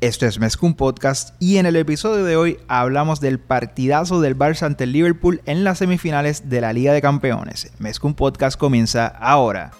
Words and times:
Esto 0.00 0.24
es 0.24 0.38
Mezcum 0.38 0.72
Podcast 0.72 1.34
y 1.40 1.58
en 1.58 1.66
el 1.66 1.76
episodio 1.76 2.24
de 2.24 2.34
hoy 2.34 2.58
hablamos 2.68 3.20
del 3.20 3.38
partidazo 3.38 4.22
del 4.22 4.34
Barça 4.34 4.62
ante 4.62 4.84
el 4.84 4.92
Liverpool 4.92 5.42
en 5.44 5.62
las 5.62 5.76
semifinales 5.76 6.48
de 6.48 6.62
la 6.62 6.72
Liga 6.72 6.94
de 6.94 7.02
Campeones. 7.02 7.70
Mezcum 7.78 8.14
Podcast 8.14 8.58
comienza 8.58 9.06
ahora. 9.06 9.72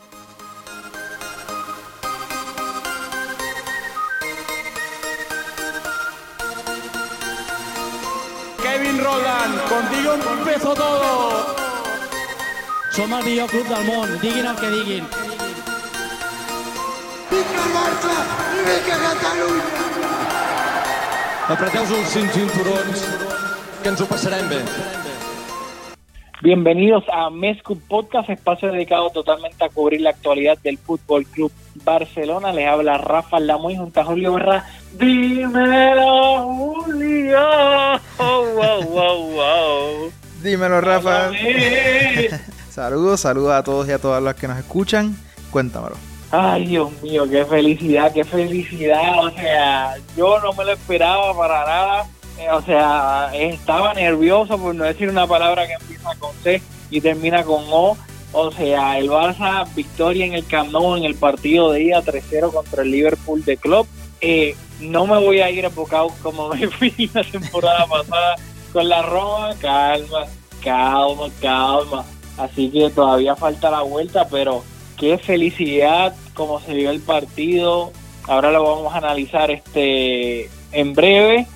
Kevin 8.63 9.03
Roland, 9.03 9.59
contigo 9.71 10.17
empezó 10.39 10.75
todo. 10.75 11.47
Som 12.93 13.11
el 13.15 13.25
millor 13.25 13.49
club 13.49 13.67
del 13.69 13.85
món, 13.87 14.21
diguin 14.21 14.45
el 14.45 14.57
que 14.57 14.69
diguin. 14.69 15.07
Vinga 17.31 17.65
Barça 17.73 18.17
i 18.59 18.65
vinga 18.67 18.99
Catalunya! 18.99 19.90
Apreteu-vos 21.51 22.15
els 22.15 22.31
cinturons, 22.31 23.01
que 23.83 23.91
ens 23.91 23.99
ho 23.99 24.07
passarem 24.07 24.45
bé. 24.47 24.61
Bienvenidos 26.45 27.03
a 27.11 27.25
Mescu 27.29 27.75
Podcast, 27.89 28.31
espacio 28.31 28.71
dedicado 28.71 29.11
totalmente 29.11 29.65
a 29.65 29.69
cubrir 29.69 30.01
la 30.01 30.11
actualidad 30.11 30.59
del 30.59 30.79
Fútbol 30.79 31.27
Club 31.27 31.51
Barcelona. 31.83 32.53
Les 32.53 32.69
habla 32.69 32.99
Rafa 32.99 33.41
Lamoy 33.41 33.77
junto 33.77 34.01
a 34.01 34.05
Julio 34.05 34.35
Berra. 34.35 34.65
Dímelo, 34.93 36.45
Julio. 36.55 37.41
Oh, 38.19 38.45
wow, 38.55 38.83
wow, 38.85 39.31
wow. 39.33 40.13
Dímelo, 40.45 40.81
Rafa. 40.81 41.33
Saludos, 42.71 43.23
saludos 43.23 43.51
a 43.55 43.65
todos 43.65 43.89
y 43.89 43.91
a 43.91 43.99
todas 43.99 44.23
los 44.23 44.35
que 44.37 44.47
nos 44.47 44.57
escuchan. 44.57 45.17
Cuéntamelo. 45.51 46.10
Ay, 46.33 46.67
Dios 46.67 46.91
mío, 47.03 47.29
qué 47.29 47.45
felicidad, 47.45 48.13
qué 48.13 48.25
felicidad. 48.25 49.25
O 49.25 49.31
sea, 49.31 49.97
yo 50.17 50.39
no 50.41 50.53
me 50.53 50.65
lo 50.65 50.73
esperaba 50.73 51.37
para 51.37 51.67
nada. 51.67 52.07
Eh, 52.39 52.49
O 52.53 52.63
sea, 52.63 53.31
estaba 53.35 53.95
nervioso 53.95 54.57
por 54.57 54.75
no 54.75 54.85
decir 54.85 55.09
una 55.09 55.27
palabra 55.27 55.67
que 55.67 55.73
empieza 55.75 56.15
con 56.19 56.33
C 56.43 56.63
y 56.91 57.01
termina 57.01 57.43
con 57.43 57.65
O. 57.71 57.97
O 58.33 58.53
sea, 58.53 58.97
el 58.99 59.11
Barça, 59.11 59.67
victoria 59.75 60.25
en 60.25 60.35
el 60.35 60.47
Camp 60.47 60.71
Nou 60.71 60.97
en 60.97 61.03
el 61.05 61.17
partido 61.17 61.73
de 61.73 61.83
ida 61.83 62.01
3-0 62.01 62.53
contra 62.53 62.83
el 62.83 62.93
Liverpool 62.93 63.45
de 63.45 63.57
Club. 63.57 63.89
Eh, 64.21 64.55
no 64.79 65.07
me 65.07 65.19
voy 65.19 65.41
a 65.41 65.51
ir 65.51 65.65
embocado 65.65 66.13
como 66.23 66.49
me 66.55 66.69
fui 66.69 67.11
la 67.13 67.25
temporada 67.25 67.87
pasada 67.87 68.37
con 68.73 68.89
la 68.89 69.03
Roma. 69.03 69.51
Calma, 69.61 70.27
calma, 70.63 71.27
calma. 71.41 72.05
Así 72.39 72.71
que 72.71 72.89
todavía 72.91 73.35
falta 73.35 73.69
la 73.69 73.83
vuelta, 73.83 74.29
pero 74.29 74.63
qué 74.97 75.19
felicidad 75.19 76.15
como 76.35 76.61
se 76.61 76.75
vio 76.75 76.91
el 76.91 77.01
partido. 77.01 77.93
Ahora 78.29 78.51
lo 78.53 78.63
vamos 78.65 78.95
a 78.95 78.99
analizar 78.99 79.51
este 79.51 80.49
en 80.73 80.95
breve. 80.95 81.47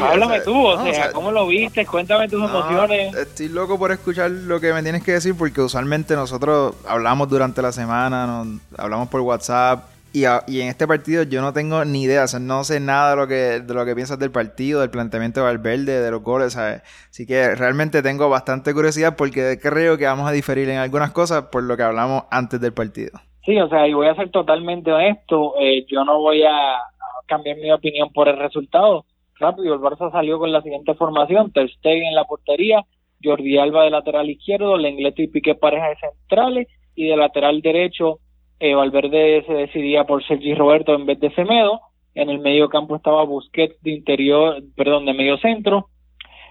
Háblame 0.00 0.40
tú, 0.40 0.66
o 0.66 0.76
sea, 0.82 0.90
o 0.90 0.94
sea, 0.94 1.12
¿cómo 1.12 1.32
lo 1.32 1.46
viste? 1.46 1.86
Cuéntame 1.86 2.28
tus 2.28 2.38
No, 2.40 2.48
emociones. 2.48 3.14
Estoy 3.14 3.48
loco 3.48 3.78
por 3.78 3.90
escuchar 3.90 4.30
lo 4.30 4.60
que 4.60 4.72
me 4.72 4.82
tienes 4.82 5.02
que 5.02 5.12
decir 5.12 5.34
porque 5.34 5.62
usualmente 5.62 6.14
nosotros 6.14 6.74
hablamos 6.86 7.28
durante 7.28 7.62
la 7.62 7.72
semana, 7.72 8.26
nos- 8.26 8.60
hablamos 8.76 9.08
por 9.08 9.22
WhatsApp 9.22 9.86
y, 10.12 10.26
a- 10.26 10.44
y 10.46 10.60
en 10.60 10.68
este 10.68 10.86
partido 10.86 11.22
yo 11.22 11.40
no 11.40 11.54
tengo 11.54 11.86
ni 11.86 12.02
idea, 12.02 12.24
o 12.24 12.28
sea, 12.28 12.38
no 12.38 12.64
sé 12.64 12.80
nada 12.80 13.10
de 13.12 13.16
lo 13.16 13.26
que 13.26 13.34
de 13.60 13.74
lo 13.74 13.84
que 13.86 13.94
piensas 13.94 14.18
del 14.18 14.30
partido, 14.30 14.80
del 14.82 14.90
planteamiento 14.90 15.40
de 15.40 15.46
Valverde, 15.46 16.00
de 16.02 16.10
los 16.10 16.22
goles, 16.22 16.52
¿sabes? 16.52 16.82
Así 17.10 17.24
que 17.26 17.54
realmente 17.54 18.02
tengo 18.02 18.28
bastante 18.28 18.74
curiosidad 18.74 19.16
porque 19.16 19.58
creo 19.60 19.96
que 19.96 20.04
vamos 20.04 20.28
a 20.28 20.32
diferir 20.32 20.68
en 20.68 20.78
algunas 20.78 21.12
cosas 21.12 21.44
por 21.50 21.62
lo 21.62 21.78
que 21.78 21.82
hablamos 21.82 22.24
antes 22.30 22.60
del 22.60 22.74
partido. 22.74 23.18
Sí, 23.44 23.58
o 23.58 23.68
sea, 23.68 23.88
y 23.88 23.92
voy 23.92 24.06
a 24.06 24.14
ser 24.14 24.30
totalmente 24.30 24.92
honesto, 24.92 25.54
eh, 25.58 25.84
yo 25.88 26.04
no 26.04 26.20
voy 26.20 26.42
a 26.44 26.78
cambiar 27.26 27.56
mi 27.56 27.72
opinión 27.72 28.12
por 28.12 28.28
el 28.28 28.38
resultado. 28.38 29.04
Rápido, 29.38 29.74
el 29.74 29.80
Barça 29.80 30.12
salió 30.12 30.38
con 30.38 30.52
la 30.52 30.62
siguiente 30.62 30.94
formación, 30.94 31.50
Ter 31.52 31.68
en 31.84 32.14
la 32.14 32.24
portería, 32.24 32.84
Jordi 33.22 33.58
Alba 33.58 33.84
de 33.84 33.90
lateral 33.90 34.30
izquierdo, 34.30 34.76
Lenglet 34.76 35.18
y 35.18 35.26
Piqué 35.26 35.56
pareja 35.56 35.88
de 35.88 35.96
centrales, 35.96 36.68
y 36.94 37.08
de 37.08 37.16
lateral 37.16 37.62
derecho, 37.62 38.18
eh, 38.60 38.74
Valverde 38.74 39.44
se 39.46 39.54
decidía 39.54 40.04
por 40.04 40.24
Sergi 40.24 40.54
Roberto 40.54 40.94
en 40.94 41.06
vez 41.06 41.18
de 41.18 41.34
Semedo, 41.34 41.80
en 42.14 42.30
el 42.30 42.38
medio 42.38 42.68
campo 42.68 42.94
estaba 42.94 43.24
Busquets 43.24 43.80
de 43.82 43.90
interior, 43.90 44.62
perdón, 44.76 45.06
de 45.06 45.14
medio 45.14 45.38
centro, 45.38 45.88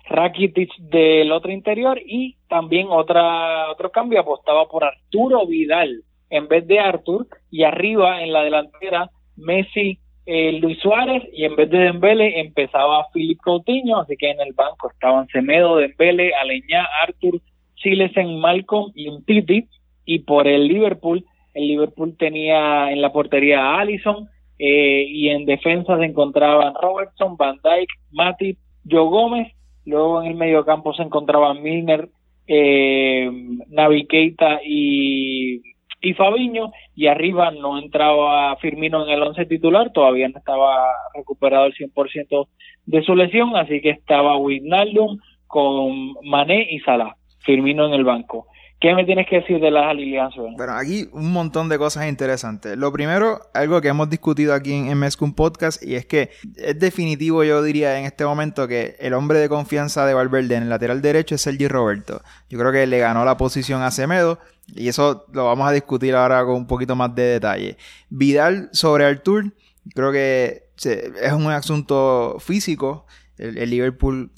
Rakitic 0.10 0.76
del 0.78 1.32
otro 1.32 1.52
interior 1.52 2.02
y 2.04 2.36
también 2.50 2.88
otra 2.90 3.72
otro 3.72 3.92
cambio 3.92 4.20
apostaba 4.20 4.68
por 4.68 4.84
Arturo 4.84 5.46
Vidal 5.46 6.04
en 6.32 6.48
vez 6.48 6.66
de 6.66 6.80
Artur 6.80 7.28
y 7.52 7.64
arriba 7.64 8.24
en 8.24 8.34
la 8.34 8.44
delantera 8.44 9.12
Messi 9.38 10.00
eh, 10.26 10.54
Luis 10.54 10.80
Suárez 10.80 11.24
y 11.34 11.46
en 11.46 11.56
vez 11.56 11.70
de 11.70 11.78
Dembele 11.78 12.40
empezaba 12.40 13.06
Philip 13.14 13.40
Coutinho 13.42 14.00
así 14.00 14.16
que 14.18 14.32
en 14.32 14.42
el 14.42 14.54
banco 14.54 14.90
estaban 14.90 15.28
Semedo, 15.28 15.78
Dembele, 15.78 16.34
Aleñá, 16.34 16.88
Artur, 17.04 17.40
Silesen, 17.76 18.40
Malcolm 18.40 18.92
y 18.96 19.10
Titi 19.26 19.68
y 20.06 20.20
por 20.20 20.48
el 20.48 20.68
Liverpool 20.68 21.24
el 21.54 21.68
Liverpool 21.68 22.16
tenía 22.18 22.92
en 22.92 23.02
la 23.02 23.12
portería 23.12 23.60
a 23.62 23.82
Allison 23.82 24.28
eh, 24.58 25.06
y 25.08 25.30
en 25.30 25.46
defensa 25.46 25.98
se 25.98 26.06
encontraban 26.06 26.74
Robertson, 26.82 27.36
Van 27.38 27.60
Dijk, 27.64 27.90
Matip, 28.12 28.58
Joe 28.90 29.10
Gómez 29.10 29.52
Luego 29.86 30.22
en 30.22 30.30
el 30.30 30.36
mediocampo 30.36 30.94
se 30.94 31.04
encontraban 31.04 31.62
Milner, 31.62 32.10
eh, 32.48 33.30
Navi 33.70 34.06
Keita 34.06 34.60
y, 34.64 35.62
y 36.02 36.14
Fabiño. 36.14 36.72
Y 36.96 37.08
arriba 37.08 37.52
no 37.52 37.78
entraba 37.78 38.56
Firmino 38.58 39.06
en 39.06 39.12
el 39.12 39.24
once 39.24 39.46
titular, 39.46 39.92
todavía 39.92 40.28
no 40.30 40.40
estaba 40.40 40.86
recuperado 41.14 41.66
el 41.66 41.74
100% 41.74 42.48
de 42.86 43.04
su 43.04 43.16
lesión, 43.16 43.56
así 43.56 43.82
que 43.82 43.92
estaba 43.92 44.38
Wijnaldum 44.38 45.20
con 45.48 46.14
Mané 46.24 46.68
y 46.72 46.80
Salah. 46.80 47.16
Firmino 47.40 47.88
en 47.88 47.94
el 47.94 48.04
banco. 48.04 48.48
¿Qué 48.82 48.96
me 48.96 49.06
tienes 49.06 49.28
que 49.30 49.36
decir 49.36 49.60
de 49.60 49.70
las 49.70 49.86
alianzas? 49.86 50.44
Bueno, 50.58 50.74
aquí 50.74 51.08
un 51.14 51.32
montón 51.32 51.70
de 51.70 51.78
cosas 51.78 52.10
interesantes. 52.10 52.76
Lo 52.76 52.92
primero, 52.92 53.40
algo 53.54 53.80
que 53.80 53.90
hemos 53.90 54.10
discutido 54.10 54.56
aquí 54.56 54.74
en, 54.74 54.98
Mezcum 54.98 55.34
Podcast, 55.34 55.84
y 55.84 55.94
es 55.94 56.08
que 56.08 56.32
es 56.56 56.80
definitivo, 56.80 57.44
yo 57.44 57.62
diría 57.62 58.00
en 58.00 58.06
este 58.06 58.26
momento, 58.26 58.68
que 58.68 58.96
el 59.00 59.14
hombre 59.14 59.38
de 59.38 59.50
confianza 59.50 60.08
de 60.08 60.16
Valverde 60.16 60.56
en 60.56 60.64
el 60.64 60.70
lateral 60.70 61.00
derecho 61.00 61.36
es 61.36 61.42
Sergi 61.42 61.68
Roberto. 61.68 62.24
Yo 62.50 62.58
creo 62.58 62.72
que 62.72 62.88
le 62.88 62.98
ganó 62.98 63.24
la 63.24 63.38
posición 63.38 63.84
a 63.84 63.92
Semedo, 63.92 64.40
y 64.74 64.88
eso 64.88 65.28
lo 65.32 65.46
vamos 65.46 65.70
a 65.70 65.74
discutir 65.74 66.16
ahora 66.16 66.44
con 66.44 66.56
un 66.56 66.66
poquito 66.66 66.96
más 66.96 67.14
de 67.14 67.24
detalle. 67.24 67.78
Vidal 68.10 68.70
sobre 68.72 69.06
Artur, 69.06 69.54
creo 69.94 70.12
que 70.12 70.64
es 70.84 71.34
un 71.34 71.52
asunto 71.52 72.38
físico. 72.40 73.06
El 73.38 73.70
Liverpool, 73.70 74.32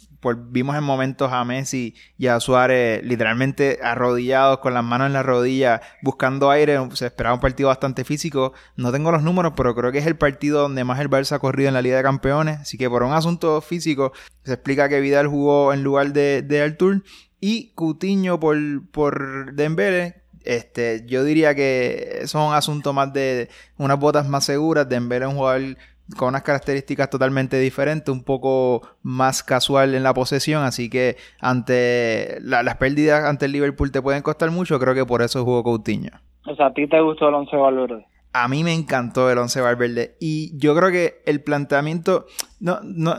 vimos 0.50 0.76
en 0.76 0.84
momentos 0.84 1.32
a 1.32 1.44
Messi 1.46 1.96
y 2.18 2.28
a 2.28 2.40
Suárez 2.40 3.04
literalmente 3.04 3.80
arrodillados 3.84 4.60
con 4.60 4.74
las 4.74 4.84
manos 4.84 5.08
en 5.08 5.14
la 5.14 5.24
rodilla, 5.24 5.82
buscando 6.02 6.50
aire. 6.50 6.78
Se 6.94 7.08
esperaba 7.08 7.36
un 7.36 7.42
partido 7.42 7.70
bastante 7.70 8.04
físico. 8.04 8.54
No 8.76 8.92
tengo 8.92 9.12
los 9.12 9.24
números, 9.24 9.54
pero 9.56 9.76
creo 9.76 9.92
que 9.92 10.00
es 10.00 10.08
el 10.08 10.18
partido 10.18 10.62
donde 10.62 10.84
más 10.84 11.00
el 11.00 11.10
Barça 11.10 11.34
ha 11.34 11.40
corrido 11.40 11.68
en 11.68 11.74
la 11.74 11.82
Liga 11.82 11.98
de 11.98 12.04
Campeones. 12.04 12.60
Así 12.62 12.78
que 12.78 12.90
por 12.90 13.04
un 13.04 13.14
asunto 13.14 13.62
físico 13.62 14.14
se 14.44 14.54
explica 14.54 14.90
que 14.90 15.00
Vidal 15.00 15.28
jugó 15.28 15.74
en 15.74 15.84
lugar 15.84 16.14
de, 16.14 16.42
de 16.42 16.62
Artur. 16.62 17.04
Y 17.40 17.74
Coutinho 17.76 18.40
por, 18.40 18.58
por 18.92 19.54
Dembele, 19.54 20.24
este, 20.44 21.06
yo 21.08 21.24
diría 21.24 21.56
que 21.56 22.20
eso 22.22 22.40
es 22.40 22.48
un 22.48 22.54
asunto 22.54 22.94
más 22.94 23.12
de 23.14 23.50
unas 23.78 24.00
botas 24.00 24.28
más 24.28 24.46
seguras. 24.46 24.88
Dembele 24.88 25.26
es 25.26 25.32
un 25.32 25.38
jugador 25.38 25.78
con 26.18 26.30
unas 26.30 26.44
características 26.44 27.10
totalmente 27.10 27.58
diferentes, 27.60 28.14
un 28.14 28.24
poco 28.24 28.82
más 29.04 29.42
casual 29.44 29.96
en 29.96 30.04
la 30.04 30.14
posesión, 30.14 30.64
así 30.64 30.90
que 30.90 31.18
ante 31.40 32.38
la- 32.42 32.64
las 32.64 32.78
pérdidas 32.78 33.24
ante 33.26 33.46
el 33.46 33.52
Liverpool 33.54 33.92
te 33.92 34.02
pueden 34.02 34.22
costar 34.22 34.52
mucho, 34.52 34.80
creo 34.80 34.94
que 34.94 35.06
por 35.06 35.22
eso 35.22 35.44
jugó 35.44 35.64
Coutinho. 35.64 36.12
O 36.46 36.56
sea, 36.56 36.68
¿a 36.68 36.74
ti 36.74 36.88
te 36.88 37.00
gustó 37.02 37.30
el 37.30 37.36
once 37.36 37.56
Valverde? 37.56 38.06
A 38.34 38.48
mí 38.48 38.64
me 38.64 38.74
encantó 38.74 39.30
el 39.32 39.38
11 39.38 39.62
Valverde 39.62 40.18
y 40.20 40.58
yo 40.58 40.76
creo 40.76 40.92
que 40.92 41.22
el 41.26 41.42
planteamiento 41.42 42.26
no 42.60 42.80
no 42.84 43.16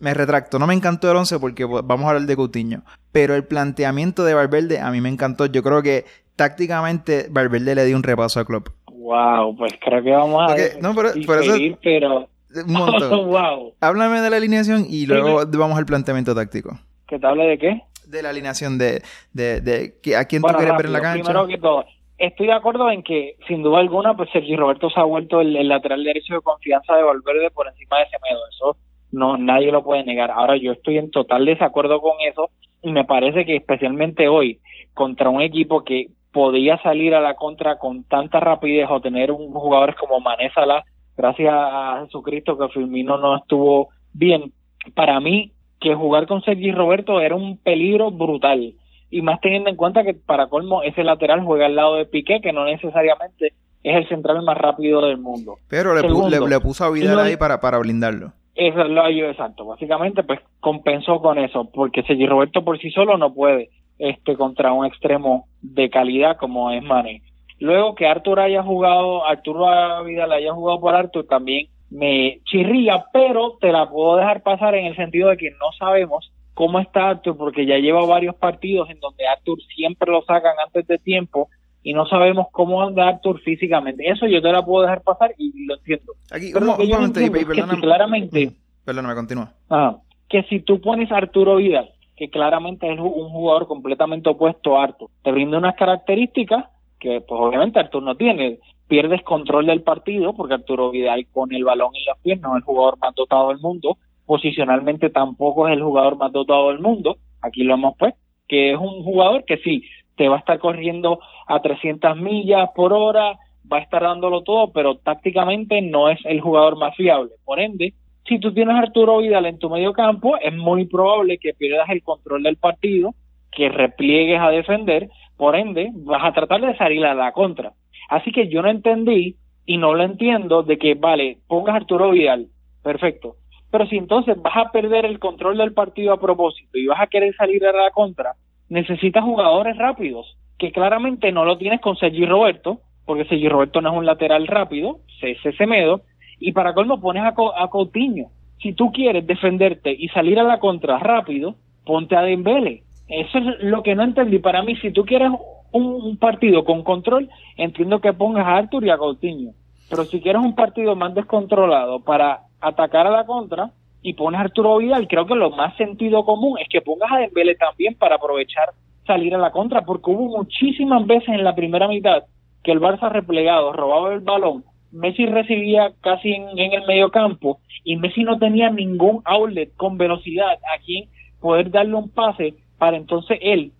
me 0.00 0.12
retracto, 0.14 0.58
no 0.58 0.66
me 0.66 0.74
encantó 0.74 1.10
el 1.10 1.16
11 1.18 1.38
porque 1.38 1.66
pues, 1.68 1.82
vamos 1.86 2.06
a 2.06 2.08
hablar 2.10 2.26
de 2.26 2.34
Coutinho, 2.36 2.82
pero 3.12 3.34
el 3.34 3.44
planteamiento 3.44 4.24
de 4.24 4.34
Valverde 4.34 4.80
a 4.80 4.90
mí 4.90 5.00
me 5.00 5.08
encantó. 5.08 5.46
Yo 5.46 5.62
creo 5.62 5.82
que 5.82 6.04
tácticamente 6.36 7.28
Valverde 7.30 7.74
le 7.74 7.84
dio 7.84 7.96
un 7.96 8.02
repaso 8.02 8.40
a 8.40 8.44
Klopp. 8.44 8.68
Wow, 9.10 9.56
pues 9.56 9.72
creo 9.80 10.02
que 10.04 10.10
vamos 10.12 10.40
a 10.52 10.56
no, 10.80 10.94
pero- 10.94 11.10
por 11.26 11.38
eso- 11.42 11.52
diferir, 11.54 11.76
pero 11.82 12.28
Un 12.64 12.72
montón. 12.72 13.10
wow. 13.28 13.74
Háblame 13.80 14.20
de 14.20 14.30
la 14.30 14.36
alineación 14.36 14.86
y 14.88 15.06
luego 15.06 15.42
vamos 15.58 15.76
al 15.78 15.86
planteamiento 15.86 16.32
táctico. 16.34 16.78
¿Que 17.08 17.18
te 17.18 17.26
hable 17.26 17.44
de 17.44 17.58
qué? 17.58 17.82
De 18.06 18.22
la 18.22 18.30
alineación 18.30 18.78
de, 18.78 19.02
de, 19.32 19.60
de 19.60 20.16
a 20.16 20.24
quién 20.26 20.42
Bueno, 20.42 20.58
tú 20.58 20.62
quieres 20.62 20.76
ver 20.76 20.86
en 20.86 20.92
la 20.92 20.98
rápido, 21.00 21.24
cancha. 21.24 21.30
Primero 21.32 21.46
que 21.48 21.58
todo, 21.58 21.84
estoy 22.18 22.46
de 22.46 22.52
acuerdo 22.52 22.88
en 22.90 23.02
que, 23.02 23.34
sin 23.48 23.62
duda 23.64 23.80
alguna, 23.80 24.16
pues 24.16 24.30
Sergi 24.32 24.54
Roberto 24.54 24.90
se 24.90 25.00
ha 25.00 25.04
vuelto 25.04 25.40
el, 25.40 25.56
el 25.56 25.68
lateral 25.68 26.04
derecho 26.04 26.34
de 26.34 26.40
confianza 26.40 26.94
de 26.94 27.02
Valverde 27.02 27.50
por 27.50 27.66
encima 27.66 27.98
de 27.98 28.04
Semedo. 28.06 28.40
Eso 28.48 28.76
no 29.12 29.36
nadie 29.38 29.72
lo 29.72 29.82
puede 29.82 30.04
negar. 30.04 30.30
Ahora 30.30 30.56
yo 30.56 30.70
estoy 30.72 30.98
en 30.98 31.10
total 31.10 31.46
desacuerdo 31.46 32.00
con 32.00 32.12
eso 32.28 32.50
y 32.82 32.92
me 32.92 33.04
parece 33.04 33.44
que 33.44 33.56
especialmente 33.56 34.28
hoy 34.28 34.60
contra 34.94 35.28
un 35.30 35.40
equipo 35.42 35.82
que 35.84 36.06
podía 36.32 36.80
salir 36.82 37.14
a 37.14 37.20
la 37.20 37.34
contra 37.34 37.78
con 37.78 38.04
tanta 38.04 38.40
rapidez 38.40 38.88
o 38.90 39.00
tener 39.00 39.32
un 39.32 39.52
jugadores 39.52 39.96
como 39.96 40.20
Mané 40.20 40.50
Salah 40.54 40.84
gracias 41.16 41.52
a 41.54 42.02
Jesucristo 42.04 42.56
que 42.56 42.68
Firmino 42.68 43.18
no 43.18 43.36
estuvo 43.36 43.88
bien. 44.12 44.52
Para 44.94 45.20
mí, 45.20 45.52
que 45.80 45.94
jugar 45.94 46.26
con 46.26 46.42
Sergi 46.42 46.72
Roberto 46.72 47.20
era 47.20 47.34
un 47.34 47.58
peligro 47.58 48.10
brutal. 48.10 48.74
Y 49.10 49.22
más 49.22 49.40
teniendo 49.40 49.70
en 49.70 49.76
cuenta 49.76 50.04
que 50.04 50.14
para 50.14 50.46
colmo 50.46 50.82
ese 50.82 51.02
lateral 51.02 51.42
juega 51.44 51.66
al 51.66 51.74
lado 51.74 51.96
de 51.96 52.06
Piqué, 52.06 52.40
que 52.40 52.52
no 52.52 52.64
necesariamente 52.64 53.54
es 53.82 53.96
el 53.96 54.08
central 54.08 54.42
más 54.42 54.56
rápido 54.56 55.04
del 55.04 55.18
mundo. 55.18 55.56
Pero 55.68 55.94
le, 55.94 56.02
le, 56.48 56.60
puso 56.60 56.84
a 56.84 56.90
Vidal 56.90 57.18
ahí 57.18 57.36
para, 57.36 57.60
para 57.60 57.78
blindarlo. 57.78 58.32
Eso 58.54 58.84
lo 58.84 59.02
ayudó, 59.02 59.30
exacto. 59.30 59.64
Básicamente, 59.64 60.22
pues 60.22 60.40
compensó 60.60 61.20
con 61.20 61.38
eso, 61.38 61.68
porque 61.72 62.02
Sergi 62.02 62.26
Roberto 62.26 62.62
por 62.62 62.78
sí 62.78 62.90
solo 62.90 63.16
no 63.16 63.32
puede 63.32 63.70
este 64.00 64.36
contra 64.36 64.72
un 64.72 64.86
extremo 64.86 65.46
de 65.60 65.90
calidad 65.90 66.36
como 66.36 66.70
es 66.70 66.82
Mane. 66.82 67.22
Luego 67.58 67.94
que 67.94 68.06
Artur 68.06 68.40
haya 68.40 68.62
jugado, 68.62 69.26
Arturo 69.26 70.04
Vidal 70.04 70.32
haya 70.32 70.52
jugado 70.52 70.80
por 70.80 70.94
Artur 70.94 71.26
también 71.26 71.68
me 71.90 72.40
chirría, 72.44 73.04
pero 73.12 73.58
te 73.60 73.72
la 73.72 73.88
puedo 73.88 74.16
dejar 74.16 74.42
pasar 74.42 74.74
en 74.74 74.86
el 74.86 74.96
sentido 74.96 75.28
de 75.28 75.36
que 75.36 75.50
no 75.50 75.72
sabemos 75.78 76.32
cómo 76.54 76.78
está 76.78 77.10
Artur, 77.10 77.36
porque 77.36 77.66
ya 77.66 77.78
lleva 77.78 78.06
varios 78.06 78.34
partidos 78.36 78.88
en 78.90 79.00
donde 79.00 79.26
Artur 79.26 79.58
siempre 79.74 80.10
lo 80.10 80.22
sacan 80.22 80.54
antes 80.64 80.86
de 80.86 80.98
tiempo 80.98 81.48
y 81.82 81.92
no 81.92 82.06
sabemos 82.06 82.46
cómo 82.52 82.82
anda 82.82 83.08
Artur 83.08 83.40
físicamente. 83.40 84.08
Eso 84.08 84.26
yo 84.26 84.40
te 84.40 84.52
la 84.52 84.64
puedo 84.64 84.82
dejar 84.82 85.02
pasar 85.02 85.34
y 85.36 85.66
lo 85.66 85.76
entiendo. 85.76 86.12
Aquí, 86.30 86.52
pero 86.52 86.76
que 86.76 87.80
claramente... 87.80 88.52
Perdóname, 88.84 89.14
continúa. 89.14 89.52
Ah, 89.68 89.96
que 90.28 90.42
si 90.44 90.60
tú 90.60 90.80
pones 90.80 91.10
a 91.12 91.18
Arturo 91.18 91.56
Vidal, 91.56 91.90
que 92.20 92.28
claramente 92.28 92.92
es 92.92 93.00
un 93.00 93.30
jugador 93.30 93.66
completamente 93.66 94.28
opuesto 94.28 94.76
a 94.76 94.84
Artur, 94.84 95.08
te 95.22 95.32
brinda 95.32 95.56
unas 95.56 95.74
características 95.74 96.66
que 96.98 97.22
pues 97.22 97.40
obviamente 97.40 97.80
Artur 97.80 98.02
no 98.02 98.14
tiene. 98.14 98.58
Pierdes 98.88 99.22
control 99.22 99.64
del 99.64 99.80
partido 99.80 100.34
porque 100.34 100.52
Arturo 100.52 100.90
Vidal 100.90 101.26
con 101.32 101.50
el 101.54 101.64
balón 101.64 101.96
en 101.96 102.04
los 102.04 102.18
pies 102.18 102.38
no 102.42 102.50
es 102.50 102.56
el 102.56 102.64
jugador 102.64 102.98
más 102.98 103.14
dotado 103.14 103.48
del 103.48 103.58
mundo, 103.60 103.96
posicionalmente 104.26 105.08
tampoco 105.08 105.66
es 105.66 105.72
el 105.72 105.82
jugador 105.82 106.18
más 106.18 106.30
dotado 106.30 106.68
del 106.68 106.80
mundo, 106.80 107.16
aquí 107.40 107.62
lo 107.62 107.72
hemos 107.72 107.96
pues, 107.98 108.12
que 108.46 108.72
es 108.72 108.78
un 108.78 109.02
jugador 109.02 109.46
que 109.46 109.56
sí, 109.56 109.82
te 110.14 110.28
va 110.28 110.36
a 110.36 110.40
estar 110.40 110.58
corriendo 110.58 111.20
a 111.46 111.62
300 111.62 112.18
millas 112.18 112.68
por 112.76 112.92
hora, 112.92 113.38
va 113.72 113.78
a 113.78 113.80
estar 113.80 114.02
dándolo 114.02 114.42
todo, 114.42 114.70
pero 114.72 114.96
tácticamente 114.96 115.80
no 115.80 116.10
es 116.10 116.18
el 116.26 116.42
jugador 116.42 116.76
más 116.76 116.94
fiable. 116.96 117.30
Por 117.46 117.60
ende, 117.60 117.94
si 118.30 118.38
tú 118.38 118.54
tienes 118.54 118.76
a 118.76 118.78
Arturo 118.78 119.18
Vidal 119.18 119.44
en 119.46 119.58
tu 119.58 119.68
medio 119.68 119.92
campo, 119.92 120.38
es 120.38 120.54
muy 120.54 120.86
probable 120.86 121.38
que 121.38 121.52
pierdas 121.52 121.90
el 121.90 122.00
control 122.04 122.44
del 122.44 122.56
partido, 122.56 123.12
que 123.50 123.68
repliegues 123.68 124.40
a 124.40 124.50
defender, 124.50 125.08
por 125.36 125.56
ende, 125.56 125.90
vas 125.92 126.22
a 126.24 126.32
tratar 126.32 126.60
de 126.60 126.76
salir 126.76 127.04
a 127.04 127.14
la 127.14 127.32
contra. 127.32 127.72
Así 128.08 128.30
que 128.30 128.46
yo 128.46 128.62
no 128.62 128.70
entendí 128.70 129.34
y 129.66 129.78
no 129.78 129.94
lo 129.94 130.04
entiendo 130.04 130.62
de 130.62 130.78
que, 130.78 130.94
vale, 130.94 131.38
pongas 131.48 131.74
Arturo 131.74 132.12
Vidal, 132.12 132.46
perfecto. 132.84 133.34
Pero 133.72 133.86
si 133.88 133.96
entonces 133.96 134.40
vas 134.40 134.56
a 134.56 134.70
perder 134.70 135.06
el 135.06 135.18
control 135.18 135.58
del 135.58 135.74
partido 135.74 136.12
a 136.12 136.20
propósito 136.20 136.78
y 136.78 136.86
vas 136.86 137.00
a 137.00 137.08
querer 137.08 137.34
salir 137.34 137.66
a 137.66 137.72
la 137.72 137.90
contra, 137.90 138.34
necesitas 138.68 139.24
jugadores 139.24 139.76
rápidos, 139.76 140.36
que 140.56 140.70
claramente 140.70 141.32
no 141.32 141.44
lo 141.44 141.58
tienes 141.58 141.80
con 141.80 141.96
Sergi 141.96 142.26
Roberto, 142.26 142.78
porque 143.06 143.24
Sergi 143.24 143.48
Roberto 143.48 143.80
no 143.80 143.90
es 143.90 143.98
un 143.98 144.06
lateral 144.06 144.46
rápido, 144.46 145.00
es 145.20 145.56
Semedo, 145.56 146.02
y 146.40 146.52
para 146.52 146.74
colmo 146.74 147.00
pones 147.00 147.22
a, 147.22 147.34
a 147.56 147.68
Coutinho. 147.68 148.28
Si 148.60 148.72
tú 148.72 148.90
quieres 148.90 149.26
defenderte 149.26 149.92
y 149.92 150.08
salir 150.08 150.38
a 150.38 150.42
la 150.42 150.58
contra 150.58 150.98
rápido, 150.98 151.54
ponte 151.84 152.16
a 152.16 152.22
Dembele. 152.22 152.82
Eso 153.08 153.38
es 153.38 153.44
lo 153.60 153.82
que 153.82 153.94
no 153.94 154.02
entendí. 154.02 154.38
Para 154.38 154.62
mí, 154.62 154.76
si 154.76 154.92
tú 154.92 155.04
quieres 155.04 155.30
un, 155.72 156.16
partido 156.18 156.64
con 156.64 156.82
control, 156.82 157.28
entiendo 157.56 158.00
que 158.00 158.12
pongas 158.12 158.46
a 158.46 158.56
Artur 158.56 158.84
y 158.84 158.90
a 158.90 158.98
Coutinho. 158.98 159.52
Pero 159.88 160.04
si 160.04 160.20
quieres 160.20 160.42
un 160.42 160.54
partido 160.54 160.94
más 160.94 161.14
descontrolado 161.14 162.00
para 162.00 162.40
atacar 162.60 163.06
a 163.06 163.10
la 163.10 163.26
contra 163.26 163.70
y 164.02 164.14
pones 164.14 164.40
a 164.40 164.44
Arturo 164.44 164.78
Vidal, 164.78 165.08
creo 165.08 165.26
que 165.26 165.34
lo 165.34 165.50
más 165.50 165.76
sentido 165.76 166.24
común 166.24 166.58
es 166.58 166.68
que 166.68 166.80
pongas 166.80 167.10
a 167.12 167.18
Dembele 167.18 167.56
también 167.56 167.96
para 167.96 168.16
aprovechar 168.16 168.70
salir 169.06 169.34
a 169.34 169.38
la 169.38 169.50
contra, 169.50 169.82
porque 169.82 170.10
hubo 170.10 170.38
muchísimas 170.38 171.04
veces 171.06 171.30
en 171.30 171.42
la 171.42 171.54
primera 171.54 171.88
mitad 171.88 172.24
que 172.62 172.72
el 172.72 172.80
Barça 172.80 173.10
replegado 173.10 173.72
robaba 173.72 174.12
el 174.12 174.20
balón, 174.20 174.64
Messi 174.92 175.26
recibía 175.26 175.92
casi 176.00 176.32
en, 176.32 176.58
el 176.58 176.86
medio 176.86 177.10
campo 177.10 177.60
y 177.84 177.96
Messi 177.96 178.24
no 178.24 178.38
tenía 178.38 178.70
ningún 178.70 179.22
outlet 179.24 179.74
con 179.76 179.98
velocidad 179.98 180.58
a 180.74 180.78
quien 180.84 181.08
poder 181.40 181.70
darle 181.70 181.94
un 181.94 182.10
pase 182.10 182.54
para 182.78 182.96
entonces 182.96 183.38
él 183.40 183.72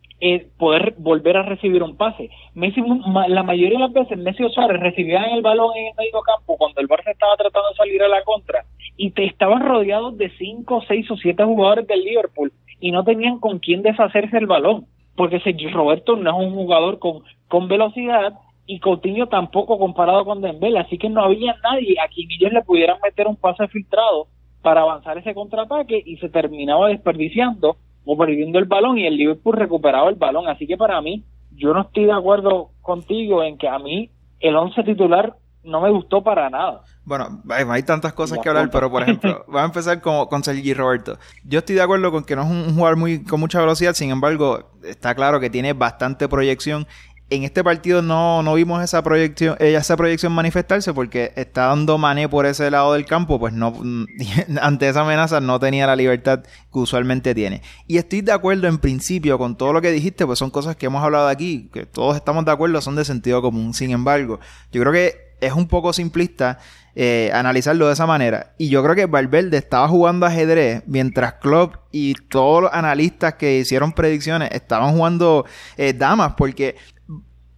poder 0.58 0.94
volver 0.98 1.38
a 1.38 1.42
recibir 1.42 1.82
un 1.82 1.96
pase. 1.96 2.28
Messi, 2.54 2.82
la 3.28 3.42
mayoría 3.42 3.78
de 3.78 3.84
las 3.84 3.92
veces 3.92 4.18
Messi 4.18 4.44
o 4.44 4.50
Suárez 4.50 4.78
recibían 4.78 5.30
el 5.30 5.40
balón 5.40 5.74
en 5.76 5.86
el 5.86 5.94
medio 5.96 6.20
campo 6.20 6.56
cuando 6.58 6.80
el 6.80 6.88
Barça 6.88 7.10
estaba 7.10 7.36
tratando 7.36 7.70
de 7.70 7.76
salir 7.76 8.02
a 8.02 8.08
la 8.08 8.22
contra 8.22 8.64
y 8.96 9.12
te 9.12 9.24
estaban 9.24 9.62
rodeados 9.62 10.18
de 10.18 10.30
cinco, 10.36 10.82
seis 10.86 11.10
o 11.10 11.16
siete 11.16 11.42
jugadores 11.42 11.86
del 11.86 12.04
Liverpool 12.04 12.52
y 12.80 12.92
no 12.92 13.02
tenían 13.04 13.38
con 13.40 13.58
quién 13.60 13.82
deshacerse 13.82 14.36
el 14.36 14.46
balón, 14.46 14.86
porque 15.16 15.40
Sergio 15.40 15.70
Roberto 15.70 16.16
no 16.16 16.30
es 16.30 16.46
un 16.46 16.54
jugador 16.54 16.98
con, 16.98 17.22
con 17.48 17.68
velocidad 17.68 18.34
y 18.70 18.78
Coutinho 18.78 19.26
tampoco 19.26 19.80
comparado 19.80 20.24
con 20.24 20.42
Dembélé, 20.42 20.78
así 20.78 20.96
que 20.96 21.08
no 21.08 21.24
había 21.24 21.56
nadie 21.60 21.96
a 21.98 22.06
quien 22.06 22.30
ellos 22.30 22.52
le 22.52 22.62
pudieran 22.62 22.98
meter 23.02 23.26
un 23.26 23.34
pase 23.34 23.66
filtrado 23.66 24.28
para 24.62 24.82
avanzar 24.82 25.18
ese 25.18 25.34
contraataque 25.34 26.00
y 26.06 26.18
se 26.18 26.28
terminaba 26.28 26.86
desperdiciando 26.86 27.78
o 28.04 28.16
perdiendo 28.16 28.60
el 28.60 28.66
balón 28.66 28.96
y 28.96 29.06
el 29.06 29.16
Liverpool 29.16 29.56
recuperaba 29.56 30.08
el 30.08 30.14
balón. 30.14 30.46
Así 30.46 30.68
que 30.68 30.76
para 30.76 31.00
mí, 31.00 31.24
yo 31.56 31.74
no 31.74 31.80
estoy 31.80 32.04
de 32.04 32.12
acuerdo 32.12 32.70
contigo 32.80 33.42
en 33.42 33.58
que 33.58 33.66
a 33.66 33.80
mí 33.80 34.08
el 34.38 34.54
once 34.54 34.84
titular 34.84 35.34
no 35.62 35.80
me 35.80 35.90
gustó 35.90 36.22
para 36.22 36.48
nada. 36.48 36.82
Bueno, 37.04 37.42
hay, 37.48 37.82
tantas 37.82 38.12
cosas 38.12 38.38
que 38.38 38.48
hablar, 38.48 38.70
pero 38.70 38.90
por 38.90 39.02
ejemplo, 39.02 39.44
vamos 39.48 39.62
a 39.62 39.64
empezar 39.64 40.00
con, 40.00 40.26
con 40.26 40.42
Sergi 40.42 40.72
Roberto. 40.74 41.18
Yo 41.44 41.58
estoy 41.58 41.74
de 41.74 41.82
acuerdo 41.82 42.10
con 42.12 42.24
que 42.24 42.36
no 42.36 42.42
es 42.42 42.50
un 42.50 42.74
jugador 42.74 42.96
muy 42.96 43.24
con 43.24 43.40
mucha 43.40 43.60
velocidad, 43.60 43.94
sin 43.94 44.10
embargo, 44.10 44.70
está 44.84 45.14
claro 45.14 45.40
que 45.40 45.50
tiene 45.50 45.72
bastante 45.72 46.28
proyección 46.28 46.86
en 47.30 47.44
este 47.44 47.62
partido 47.62 48.02
no, 48.02 48.42
no 48.42 48.54
vimos 48.54 48.82
esa 48.82 49.02
proyección, 49.02 49.56
eh, 49.60 49.74
esa 49.74 49.96
proyección 49.96 50.32
manifestarse 50.32 50.92
porque 50.92 51.32
está 51.36 51.66
dando 51.66 51.96
Mané 51.96 52.28
por 52.28 52.44
ese 52.44 52.70
lado 52.70 52.92
del 52.92 53.06
campo, 53.06 53.38
pues 53.38 53.52
no, 53.52 53.72
ante 54.60 54.88
esa 54.88 55.02
amenaza 55.02 55.40
no 55.40 55.58
tenía 55.60 55.86
la 55.86 55.96
libertad 55.96 56.40
que 56.40 56.78
usualmente 56.78 57.34
tiene. 57.34 57.62
Y 57.86 57.98
estoy 57.98 58.20
de 58.20 58.32
acuerdo 58.32 58.66
en 58.66 58.78
principio 58.78 59.38
con 59.38 59.56
todo 59.56 59.72
lo 59.72 59.80
que 59.80 59.92
dijiste, 59.92 60.26
pues 60.26 60.38
son 60.38 60.50
cosas 60.50 60.76
que 60.76 60.86
hemos 60.86 61.02
hablado 61.02 61.28
aquí, 61.28 61.70
que 61.72 61.86
todos 61.86 62.16
estamos 62.16 62.44
de 62.44 62.50
acuerdo, 62.50 62.80
son 62.80 62.96
de 62.96 63.04
sentido 63.04 63.40
común. 63.40 63.74
Sin 63.74 63.92
embargo, 63.92 64.40
yo 64.72 64.80
creo 64.82 64.92
que 64.92 65.30
es 65.40 65.52
un 65.52 65.68
poco 65.68 65.92
simplista 65.92 66.58
eh, 66.96 67.30
analizarlo 67.32 67.86
de 67.86 67.92
esa 67.92 68.06
manera. 68.06 68.52
Y 68.58 68.68
yo 68.68 68.82
creo 68.82 68.94
que 68.96 69.06
Valverde 69.06 69.56
estaba 69.56 69.86
jugando 69.88 70.26
ajedrez 70.26 70.82
mientras 70.86 71.34
Klopp 71.34 71.76
y 71.92 72.14
todos 72.14 72.62
los 72.62 72.72
analistas 72.72 73.34
que 73.34 73.58
hicieron 73.58 73.92
predicciones 73.92 74.50
estaban 74.52 74.94
jugando 74.96 75.46
eh, 75.76 75.92
damas, 75.92 76.34
porque 76.36 76.76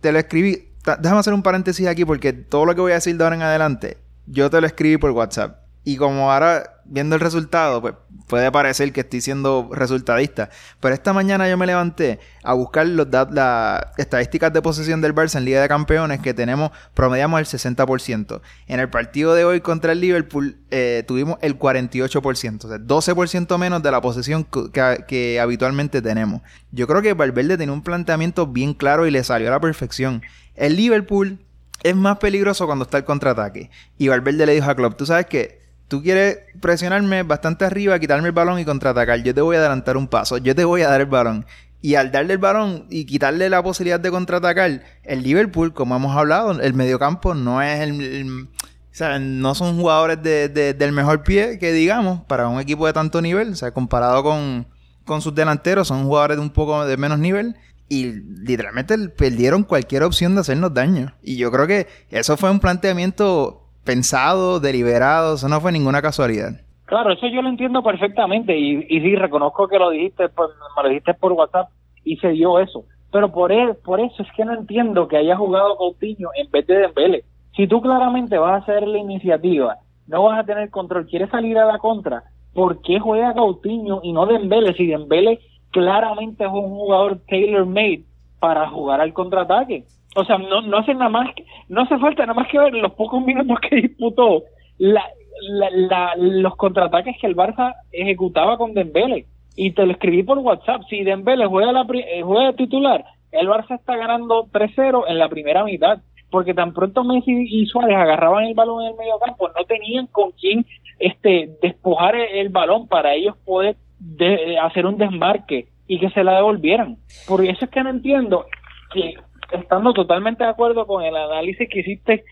te 0.02 0.12
lo 0.12 0.18
escribí. 0.18 0.68
Déjame 1.00 1.20
hacer 1.20 1.32
un 1.32 1.42
paréntesis 1.42 1.86
aquí 1.86 2.04
porque 2.04 2.32
todo 2.32 2.66
lo 2.66 2.74
que 2.74 2.80
voy 2.80 2.92
a 2.92 2.96
decir 2.96 3.16
de 3.16 3.24
ahora 3.24 3.36
en 3.36 3.42
adelante, 3.42 3.98
yo 4.26 4.50
te 4.50 4.60
lo 4.60 4.66
escribí 4.66 4.98
por 4.98 5.12
WhatsApp. 5.12 5.61
Y 5.84 5.96
como 5.96 6.30
ahora, 6.30 6.80
viendo 6.84 7.16
el 7.16 7.20
resultado, 7.20 7.80
pues 7.80 7.94
puede 8.28 8.50
parecer 8.50 8.92
que 8.92 9.00
estoy 9.00 9.20
siendo 9.20 9.68
resultadista. 9.72 10.48
Pero 10.80 10.94
esta 10.94 11.12
mañana 11.12 11.48
yo 11.48 11.58
me 11.58 11.66
levanté 11.66 12.20
a 12.42 12.54
buscar 12.54 12.86
los 12.86 13.08
las 13.10 13.84
estadísticas 13.98 14.52
de 14.52 14.62
posesión 14.62 15.00
del 15.00 15.14
Barça 15.14 15.38
en 15.38 15.44
Liga 15.44 15.60
de 15.60 15.68
Campeones 15.68 16.20
que 16.20 16.32
tenemos, 16.32 16.70
promediamos 16.94 17.40
el 17.40 17.46
60%. 17.46 18.40
En 18.68 18.80
el 18.80 18.88
partido 18.90 19.34
de 19.34 19.44
hoy 19.44 19.60
contra 19.60 19.92
el 19.92 20.00
Liverpool 20.00 20.56
eh, 20.70 21.04
tuvimos 21.06 21.36
el 21.42 21.58
48%, 21.58 22.64
o 22.64 22.68
sea, 22.68 22.78
12% 22.78 23.58
menos 23.58 23.82
de 23.82 23.90
la 23.90 24.00
posesión 24.00 24.44
que, 24.44 25.40
habitualmente 25.40 26.00
tenemos. 26.00 26.42
Yo 26.70 26.86
creo 26.86 27.02
que 27.02 27.14
Valverde 27.14 27.58
tenía 27.58 27.72
un 27.72 27.82
planteamiento 27.82 28.46
bien 28.46 28.74
claro 28.74 29.06
y 29.06 29.10
le 29.10 29.24
salió 29.24 29.48
a 29.48 29.50
la 29.50 29.60
perfección. 29.60 30.22
El 30.54 30.76
Liverpool 30.76 31.38
es 31.82 31.96
más 31.96 32.18
peligroso 32.18 32.66
cuando 32.66 32.84
está 32.84 32.98
el 32.98 33.04
contraataque. 33.04 33.70
Y 33.98 34.08
Valverde 34.08 34.46
le 34.46 34.54
dijo 34.54 34.70
a 34.70 34.74
Klopp, 34.74 34.96
tú 34.96 35.04
sabes 35.04 35.26
que 35.26 35.61
tú 35.92 36.02
quieres 36.02 36.38
presionarme 36.58 37.22
bastante 37.22 37.66
arriba, 37.66 37.98
quitarme 37.98 38.28
el 38.28 38.32
balón 38.32 38.58
y 38.58 38.64
contraatacar. 38.64 39.22
Yo 39.22 39.34
te 39.34 39.42
voy 39.42 39.56
a 39.56 39.58
adelantar 39.58 39.98
un 39.98 40.08
paso, 40.08 40.38
yo 40.38 40.54
te 40.54 40.64
voy 40.64 40.80
a 40.80 40.88
dar 40.88 41.02
el 41.02 41.06
balón. 41.06 41.44
Y 41.82 41.96
al 41.96 42.10
darle 42.10 42.32
el 42.32 42.38
balón 42.38 42.86
y 42.88 43.04
quitarle 43.04 43.50
la 43.50 43.62
posibilidad 43.62 44.00
de 44.00 44.10
contraatacar, 44.10 44.82
el 45.02 45.22
Liverpool, 45.22 45.74
como 45.74 45.94
hemos 45.94 46.16
hablado, 46.16 46.58
el 46.58 46.72
mediocampo 46.72 47.34
no 47.34 47.60
es 47.60 47.80
el, 47.80 48.48
o 48.48 48.94
sea, 48.94 49.18
no 49.18 49.54
son 49.54 49.76
jugadores 49.76 50.22
de, 50.22 50.48
del 50.48 50.92
mejor 50.92 51.24
pie 51.24 51.58
que 51.58 51.74
digamos 51.74 52.24
para 52.24 52.48
un 52.48 52.58
equipo 52.58 52.86
de 52.86 52.94
tanto 52.94 53.20
nivel. 53.20 53.50
O 53.50 53.56
sea, 53.56 53.72
comparado 53.72 54.22
con, 54.22 54.66
con 55.04 55.20
sus 55.20 55.34
delanteros, 55.34 55.88
son 55.88 56.06
jugadores 56.06 56.38
de 56.38 56.42
un 56.42 56.50
poco 56.50 56.86
de 56.86 56.96
menos 56.96 57.18
nivel. 57.18 57.54
Y 57.90 58.12
literalmente 58.12 58.96
perdieron 59.10 59.64
cualquier 59.64 60.04
opción 60.04 60.34
de 60.36 60.40
hacernos 60.40 60.72
daño. 60.72 61.14
Y 61.22 61.36
yo 61.36 61.52
creo 61.52 61.66
que 61.66 61.86
eso 62.08 62.38
fue 62.38 62.50
un 62.50 62.60
planteamiento 62.60 63.61
pensado, 63.84 64.60
deliberado, 64.60 65.34
eso 65.34 65.48
no 65.48 65.60
fue 65.60 65.72
ninguna 65.72 66.02
casualidad. 66.02 66.60
Claro, 66.86 67.12
eso 67.12 67.26
yo 67.26 67.42
lo 67.42 67.48
entiendo 67.48 67.82
perfectamente 67.82 68.58
y, 68.58 68.86
y 68.88 69.00
sí, 69.00 69.16
reconozco 69.16 69.66
que 69.68 69.78
lo 69.78 69.90
dijiste, 69.90 70.28
pues, 70.28 70.50
me 70.76 70.82
lo 70.82 70.88
dijiste 70.90 71.14
por 71.14 71.32
WhatsApp 71.32 71.70
y 72.04 72.16
se 72.16 72.28
dio 72.28 72.58
eso. 72.58 72.84
Pero 73.10 73.30
por, 73.30 73.52
él, 73.52 73.76
por 73.84 74.00
eso 74.00 74.22
es 74.22 74.28
que 74.34 74.44
no 74.44 74.54
entiendo 74.54 75.06
que 75.06 75.18
haya 75.18 75.36
jugado 75.36 75.76
Coutinho 75.76 76.30
en 76.34 76.50
vez 76.50 76.66
de 76.66 76.78
Dembele. 76.78 77.24
Si 77.54 77.66
tú 77.66 77.82
claramente 77.82 78.38
vas 78.38 78.52
a 78.52 78.62
hacer 78.62 78.86
la 78.88 78.98
iniciativa, 78.98 79.76
no 80.06 80.24
vas 80.24 80.40
a 80.40 80.44
tener 80.44 80.70
control, 80.70 81.06
quieres 81.06 81.30
salir 81.30 81.58
a 81.58 81.66
la 81.66 81.78
contra, 81.78 82.24
¿por 82.54 82.80
qué 82.80 82.98
juega 83.00 83.34
Coutinho 83.34 84.00
y 84.02 84.12
no 84.12 84.26
Dembele? 84.26 84.72
Si 84.74 84.86
Dembele 84.86 85.40
claramente 85.70 86.44
es 86.44 86.50
un 86.50 86.70
jugador 86.70 87.20
tailor-made 87.28 88.04
para 88.40 88.68
jugar 88.68 89.00
al 89.00 89.12
contraataque. 89.12 89.84
O 90.14 90.24
sea, 90.24 90.36
no, 90.38 90.60
no 90.62 90.78
hace 90.78 90.92
nada 90.94 91.08
más, 91.08 91.28
no 91.68 91.82
hace 91.82 91.98
falta 91.98 92.22
nada 92.26 92.34
más 92.34 92.48
que 92.48 92.58
ver 92.58 92.74
los 92.74 92.92
pocos 92.92 93.24
minutos 93.24 93.58
que 93.60 93.76
disputó 93.76 94.42
la, 94.78 95.02
la- 95.48 95.70
la- 95.70 96.14
los 96.16 96.54
contraataques 96.56 97.16
que 97.20 97.26
el 97.26 97.36
Barça 97.36 97.74
ejecutaba 97.92 98.56
con 98.58 98.74
Dembele. 98.74 99.26
Y 99.56 99.72
te 99.72 99.84
lo 99.86 99.92
escribí 99.92 100.22
por 100.22 100.38
WhatsApp. 100.38 100.82
Si 100.88 101.02
Dembele 101.02 101.46
juega, 101.46 101.72
la, 101.72 101.86
eh, 101.94 102.22
juega 102.22 102.46
de 102.48 102.52
titular, 102.54 103.04
el 103.32 103.48
Barça 103.48 103.74
está 103.76 103.96
ganando 103.96 104.46
3-0 104.50 105.04
en 105.08 105.18
la 105.18 105.28
primera 105.28 105.64
mitad. 105.64 105.98
Porque 106.30 106.54
tan 106.54 106.72
pronto 106.72 107.04
Messi 107.04 107.46
y 107.46 107.66
Suárez 107.66 107.94
agarraban 107.96 108.44
el 108.44 108.54
balón 108.54 108.82
en 108.82 108.92
el 108.92 108.96
medio 108.96 109.18
campo, 109.18 109.48
no 109.48 109.64
tenían 109.66 110.06
con 110.06 110.30
quién 110.32 110.64
este, 110.98 111.50
despojar 111.60 112.16
el, 112.16 112.38
el 112.38 112.48
balón 112.48 112.88
para 112.88 113.12
ellos 113.14 113.36
poder 113.44 113.76
de- 113.98 114.58
hacer 114.58 114.86
un 114.86 114.96
desmarque 114.96 115.66
y 115.86 115.98
que 115.98 116.08
se 116.08 116.24
la 116.24 116.36
devolvieran. 116.36 116.96
Por 117.28 117.44
eso 117.44 117.66
es 117.66 117.70
que 117.70 117.82
no 117.82 117.90
entiendo 117.90 118.46
que, 118.94 119.14
estando 119.52 119.92
totalmente 119.92 120.44
de 120.44 120.50
acuerdo 120.50 120.86
con 120.86 121.02
el 121.04 121.16
análisis 121.16 121.68
que 121.68 121.80
hiciste 121.80 122.24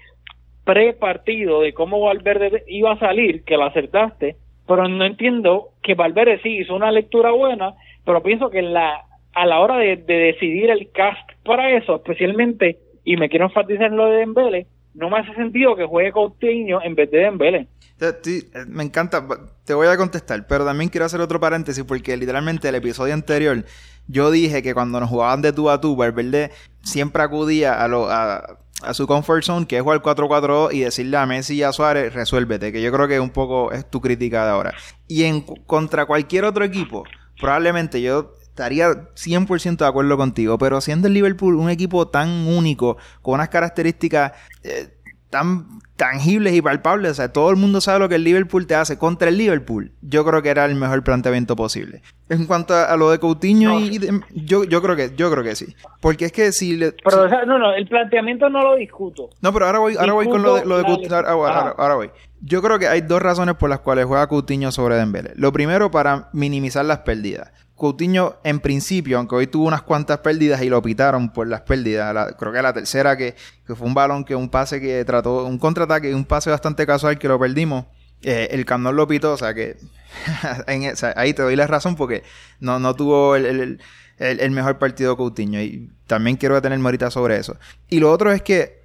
pre-partido 0.64 1.62
de 1.62 1.72
cómo 1.72 2.00
Valverde 2.00 2.64
iba 2.68 2.92
a 2.92 2.98
salir, 2.98 3.44
que 3.44 3.56
lo 3.56 3.64
acertaste, 3.64 4.36
pero 4.66 4.88
no 4.88 5.04
entiendo 5.04 5.70
que 5.82 5.94
Valverde 5.94 6.40
sí 6.42 6.58
hizo 6.58 6.74
una 6.74 6.92
lectura 6.92 7.30
buena, 7.32 7.74
pero 8.04 8.22
pienso 8.22 8.50
que 8.50 8.60
a 8.60 9.46
la 9.46 9.60
hora 9.60 9.76
de, 9.78 9.96
de 9.96 10.14
decidir 10.14 10.70
el 10.70 10.90
cast 10.92 11.28
para 11.44 11.76
eso, 11.76 11.96
especialmente, 11.96 12.78
y 13.04 13.16
me 13.16 13.28
quiero 13.28 13.46
enfatizar 13.46 13.86
en 13.86 13.96
lo 13.96 14.06
de 14.06 14.18
Dembele, 14.18 14.66
no 14.94 15.08
me 15.08 15.18
hace 15.18 15.34
sentido 15.34 15.76
que 15.76 15.86
juegue 15.86 16.12
Coutinho 16.12 16.82
en 16.82 16.94
vez 16.94 17.10
de 17.10 17.18
Dembele. 17.18 17.68
Eh, 18.00 18.42
me 18.66 18.82
encanta, 18.82 19.26
te 19.64 19.74
voy 19.74 19.86
a 19.86 19.96
contestar, 19.96 20.46
pero 20.48 20.64
también 20.64 20.88
quiero 20.88 21.04
hacer 21.04 21.20
otro 21.20 21.38
paréntesis 21.38 21.84
porque 21.84 22.16
literalmente 22.16 22.68
el 22.68 22.74
episodio 22.74 23.12
anterior 23.12 23.64
yo 24.10 24.30
dije 24.30 24.62
que 24.62 24.74
cuando 24.74 24.98
nos 24.98 25.08
jugaban 25.08 25.40
de 25.40 25.52
tú 25.52 25.70
a 25.70 25.80
tú, 25.80 25.94
Valverde 25.94 26.50
siempre 26.82 27.22
acudía 27.22 27.84
a, 27.84 28.94
su 28.94 29.06
comfort 29.06 29.44
zone, 29.44 29.66
que 29.66 29.76
es 29.76 29.82
jugar 29.82 30.02
4-4-2 30.02 30.72
y 30.72 30.80
decirle 30.80 31.16
a 31.16 31.26
Messi 31.26 31.54
y 31.54 31.62
a 31.62 31.72
Suárez, 31.72 32.12
resuélvete, 32.12 32.72
que 32.72 32.82
yo 32.82 32.90
creo 32.90 33.06
que 33.06 33.20
un 33.20 33.30
poco 33.30 33.72
es 33.72 33.88
tu 33.88 34.00
crítica 34.00 34.44
de 34.44 34.50
ahora. 34.50 34.74
Y 35.06 35.24
en 35.24 35.42
contra 35.42 36.06
cualquier 36.06 36.44
otro 36.44 36.64
equipo, 36.64 37.04
probablemente 37.38 38.02
yo 38.02 38.34
estaría 38.42 38.90
100% 39.14 39.76
de 39.76 39.86
acuerdo 39.86 40.16
contigo, 40.16 40.58
pero 40.58 40.80
siendo 40.80 41.06
el 41.06 41.14
Liverpool 41.14 41.54
un 41.54 41.70
equipo 41.70 42.08
tan 42.08 42.28
único, 42.48 42.96
con 43.22 43.34
unas 43.34 43.48
características 43.48 44.32
eh, 44.64 44.96
tan 45.30 45.80
tangibles 46.00 46.54
y 46.54 46.62
palpables, 46.62 47.10
o 47.10 47.14
sea, 47.14 47.30
todo 47.30 47.50
el 47.50 47.56
mundo 47.56 47.82
sabe 47.82 47.98
lo 47.98 48.08
que 48.08 48.14
el 48.14 48.24
Liverpool 48.24 48.66
te 48.66 48.74
hace 48.74 48.96
contra 48.96 49.28
el 49.28 49.36
Liverpool. 49.36 49.92
Yo 50.00 50.24
creo 50.24 50.40
que 50.40 50.48
era 50.48 50.64
el 50.64 50.74
mejor 50.74 51.04
planteamiento 51.04 51.54
posible. 51.56 52.00
En 52.30 52.46
cuanto 52.46 52.74
a, 52.74 52.96
lo 52.96 53.10
de 53.10 53.18
Coutinho 53.18 53.74
No. 53.74 53.80
y 53.80 53.98
de- 53.98 54.20
yo, 54.32 54.64
yo 54.64 54.80
creo 54.80 54.96
que 54.96 55.12
yo 55.14 55.30
creo 55.30 55.44
que 55.44 55.54
sí, 55.54 55.76
porque 56.00 56.24
es 56.24 56.32
que 56.32 56.52
si 56.52 56.76
le 56.78 56.92
Pero 56.92 57.24
o 57.24 57.28
sea, 57.28 57.44
no, 57.44 57.58
no, 57.58 57.74
el 57.74 57.86
planteamiento 57.86 58.48
no 58.48 58.62
lo 58.62 58.76
discuto. 58.76 59.28
no, 59.42 59.52
pero 59.52 59.66
ahora 59.66 59.78
voy, 59.80 59.96
ahora 59.98 60.14
voy 60.14 60.28
con 60.28 60.42
lo 60.42 60.54
de, 60.54 60.64
lo 60.64 60.78
de 60.78 60.84
Coutinho. 60.84 61.14
Ahora, 61.16 61.30
ahora- 61.32 61.58
Ajá. 61.60 61.74
ahora 61.76 61.94
voy. 61.96 62.10
Yo 62.40 62.62
creo 62.62 62.78
que 62.78 62.88
hay 62.88 63.02
dos 63.02 63.20
razones 63.20 63.56
por 63.56 63.68
las 63.68 63.80
cuales 63.80 64.06
juega 64.06 64.26
Coutinho 64.26 64.72
sobre 64.72 64.96
Dembele. 64.96 65.32
Lo 65.36 65.52
primero, 65.52 65.90
para 65.90 66.30
minimizar 66.32 66.84
las 66.86 67.00
pérdidas. 67.00 67.52
Coutinho, 67.74 68.34
en 68.44 68.60
principio, 68.60 69.16
aunque 69.16 69.34
hoy 69.36 69.46
tuvo 69.46 69.66
unas 69.66 69.80
cuantas 69.80 70.18
pérdidas 70.18 70.60
y 70.62 70.68
lo 70.68 70.82
pitaron 70.82 71.30
por 71.32 71.46
las 71.48 71.62
pérdidas, 71.62 72.12
la- 72.14 72.36
creo 72.36 72.52
que 72.52 72.60
la 72.60 72.74
tercera 72.74 73.16
que, 73.16 73.34
que 73.66 73.74
fue 73.74 73.86
un 73.86 73.94
balón, 73.94 74.22
que 74.24 74.34
un 74.34 74.50
pase 74.50 74.82
que 74.82 75.02
trató, 75.06 75.46
un 75.46 75.58
contraataque, 75.90 76.14
un 76.14 76.24
pase 76.24 76.50
bastante 76.50 76.86
casual 76.86 77.18
que 77.18 77.28
lo 77.28 77.38
perdimos. 77.38 77.86
eh, 78.22 78.48
el 78.50 78.66
Camp 78.66 78.86
lo 78.86 79.08
pitó, 79.08 79.32
o 79.32 79.36
sea 79.38 79.54
que 79.54 79.78
en- 80.66 80.92
o 80.92 80.96
sea, 80.96 81.14
ahí 81.16 81.32
te 81.32 81.40
doy 81.42 81.56
la 81.56 81.66
razón 81.66 81.96
porque 81.96 82.22
no, 82.60 82.78
no 82.78 82.94
tuvo 82.94 83.34
el, 83.34 83.46
el- 83.46 83.80
el- 84.18 84.40
el 84.40 84.50
mejor 84.50 84.78
partido 84.78 85.16
Coutinho 85.16 85.58
y 85.62 85.90
también 86.06 86.36
quiero 86.36 86.54
detenerme 86.54 86.84
ahorita 86.86 87.10
sobre 87.10 87.38
eso. 87.38 87.56
Y 87.88 87.98
lo 88.00 88.12
otro 88.12 88.30
es 88.30 88.42
que 88.42 88.82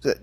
o 0.00 0.02
sea, 0.04 0.14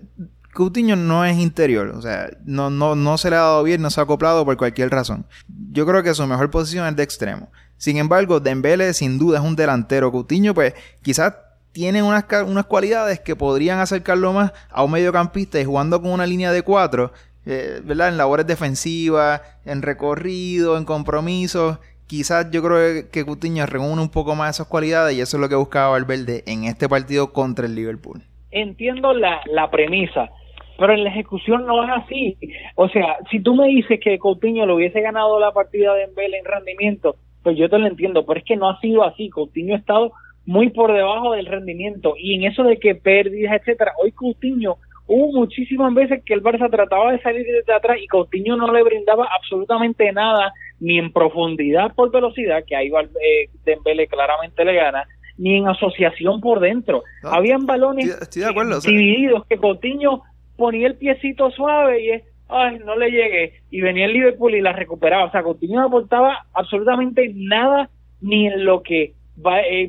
Coutinho 0.52 0.96
no 0.96 1.24
es 1.24 1.38
interior, 1.38 1.88
o 1.94 2.02
sea, 2.02 2.28
no, 2.44 2.70
no, 2.70 2.96
no 2.96 3.16
se 3.18 3.30
le 3.30 3.36
ha 3.36 3.40
dado 3.40 3.62
bien, 3.62 3.80
no 3.82 3.88
se 3.90 4.00
ha 4.00 4.02
acoplado 4.02 4.44
por 4.44 4.56
cualquier 4.56 4.90
razón. 4.90 5.26
Yo 5.70 5.86
creo 5.86 6.02
que 6.02 6.12
su 6.12 6.26
mejor 6.26 6.50
posición 6.50 6.88
es 6.88 6.96
de 6.96 7.04
extremo. 7.04 7.52
Sin 7.76 7.98
embargo, 7.98 8.40
Dembele 8.40 8.92
sin 8.94 9.16
duda 9.16 9.38
es 9.38 9.44
un 9.44 9.54
delantero. 9.54 10.10
Coutinho, 10.10 10.52
pues, 10.54 10.74
quizás 11.02 11.34
tiene 11.72 12.02
unas, 12.02 12.24
unas 12.46 12.66
cualidades 12.66 13.20
que 13.20 13.36
podrían 13.36 13.78
acercarlo 13.78 14.32
más 14.32 14.52
a 14.70 14.82
un 14.82 14.92
mediocampista 14.92 15.60
y 15.60 15.64
jugando 15.64 16.00
con 16.02 16.12
una 16.12 16.26
línea 16.26 16.52
de 16.52 16.62
cuatro, 16.62 17.12
eh, 17.46 17.80
¿verdad? 17.84 18.08
En 18.08 18.16
labores 18.16 18.46
defensivas, 18.46 19.40
en 19.64 19.82
recorrido, 19.82 20.76
en 20.76 20.84
compromisos. 20.84 21.78
Quizás 22.06 22.50
yo 22.50 22.62
creo 22.62 23.08
que 23.10 23.24
Coutinho 23.24 23.66
reúne 23.66 24.02
un 24.02 24.10
poco 24.10 24.34
más 24.34 24.56
esas 24.56 24.66
cualidades 24.66 25.16
y 25.16 25.20
eso 25.20 25.36
es 25.36 25.40
lo 25.40 25.48
que 25.48 25.54
buscaba 25.54 25.90
Valverde 25.90 26.42
en 26.46 26.64
este 26.64 26.88
partido 26.88 27.32
contra 27.32 27.66
el 27.66 27.74
Liverpool. 27.76 28.22
entiendo 28.50 29.12
la, 29.12 29.40
la 29.46 29.70
premisa, 29.70 30.28
pero 30.76 30.92
en 30.92 31.04
la 31.04 31.10
ejecución 31.10 31.66
no 31.66 31.84
es 31.84 31.90
así. 32.02 32.36
O 32.74 32.88
sea, 32.88 33.18
si 33.30 33.40
tú 33.40 33.54
me 33.54 33.68
dices 33.68 34.00
que 34.02 34.18
Coutinho 34.18 34.66
le 34.66 34.74
hubiese 34.74 35.00
ganado 35.00 35.38
la 35.38 35.52
partida 35.52 35.94
de 35.94 36.06
Dembele 36.06 36.38
en 36.38 36.44
rendimiento, 36.44 37.14
pues 37.44 37.56
yo 37.56 37.68
te 37.70 37.78
lo 37.78 37.86
entiendo, 37.86 38.26
pero 38.26 38.40
es 38.40 38.44
que 38.44 38.56
no 38.56 38.68
ha 38.70 38.80
sido 38.80 39.04
así. 39.04 39.30
Coutinho 39.30 39.74
ha 39.74 39.78
estado 39.78 40.12
muy 40.46 40.70
por 40.70 40.92
debajo 40.92 41.32
del 41.32 41.46
rendimiento 41.46 42.14
y 42.18 42.34
en 42.34 42.44
eso 42.44 42.62
de 42.64 42.78
que 42.78 42.94
pérdidas, 42.94 43.60
etcétera. 43.60 43.92
Hoy 44.02 44.12
Coutinho 44.12 44.76
hubo 45.06 45.32
muchísimas 45.32 45.92
veces 45.94 46.22
que 46.24 46.34
el 46.34 46.42
Barça 46.42 46.70
trataba 46.70 47.12
de 47.12 47.20
salir 47.20 47.44
desde 47.46 47.72
atrás 47.72 47.98
y 48.02 48.06
Coutinho 48.06 48.56
no 48.56 48.72
le 48.72 48.82
brindaba 48.82 49.28
absolutamente 49.36 50.10
nada, 50.12 50.52
ni 50.80 50.98
en 50.98 51.12
profundidad 51.12 51.94
por 51.94 52.10
velocidad, 52.10 52.64
que 52.66 52.76
ahí 52.76 52.88
eh, 52.88 53.48
Dembele 53.64 54.06
claramente 54.06 54.64
le 54.64 54.74
gana, 54.74 55.04
ni 55.36 55.56
en 55.56 55.68
asociación 55.68 56.40
por 56.40 56.60
dentro. 56.60 57.02
No, 57.22 57.30
Habían 57.30 57.66
balones 57.66 58.06
estoy- 58.06 58.22
estoy 58.22 58.42
de 58.42 58.48
acuerdo, 58.48 58.78
o 58.78 58.80
sea- 58.80 58.90
divididos 58.90 59.46
que 59.46 59.56
Coutinho 59.58 60.22
ponía 60.56 60.86
el 60.86 60.96
piecito 60.96 61.50
suave 61.50 62.02
y 62.04 62.10
es, 62.10 62.22
ay, 62.48 62.78
no 62.84 62.96
le 62.96 63.10
llegué 63.10 63.52
y 63.70 63.80
venía 63.80 64.06
el 64.06 64.12
Liverpool 64.12 64.54
y 64.54 64.60
la 64.60 64.72
recuperaba. 64.72 65.24
O 65.24 65.30
sea, 65.30 65.42
Coutinho 65.42 65.80
no 65.80 65.86
aportaba 65.86 66.46
absolutamente 66.54 67.30
nada 67.34 67.90
ni 68.20 68.46
en 68.46 68.64
lo 68.64 68.82
que 68.82 69.14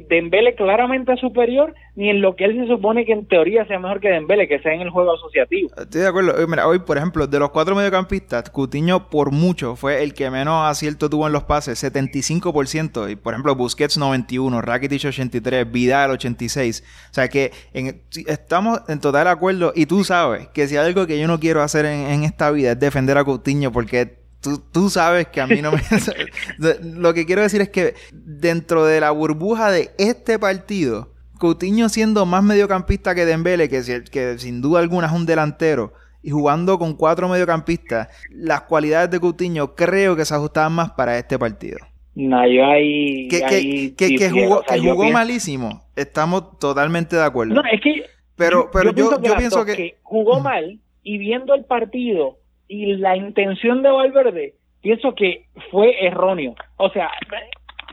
Dembele 0.10 0.56
claramente 0.56 1.16
superior 1.18 1.74
ni 1.96 2.10
en 2.10 2.22
lo 2.22 2.36
que 2.36 2.46
él 2.46 2.56
se 2.58 2.68
supone 2.68 3.06
que 3.06 3.12
en 3.12 3.28
teoría 3.28 3.66
sea 3.66 3.78
mejor 3.80 4.00
que 4.00 4.08
Dembele, 4.10 4.48
que 4.48 4.60
sea 4.60 4.74
en 4.74 4.82
el 4.82 4.90
juego 4.90 5.14
asociativo. 5.14 5.70
Estoy 5.78 6.02
de 6.02 6.08
acuerdo. 6.08 6.40
Eh, 6.42 6.46
Mira, 6.48 6.68
hoy, 6.68 6.80
por 6.80 6.98
ejemplo, 6.98 7.28
de 7.28 7.38
los 7.40 7.50
cuatro 7.52 7.76
mediocampistas, 7.76 8.50
Coutinho 8.50 9.10
por 9.10 9.32
mucho 9.32 9.76
fue 9.76 10.02
el 10.04 10.14
que 10.14 10.30
menos 10.30 10.70
acierto 10.70 11.10
tuvo 11.10 11.28
en 11.28 11.34
los 11.34 11.44
pases, 11.44 11.84
75%. 11.84 13.10
Y, 13.12 13.16
por 13.16 13.34
ejemplo, 13.34 13.56
Busquets 13.56 13.98
91, 13.98 14.62
Rakitic 14.62 15.06
83, 15.06 15.72
Vidal 15.72 16.12
86. 16.12 16.84
O 17.10 17.14
sea 17.14 17.28
que 17.28 17.52
en- 17.74 18.02
estamos 18.28 18.82
en 18.88 19.00
total 19.00 19.28
acuerdo. 19.28 19.74
Y 19.76 19.86
tú 19.86 20.04
sabes 20.04 20.48
que 20.50 20.68
si 20.68 20.78
hay 20.78 20.86
algo 20.88 21.06
que 21.08 21.20
yo 21.20 21.28
no 21.28 21.40
quiero 21.40 21.62
hacer 21.62 21.86
en, 21.86 22.08
en 22.10 22.24
esta 22.24 22.52
vida 22.52 22.72
es 22.72 22.80
defender 22.80 23.18
a 23.18 23.24
Coutinho 23.26 23.72
porque 23.72 24.21
tú, 24.42 24.62
tú 24.72 24.90
sabes 24.90 25.28
que 25.28 25.42
a 25.42 25.48
mí 25.48 25.62
no 25.62 25.72
me... 25.72 25.82
Lo 26.82 27.14
que 27.14 27.26
quiero 27.26 27.42
decir 27.42 27.62
es 27.62 27.70
que 27.70 27.96
dentro 28.12 28.86
de 28.86 29.00
la 29.00 29.12
burbuja 29.12 29.72
de 29.72 29.92
este 29.98 30.40
partido... 30.40 31.12
Coutinho 31.40 31.90
siendo 31.90 32.28
más 32.28 32.44
mediocampista 32.44 33.16
que 33.16 33.26
Dembele, 33.26 33.68
que, 33.68 33.82
que 34.12 34.38
sin 34.38 34.62
duda 34.62 34.80
alguna 34.80 35.08
es 35.08 35.14
un 35.14 35.26
delantero, 35.26 35.92
y 36.22 36.30
jugando 36.30 36.78
con 36.78 36.94
cuatro 36.94 37.28
mediocampistas, 37.28 38.10
las 38.30 38.62
cualidades 38.62 39.10
de 39.10 39.20
Coutinho 39.20 39.74
creo 39.74 40.16
que 40.16 40.24
se 40.24 40.36
ajustaban 40.36 40.74
más 40.74 40.92
para 40.92 41.18
este 41.18 41.40
partido. 41.40 41.80
No, 42.14 42.48
yo 42.48 42.66
ahí... 42.66 43.28
Que, 43.28 43.40
que, 43.40 43.56
ahí 43.56 43.92
que, 43.96 44.30
jugó, 44.30 44.60
O 44.60 45.04
sea, 45.04 45.14
malísimo, 45.14 45.84
estamos 45.96 46.60
totalmente 46.60 47.16
de 47.16 47.24
acuerdo. 47.24 47.56
No, 47.56 47.62
es 47.72 47.82
que 47.82 48.06
pero 48.36 48.70
pero 48.72 48.94
yo, 48.94 49.22
yo 49.22 49.36
pienso 49.36 49.66
que... 49.66 49.98
jugó 50.04 50.40
mal 50.42 50.80
y 51.04 51.18
viendo 51.18 51.54
el 51.54 51.66
partido 51.66 52.38
y 52.72 52.96
la 52.96 53.18
intención 53.18 53.82
de 53.82 53.92
Valverde, 53.92 54.54
pienso 54.82 55.14
que 55.14 55.48
fue 55.70 56.06
erróneo. 56.06 56.56
O 56.78 56.90
sea, 56.90 57.12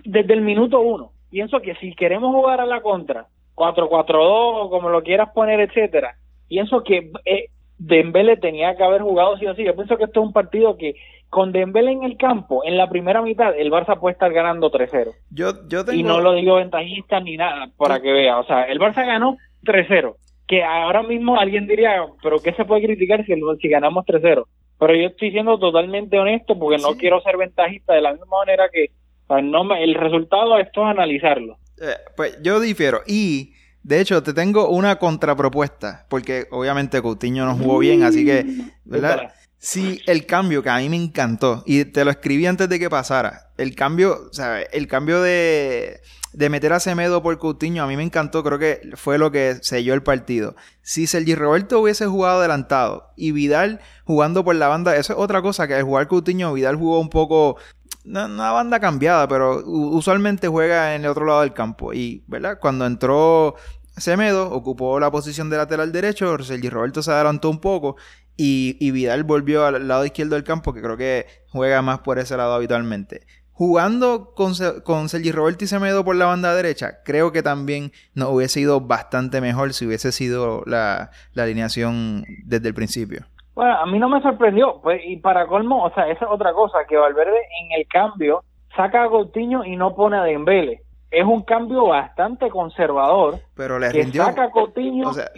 desde 0.04 0.34
el 0.34 0.40
minuto 0.40 0.80
uno, 0.80 1.10
pienso 1.30 1.60
que 1.60 1.74
si 1.76 1.96
queremos 1.96 2.32
jugar 2.32 2.60
a 2.60 2.66
la 2.66 2.80
contra, 2.80 3.26
4-4-2, 3.56 4.70
como 4.70 4.88
lo 4.88 5.02
quieras 5.02 5.30
poner, 5.34 5.58
etcétera, 5.58 6.14
pienso 6.46 6.84
que 6.84 7.10
eh, 7.24 7.46
Dembele 7.78 8.36
tenía 8.36 8.76
que 8.76 8.84
haber 8.84 9.02
jugado 9.02 9.36
sí 9.38 9.46
o 9.46 9.54
sí. 9.56 9.64
Yo 9.64 9.74
pienso 9.74 9.96
que 9.96 10.04
esto 10.04 10.20
es 10.20 10.26
un 10.26 10.32
partido 10.32 10.76
que 10.76 10.94
con 11.28 11.50
Dembele 11.50 11.90
en 11.90 12.04
el 12.04 12.16
campo, 12.16 12.62
en 12.64 12.76
la 12.76 12.88
primera 12.88 13.20
mitad, 13.20 13.58
el 13.58 13.72
Barça 13.72 13.98
puede 13.98 14.12
estar 14.12 14.32
ganando 14.32 14.70
3-0. 14.70 15.12
Yo, 15.30 15.68
yo 15.68 15.84
tengo... 15.84 15.98
Y 15.98 16.04
no 16.04 16.20
lo 16.20 16.34
digo 16.34 16.54
ventajista 16.54 17.18
ni 17.18 17.36
nada, 17.36 17.68
para 17.76 17.98
que 17.98 18.12
vea. 18.12 18.38
O 18.38 18.44
sea, 18.44 18.62
el 18.62 18.78
Barça 18.78 19.04
ganó 19.04 19.36
3-0. 19.64 20.14
Que 20.46 20.62
ahora 20.62 21.02
mismo 21.02 21.36
alguien 21.36 21.66
diría, 21.66 22.06
pero 22.22 22.38
¿qué 22.38 22.52
se 22.52 22.64
puede 22.64 22.86
criticar 22.86 23.26
si, 23.26 23.34
si 23.60 23.68
ganamos 23.68 24.06
3-0? 24.06 24.44
Pero 24.78 24.94
yo 24.94 25.08
estoy 25.08 25.30
siendo 25.32 25.58
totalmente 25.58 26.18
honesto 26.18 26.58
porque 26.58 26.80
no 26.80 26.94
quiero 26.96 27.20
ser 27.22 27.36
ventajista 27.36 27.94
de 27.94 28.00
la 28.02 28.12
misma 28.12 28.38
manera 28.44 28.68
que 28.72 28.90
o 29.26 29.34
sea, 29.34 29.42
no 29.42 29.64
me- 29.64 29.82
el 29.84 29.94
resultado 29.94 30.56
esto 30.58 30.82
es 30.84 30.88
analizarlo. 30.90 31.58
Eh, 31.80 31.94
pues 32.16 32.38
yo 32.42 32.60
difiero. 32.60 33.00
Y 33.06 33.52
De 33.82 34.00
hecho, 34.00 34.22
te 34.22 34.34
tengo 34.34 34.68
una 34.68 34.96
contrapropuesta, 34.96 36.04
porque 36.10 36.46
obviamente 36.50 37.00
Coutinho 37.00 37.46
no 37.46 37.54
jugó 37.56 37.78
bien, 37.78 38.02
así 38.02 38.24
que, 38.24 38.44
¿verdad? 38.84 39.32
Sí, 39.58 40.00
el 40.06 40.24
cambio 40.24 40.62
que 40.62 40.70
a 40.70 40.78
mí 40.78 40.88
me 40.88 40.96
encantó, 40.96 41.64
y 41.66 41.84
te 41.84 42.04
lo 42.04 42.12
escribí 42.12 42.46
antes 42.46 42.68
de 42.68 42.78
que 42.78 42.88
pasara, 42.88 43.50
el 43.56 43.74
cambio, 43.74 44.30
el 44.72 44.86
cambio 44.86 45.20
de, 45.20 46.00
de 46.32 46.48
meter 46.48 46.72
a 46.72 46.80
Semedo 46.80 47.22
por 47.22 47.38
Coutinho, 47.38 47.82
a 47.82 47.88
mí 47.88 47.96
me 47.96 48.04
encantó, 48.04 48.44
creo 48.44 48.60
que 48.60 48.80
fue 48.94 49.18
lo 49.18 49.32
que 49.32 49.58
selló 49.62 49.94
el 49.94 50.02
partido. 50.04 50.54
Si 50.82 51.08
Sergi 51.08 51.34
Roberto 51.34 51.80
hubiese 51.80 52.06
jugado 52.06 52.38
adelantado 52.38 53.10
y 53.16 53.32
Vidal 53.32 53.80
jugando 54.04 54.44
por 54.44 54.54
la 54.54 54.68
banda, 54.68 54.94
eso 54.96 55.14
es 55.14 55.18
otra 55.18 55.42
cosa, 55.42 55.66
que 55.66 55.74
al 55.74 55.82
jugar 55.82 56.06
Coutinho, 56.06 56.52
Vidal 56.52 56.76
jugó 56.76 57.00
un 57.00 57.10
poco 57.10 57.56
una 58.04 58.52
banda 58.52 58.80
cambiada, 58.80 59.26
pero 59.28 59.62
usualmente 59.66 60.48
juega 60.48 60.94
en 60.94 61.04
el 61.04 61.10
otro 61.10 61.26
lado 61.26 61.40
del 61.40 61.52
campo. 61.52 61.92
Y, 61.92 62.24
¿verdad? 62.26 62.58
Cuando 62.60 62.86
entró 62.86 63.56
Semedo, 63.96 64.50
ocupó 64.50 64.98
la 65.00 65.10
posición 65.10 65.50
de 65.50 65.56
lateral 65.56 65.92
derecho, 65.92 66.38
Sergi 66.38 66.70
Roberto 66.70 67.02
se 67.02 67.10
adelantó 67.10 67.50
un 67.50 67.60
poco 67.60 67.96
y, 68.40 68.90
Vidal 68.92 69.24
volvió 69.24 69.66
al 69.66 69.88
lado 69.88 70.04
izquierdo 70.04 70.36
del 70.36 70.44
campo, 70.44 70.72
que 70.72 70.80
creo 70.80 70.96
que 70.96 71.26
juega 71.50 71.82
más 71.82 71.98
por 71.98 72.18
ese 72.18 72.36
lado 72.36 72.54
habitualmente. 72.54 73.22
Jugando 73.52 74.32
con, 74.36 74.52
con 74.84 75.08
Sergi 75.08 75.32
Roberto 75.32 75.64
y 75.64 75.66
Semedo 75.66 76.04
por 76.04 76.14
la 76.14 76.26
banda 76.26 76.54
derecha, 76.54 77.02
creo 77.04 77.32
que 77.32 77.42
también 77.42 77.90
nos 78.14 78.30
hubiese 78.30 78.60
ido 78.60 78.80
bastante 78.80 79.40
mejor 79.40 79.72
si 79.72 79.86
hubiese 79.86 80.12
sido 80.12 80.62
la, 80.66 81.10
alineación 81.36 82.24
desde 82.44 82.68
el 82.68 82.74
principio. 82.74 83.26
Bueno, 83.56 83.76
a 83.76 83.86
mí 83.86 83.98
no 83.98 84.08
me 84.08 84.22
sorprendió, 84.22 84.80
pues, 84.80 85.02
y 85.04 85.16
para 85.16 85.48
colmo, 85.48 85.84
o 85.84 85.92
sea, 85.92 86.08
esa 86.08 86.24
es 86.24 86.30
otra 86.30 86.52
cosa, 86.52 86.78
que 86.88 86.96
Valverde 86.96 87.38
en 87.60 87.80
el 87.80 87.88
cambio 87.88 88.44
saca 88.76 89.02
a 89.02 89.08
Coutinho 89.08 89.64
y 89.64 89.74
no 89.74 89.96
pone 89.96 90.16
a 90.16 90.22
Dembele 90.22 90.82
es 91.10 91.24
un 91.24 91.42
cambio 91.42 91.86
bastante 91.86 92.50
conservador. 92.50 93.38
Pero 93.54 93.78
le 93.78 93.90
rindió. 93.90 94.24
Saca 94.24 94.50
Coutinho, 94.50 95.08
o 95.08 95.12
sea, 95.12 95.30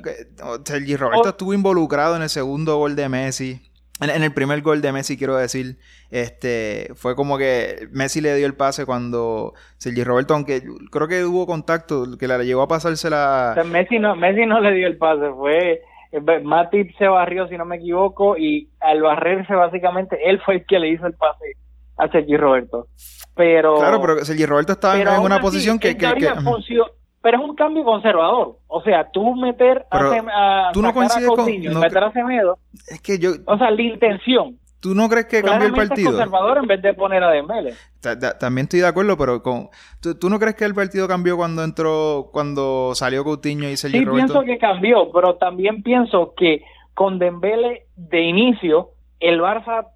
Sergi 0.65 0.97
Roberto 0.97 1.29
estuvo 1.29 1.55
involucrado 1.55 2.17
en 2.17 2.23
el 2.23 2.29
segundo 2.29 2.77
gol 2.77 2.97
de 2.97 3.09
Messi. 3.09 3.61
En, 4.01 4.23
el 4.23 4.33
primer 4.33 4.63
gol 4.63 4.81
de 4.81 4.93
Messi, 4.93 5.19
quiero 5.19 5.37
decir, 5.37 5.77
este 6.11 6.89
fue 6.95 7.15
como 7.15 7.37
que 7.37 7.87
Messi 7.93 8.23
le 8.23 8.35
dio 8.35 8.47
el 8.47 8.57
pase 8.57 8.87
cuando 8.87 9.53
Sergi 9.77 10.03
Roberto, 10.05 10.33
aunque 10.33 10.63
creo 10.91 11.07
que 11.07 11.23
hubo 11.25 11.47
contacto, 11.47 12.17
que 12.19 12.27
le 12.27 12.43
llegó 12.47 12.63
a 12.63 12.69
pasársela. 12.69 13.55
O 13.61 13.65
Messi 13.65 13.99
no, 13.99 14.17
Messi 14.17 14.47
no 14.47 14.61
le 14.61 14.73
dio 14.73 14.87
el 14.87 14.97
pase, 14.97 15.31
fue 15.37 15.83
eh, 16.13 16.41
Matip 16.43 16.97
se 16.97 17.09
barrió, 17.09 17.47
si 17.49 17.59
no 17.59 17.67
me 17.67 17.77
equivoco, 17.77 18.39
y 18.39 18.71
al 18.81 19.03
barrerse 19.03 19.55
básicamente 19.55 20.19
él 20.25 20.41
fue 20.47 20.55
el 20.55 20.67
que 20.67 20.79
le 20.79 20.89
hizo 20.89 21.07
el 21.07 21.15
pase 21.15 21.57
a 22.01 22.09
Sergi 22.09 22.37
Roberto. 22.37 22.87
Pero, 23.35 23.77
claro, 23.77 24.01
pero 24.01 24.25
Sergi 24.25 24.47
Roberto 24.47 24.73
estaba 24.73 24.99
en 24.99 25.09
una 25.21 25.41
posición 25.41 25.79
que, 25.79 25.97
que, 25.97 26.07
pero 27.23 27.39
es 27.39 27.45
un 27.45 27.55
cambio 27.55 27.85
conservador. 27.85 28.57
O 28.67 28.83
sea, 28.83 29.11
tú 29.13 29.35
meter 29.35 29.87
a, 29.91 30.69
a, 30.69 30.73
tú 30.73 30.81
no 30.81 30.93
coincides 30.93 31.29
con, 31.29 31.47
meter 31.47 32.05
a 32.05 32.13
Semedo. 32.13 32.59
Es 32.89 33.01
que 33.01 33.19
yo. 33.19 33.33
O 33.47 33.59
sea, 33.59 33.71
la 33.71 33.83
intención. 33.83 34.59
¿Tú 34.81 34.95
no 34.95 35.11
crees 35.11 35.27
que 35.27 35.43
cambió 35.43 35.69
el 35.69 35.75
partido? 35.75 36.09
Es 36.09 36.17
conservador 36.17 36.57
en 36.57 36.67
vez 36.67 36.81
de 36.81 36.95
poner 36.95 37.23
a 37.23 37.31
Dembele. 37.31 37.75
También 38.39 38.65
estoy 38.65 38.81
de 38.81 38.87
acuerdo, 38.87 39.19
pero 39.19 39.43
con 39.43 39.69
¿tú, 40.01 40.31
no 40.31 40.39
crees 40.39 40.57
que 40.57 40.65
el 40.65 40.75
partido 40.75 41.07
cambió 41.07 41.37
cuando 41.37 41.63
entró, 41.63 42.31
cuando 42.33 42.95
salió 42.95 43.23
Coutinho 43.23 43.69
y 43.69 43.77
Sergi 43.77 43.99
sí, 43.99 44.05
Roberto? 44.07 44.29
Sí, 44.29 44.33
pienso 44.33 44.47
que 44.47 44.59
cambió, 44.59 45.13
pero 45.13 45.37
también 45.37 45.83
pienso 45.83 46.33
que 46.35 46.63
con 46.95 47.19
Dembele 47.19 47.89
de 47.95 48.23
inicio, 48.23 48.93
el 49.21 49.41
Barça 49.41 49.89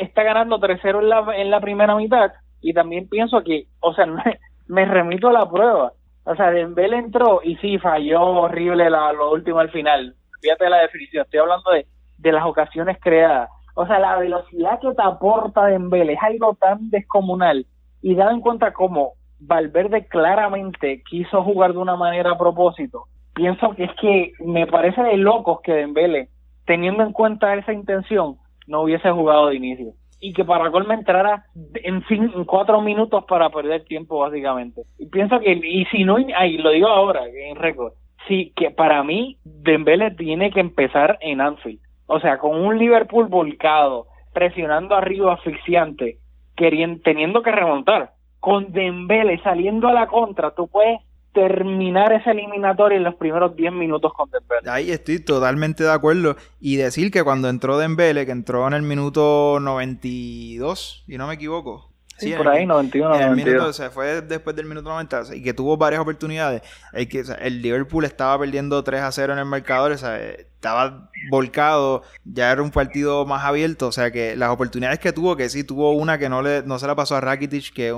está 0.00 0.22
ganando 0.22 0.58
3-0 0.58 1.34
en 1.34 1.50
la, 1.50 1.60
primera 1.60 1.94
mitad 1.94 2.32
y 2.60 2.72
también 2.72 3.08
pienso 3.08 3.42
que, 3.42 3.66
o 3.80 3.94
sea, 3.94 4.06
me, 4.68 4.84
remito 4.84 5.28
a 5.28 5.32
la 5.32 5.48
prueba. 5.48 5.92
O 6.24 6.34
sea, 6.34 6.50
Dembélé 6.50 6.98
entró 6.98 7.40
y 7.42 7.56
sí, 7.56 7.78
falló 7.78 8.22
horrible 8.22 8.90
la, 8.90 9.12
lo 9.12 9.32
último 9.32 9.58
al 9.58 9.70
final. 9.70 10.14
Fíjate 10.40 10.68
la 10.68 10.78
definición, 10.78 11.24
estoy 11.24 11.40
hablando 11.40 11.70
de, 11.70 11.86
de 12.18 12.32
las 12.32 12.44
ocasiones 12.44 12.98
creadas. 13.00 13.50
O 13.74 13.86
sea, 13.86 13.98
la 13.98 14.16
velocidad 14.16 14.80
que 14.80 14.92
te 14.94 15.02
aporta 15.02 15.66
Dembélé 15.66 16.14
es 16.14 16.22
algo 16.22 16.54
tan 16.54 16.90
descomunal. 16.90 17.66
Y 18.02 18.14
dado 18.14 18.30
en 18.30 18.40
cuenta 18.40 18.72
cómo 18.72 19.14
Valverde 19.40 20.06
claramente 20.06 21.02
quiso 21.08 21.42
jugar 21.42 21.72
de 21.72 21.78
una 21.78 21.96
manera 21.96 22.32
a 22.32 22.38
propósito, 22.38 23.04
pienso 23.34 23.74
que 23.74 23.84
es 23.84 23.90
que 23.98 24.32
me 24.40 24.66
parece 24.66 25.02
de 25.02 25.16
locos 25.16 25.60
que 25.62 25.72
Dembélé, 25.72 26.28
teniendo 26.66 27.02
en 27.02 27.12
cuenta 27.12 27.54
esa 27.54 27.72
intención, 27.72 28.36
no 28.70 28.82
hubiese 28.82 29.10
jugado 29.10 29.48
de 29.48 29.56
inicio 29.56 29.92
y 30.20 30.32
que 30.34 30.44
para 30.44 30.70
me 30.70 30.94
entrara 30.94 31.44
en, 31.82 32.02
fin, 32.02 32.30
en 32.34 32.44
cuatro 32.44 32.80
minutos 32.82 33.24
para 33.24 33.48
perder 33.50 33.84
tiempo 33.84 34.18
básicamente. 34.18 34.82
Y 34.98 35.06
pienso 35.06 35.40
que, 35.40 35.52
y 35.52 35.86
si 35.86 36.04
no, 36.04 36.18
ahí 36.36 36.58
lo 36.58 36.70
digo 36.70 36.88
ahora, 36.88 37.22
en 37.26 37.56
récord, 37.56 37.94
sí, 38.28 38.52
que 38.54 38.70
para 38.70 39.02
mí 39.02 39.38
Dembele 39.44 40.10
tiene 40.12 40.50
que 40.50 40.60
empezar 40.60 41.18
en 41.22 41.40
Anfield. 41.40 41.80
O 42.06 42.20
sea, 42.20 42.38
con 42.38 42.60
un 42.60 42.78
Liverpool 42.78 43.28
volcado, 43.28 44.06
presionando 44.34 44.94
arriba 44.94 45.34
asfixiante, 45.34 46.18
queriendo, 46.54 47.00
teniendo 47.02 47.42
que 47.42 47.52
remontar. 47.52 48.12
Con 48.40 48.72
Dembele 48.72 49.40
saliendo 49.42 49.88
a 49.88 49.92
la 49.92 50.06
contra, 50.06 50.50
tú 50.54 50.68
puedes 50.68 51.00
terminar 51.32 52.12
esa 52.12 52.32
eliminatoria 52.32 52.98
en 52.98 53.04
los 53.04 53.14
primeros 53.14 53.54
10 53.54 53.72
minutos 53.72 54.12
con 54.14 54.30
Dembele. 54.30 54.70
Ahí 54.70 54.90
estoy 54.90 55.20
totalmente 55.20 55.84
de 55.84 55.92
acuerdo. 55.92 56.36
Y 56.60 56.76
decir 56.76 57.10
que 57.10 57.22
cuando 57.22 57.48
entró 57.48 57.78
Dembele, 57.78 58.26
que 58.26 58.32
entró 58.32 58.66
en 58.66 58.74
el 58.74 58.82
minuto 58.82 59.58
92, 59.60 61.04
y 61.06 61.18
no 61.18 61.26
me 61.26 61.34
equivoco. 61.34 61.90
Sí, 62.18 62.34
por 62.34 62.48
ahí, 62.48 62.66
91, 62.66 63.14
en 63.14 63.22
el 63.22 63.36
minuto, 63.36 63.72
se 63.72 63.88
fue 63.88 64.20
después 64.20 64.54
del 64.54 64.66
minuto 64.66 64.90
90 64.90 65.34
y 65.36 65.42
que 65.42 65.54
tuvo 65.54 65.78
varias 65.78 66.02
oportunidades. 66.02 66.62
El, 66.92 67.08
que, 67.08 67.24
el 67.40 67.62
Liverpool 67.62 68.04
estaba 68.04 68.38
perdiendo 68.38 68.84
3 68.84 69.00
a 69.00 69.10
0 69.10 69.32
en 69.32 69.38
el 69.38 69.46
marcador, 69.46 69.92
o 69.92 69.96
sea, 69.96 70.20
estaba 70.60 71.10
volcado, 71.30 72.02
ya 72.24 72.52
era 72.52 72.60
un 72.60 72.70
partido 72.70 73.24
más 73.24 73.44
abierto, 73.44 73.88
o 73.88 73.92
sea 73.92 74.10
que 74.10 74.36
las 74.36 74.50
oportunidades 74.50 74.98
que 74.98 75.10
tuvo, 75.10 75.34
que 75.34 75.48
sí 75.48 75.64
tuvo 75.64 75.92
una 75.92 76.18
que 76.18 76.28
no 76.28 76.42
le 76.42 76.62
no 76.64 76.78
se 76.78 76.86
la 76.86 76.94
pasó 76.94 77.16
a 77.16 77.22
Rakitic, 77.22 77.72
que 77.72 77.96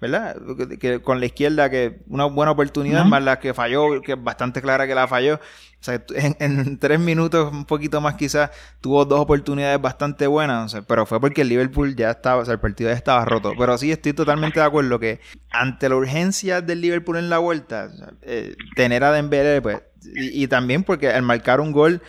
¿verdad? 0.00 0.36
Que, 0.78 1.02
con 1.02 1.18
la 1.18 1.26
izquierda 1.26 1.68
que 1.70 1.98
una 2.06 2.26
buena 2.26 2.52
oportunidad, 2.52 3.04
más 3.04 3.24
la 3.24 3.40
que 3.40 3.52
falló, 3.52 4.00
que 4.00 4.12
es 4.12 4.22
bastante 4.22 4.62
clara 4.62 4.86
que 4.86 4.94
la 4.94 5.08
falló. 5.08 5.40
O 5.80 5.84
sea, 5.84 6.02
en, 6.14 6.78
tres 6.78 7.00
minutos, 7.00 7.52
un 7.52 7.64
poquito 7.64 8.00
más 8.00 8.14
quizás, 8.14 8.50
tuvo 8.80 9.04
dos 9.04 9.20
oportunidades 9.20 9.80
bastante 9.80 10.26
buenas, 10.28 10.76
pero 10.86 11.04
fue 11.04 11.20
porque 11.20 11.42
el 11.42 11.48
Liverpool 11.48 11.96
ya 11.96 12.10
estaba, 12.10 12.42
o 12.42 12.44
sea, 12.44 12.54
el 12.54 12.60
partido 12.60 12.90
ya 12.90 12.96
estaba 12.96 13.24
roto. 13.24 13.52
Pero 13.58 13.76
sí 13.76 13.90
estoy 13.90 14.12
totalmente 14.12 14.60
de 14.60 14.66
acuerdo 14.66 15.00
que 15.00 15.20
ante 15.50 15.88
la 15.88 15.96
urgencia 15.96 16.60
del 16.62 16.80
Liverpool 16.80 17.16
en 17.16 17.30
la 17.30 17.38
vuelta, 17.38 17.90
eh, 18.22 18.54
tener 18.76 19.02
a 19.02 19.12
Dembélé, 19.12 19.62
pues 19.62 19.80
y, 20.14 20.46
también 20.48 20.84
porque 20.84 21.08
al 21.08 21.22
marcar 21.22 21.60
un 21.60 21.72
gol 21.72 22.00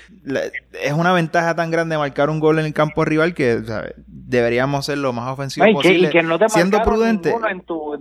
es 0.84 0.94
una 0.94 1.12
ventaja 1.12 1.56
tan 1.56 1.72
grande 1.72 1.98
marcar 1.98 2.30
un 2.30 2.40
gol 2.40 2.60
en 2.60 2.66
el 2.66 2.74
campo 2.74 3.04
rival 3.04 3.34
que 3.34 3.60
deberíamos 4.08 4.86
ser 4.86 5.00
lo 5.00 5.12
más 5.12 5.32
ofensivos 5.32 5.70
posible. 5.74 6.12
siendo 6.48 6.82
prudente. 6.82 7.34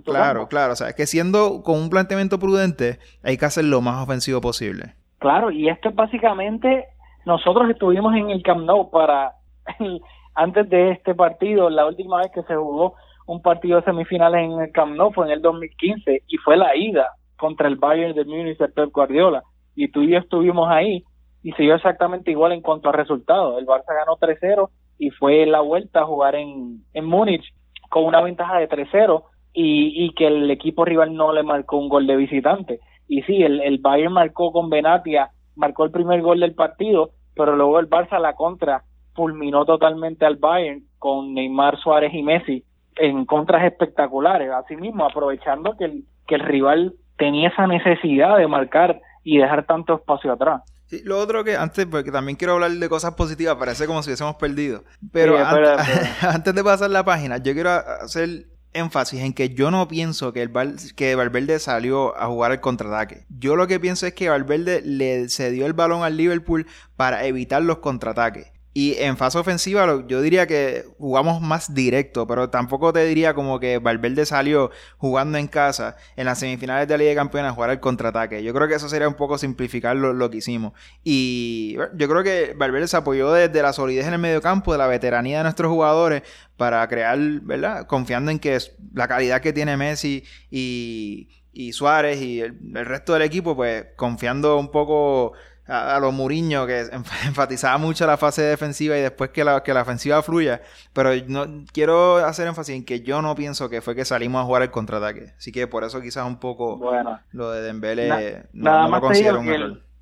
claro, 0.05 0.47
claro. 0.47 0.73
O 0.73 0.75
sea, 0.75 0.89
es 0.89 0.95
que 0.95 1.07
siendo 1.07 1.63
con 1.63 1.77
un 1.77 1.89
planteamiento 1.89 2.39
prudente 2.39 2.99
hay 3.23 3.37
que 3.37 3.45
hacer 3.45 3.65
lo 3.65 3.81
más 3.81 4.03
ofensivo 4.03 4.41
posible. 4.41 4.95
Claro, 5.17 5.51
y 5.51 5.67
esto 5.67 5.89
es 5.89 5.95
básicamente 5.95 6.85
nosotros 7.25 7.69
estuvimos 7.69 8.15
en 8.15 8.29
el 8.29 8.41
Camp 8.43 8.61
Nou 8.61 8.89
para 8.89 9.33
antes 10.35 10.69
de 10.69 10.91
este 10.91 11.15
partido, 11.15 11.69
la 11.69 11.85
última 11.85 12.19
vez 12.19 12.31
que 12.33 12.43
se 12.43 12.55
jugó 12.55 12.95
un 13.27 13.41
partido 13.41 13.77
de 13.77 13.83
semifinales 13.83 14.43
en 14.43 14.59
el 14.59 14.71
Camp 14.71 14.95
Nou 14.95 15.11
fue 15.11 15.25
en 15.25 15.31
el 15.31 15.41
2015 15.41 16.23
y 16.27 16.37
fue 16.37 16.57
la 16.57 16.75
ida 16.75 17.07
contra 17.37 17.67
el 17.67 17.75
Bayern 17.75 18.13
de 18.13 18.25
Múnich 18.25 18.57
de 18.57 18.67
Pep 18.67 18.91
Guardiola 18.91 19.43
y 19.79 19.87
tú 19.87 20.01
y 20.01 20.09
yo 20.09 20.17
estuvimos 20.17 20.69
ahí 20.69 21.05
y 21.41 21.53
se 21.53 21.63
dio 21.63 21.73
exactamente 21.73 22.31
igual 22.31 22.51
en 22.51 22.59
cuanto 22.61 22.89
a 22.89 22.91
resultados. 22.91 23.57
El 23.57 23.65
Barça 23.65 23.95
ganó 23.95 24.17
3-0 24.17 24.69
y 24.97 25.09
fue 25.11 25.45
la 25.45 25.61
vuelta 25.61 26.01
a 26.01 26.05
jugar 26.05 26.35
en, 26.35 26.83
en 26.93 27.05
Múnich 27.05 27.45
con 27.89 28.03
una 28.03 28.21
ventaja 28.21 28.57
de 28.59 28.67
3-0 28.67 29.23
y, 29.53 30.03
y 30.03 30.13
que 30.15 30.27
el 30.27 30.51
equipo 30.51 30.83
rival 30.83 31.15
no 31.15 31.31
le 31.31 31.43
marcó 31.43 31.77
un 31.77 31.87
gol 31.87 32.07
de 32.07 32.17
visitante. 32.17 32.81
Y 33.07 33.21
sí, 33.21 33.41
el, 33.41 33.61
el 33.61 33.77
Bayern 33.77 34.11
marcó 34.11 34.51
con 34.51 34.69
Benatia, 34.69 35.29
marcó 35.55 35.85
el 35.85 35.91
primer 35.91 36.21
gol 36.21 36.41
del 36.41 36.55
partido, 36.55 37.11
pero 37.33 37.55
luego 37.55 37.79
el 37.79 37.89
Barça 37.89 38.17
a 38.17 38.19
la 38.19 38.35
contra 38.35 38.83
fulminó 39.15 39.63
totalmente 39.63 40.25
al 40.25 40.35
Bayern 40.35 40.83
con 40.97 41.33
Neymar, 41.33 41.79
Suárez 41.79 42.13
y 42.13 42.21
Messi 42.21 42.65
en 42.97 43.23
contras 43.23 43.63
espectaculares. 43.63 44.51
Asimismo, 44.51 45.05
aprovechando 45.05 45.77
que 45.77 45.85
el, 45.85 46.03
que 46.27 46.35
el 46.35 46.41
rival 46.41 46.95
tenía 47.17 47.47
esa 47.47 47.65
necesidad 47.65 48.37
de 48.37 48.47
marcar 48.47 48.99
y 49.23 49.37
dejar 49.37 49.65
tanto 49.65 49.95
espacio 49.95 50.31
atrás. 50.31 50.61
Sí, 50.87 51.01
lo 51.03 51.19
otro 51.19 51.43
que 51.43 51.55
antes, 51.55 51.85
porque 51.85 52.11
también 52.11 52.35
quiero 52.35 52.53
hablar 52.53 52.71
de 52.71 52.89
cosas 52.89 53.13
positivas, 53.13 53.55
parece 53.57 53.85
como 53.85 54.01
si 54.01 54.09
hubiésemos 54.09 54.35
perdido. 54.35 54.83
Pero 55.11 55.37
antes, 56.21 56.55
de 56.55 56.63
pasar 56.63 56.89
la 56.89 57.03
página, 57.03 57.37
yo 57.37 57.53
quiero 57.53 57.69
hacer 57.69 58.47
énfasis 58.73 59.21
en 59.21 59.33
que 59.33 59.49
yo 59.49 59.69
no 59.69 59.87
pienso 59.87 60.33
que, 60.33 60.41
el 60.41 60.51
que 60.95 61.15
Valverde 61.15 61.59
salió 61.59 62.17
a 62.17 62.25
jugar 62.25 62.53
el 62.53 62.59
contraataque. 62.59 63.25
Yo 63.29 63.55
lo 63.55 63.67
que 63.67 63.79
pienso 63.79 64.07
es 64.07 64.13
que 64.13 64.29
Valverde 64.29 64.81
le 64.83 65.29
cedió 65.29 65.67
el 65.67 65.73
balón 65.73 66.03
al 66.03 66.17
Liverpool 66.17 66.65
para 66.95 67.23
evitar 67.25 67.61
los 67.61 67.77
contraataques. 67.79 68.51
Y 68.79 68.95
en 68.97 69.17
fase 69.17 69.37
ofensiva, 69.37 70.05
yo 70.07 70.21
diría 70.21 70.47
que 70.47 70.85
jugamos 70.97 71.41
más 71.41 71.73
directo, 71.73 72.25
pero 72.25 72.49
tampoco 72.49 72.93
te 72.93 73.03
diría 73.03 73.33
como 73.33 73.59
que 73.59 73.77
Valverde 73.77 74.25
salió 74.25 74.71
jugando 74.97 75.37
en 75.37 75.49
casa 75.49 75.97
en 76.15 76.23
las 76.23 76.39
semifinales 76.39 76.87
de 76.87 76.93
la 76.93 76.99
Liga 76.99 77.09
de 77.09 77.15
Campeones 77.17 77.51
a 77.51 77.55
jugar 77.55 77.71
al 77.71 77.81
contraataque. 77.81 78.41
Yo 78.41 78.53
creo 78.53 78.69
que 78.69 78.75
eso 78.75 78.87
sería 78.87 79.09
un 79.09 79.15
poco 79.15 79.37
simplificar 79.37 79.97
lo, 79.97 80.29
que 80.29 80.37
hicimos. 80.37 80.71
Y 81.03 81.75
yo 81.95 82.07
creo 82.07 82.23
que 82.23 82.53
Valverde 82.57 82.87
se 82.87 82.95
apoyó 82.95 83.33
desde 83.33 83.61
la 83.61 83.73
solidez 83.73 84.07
en 84.07 84.13
el 84.13 84.19
mediocampo, 84.19 84.71
de 84.71 84.77
la 84.77 84.87
veteranía 84.87 85.39
de 85.39 85.43
nuestros 85.43 85.69
jugadores, 85.69 86.23
para 86.55 86.87
crear, 86.87 87.19
¿verdad? 87.41 87.85
Confiando 87.85 88.31
en 88.31 88.39
que 88.39 88.57
la 88.93 89.09
calidad 89.09 89.41
que 89.41 89.51
tiene 89.51 89.75
Messi 89.75 90.23
y, 90.49 91.27
y 91.51 91.73
Suárez 91.73 92.21
y 92.21 92.41
el, 92.41 92.55
resto 92.85 93.11
del 93.13 93.23
equipo, 93.23 93.55
pues 93.55 93.87
confiando 93.95 94.57
un 94.57 94.71
poco 94.71 95.33
a, 95.69 95.99
los 95.99 96.13
Muriño, 96.13 96.65
que 96.65 96.79
enfatizaba 97.27 97.77
mucho 97.77 98.05
la 98.07 98.17
fase 98.17 98.41
defensiva 98.41 98.97
y 98.97 99.01
después 99.01 99.29
que 99.29 99.43
la, 99.43 99.61
que 99.63 99.73
la 99.73 99.83
ofensiva 99.83 100.21
fluya. 100.21 100.61
Pero 100.93 101.11
no 101.27 101.45
quiero 101.71 102.17
hacer 102.17 102.47
énfasis 102.47 102.75
en 102.75 102.85
que 102.85 103.01
yo 103.01 103.21
no 103.21 103.35
pienso 103.35 103.69
que 103.69 103.81
fue 103.81 103.95
que 103.95 104.05
salimos 104.05 104.41
a 104.41 104.45
jugar 104.45 104.63
el 104.63 104.71
contraataque. 104.71 105.33
Así 105.37 105.51
que 105.51 105.67
por 105.67 105.83
eso 105.83 106.01
quizás 106.01 106.25
un 106.25 106.39
poco 106.39 106.77
bueno, 106.77 107.19
lo 107.31 107.51
de 107.51 107.61
Dembele 107.61 108.43
no, 108.53 108.71
nada 108.71 108.87
más 108.87 109.01
lo 109.01 109.41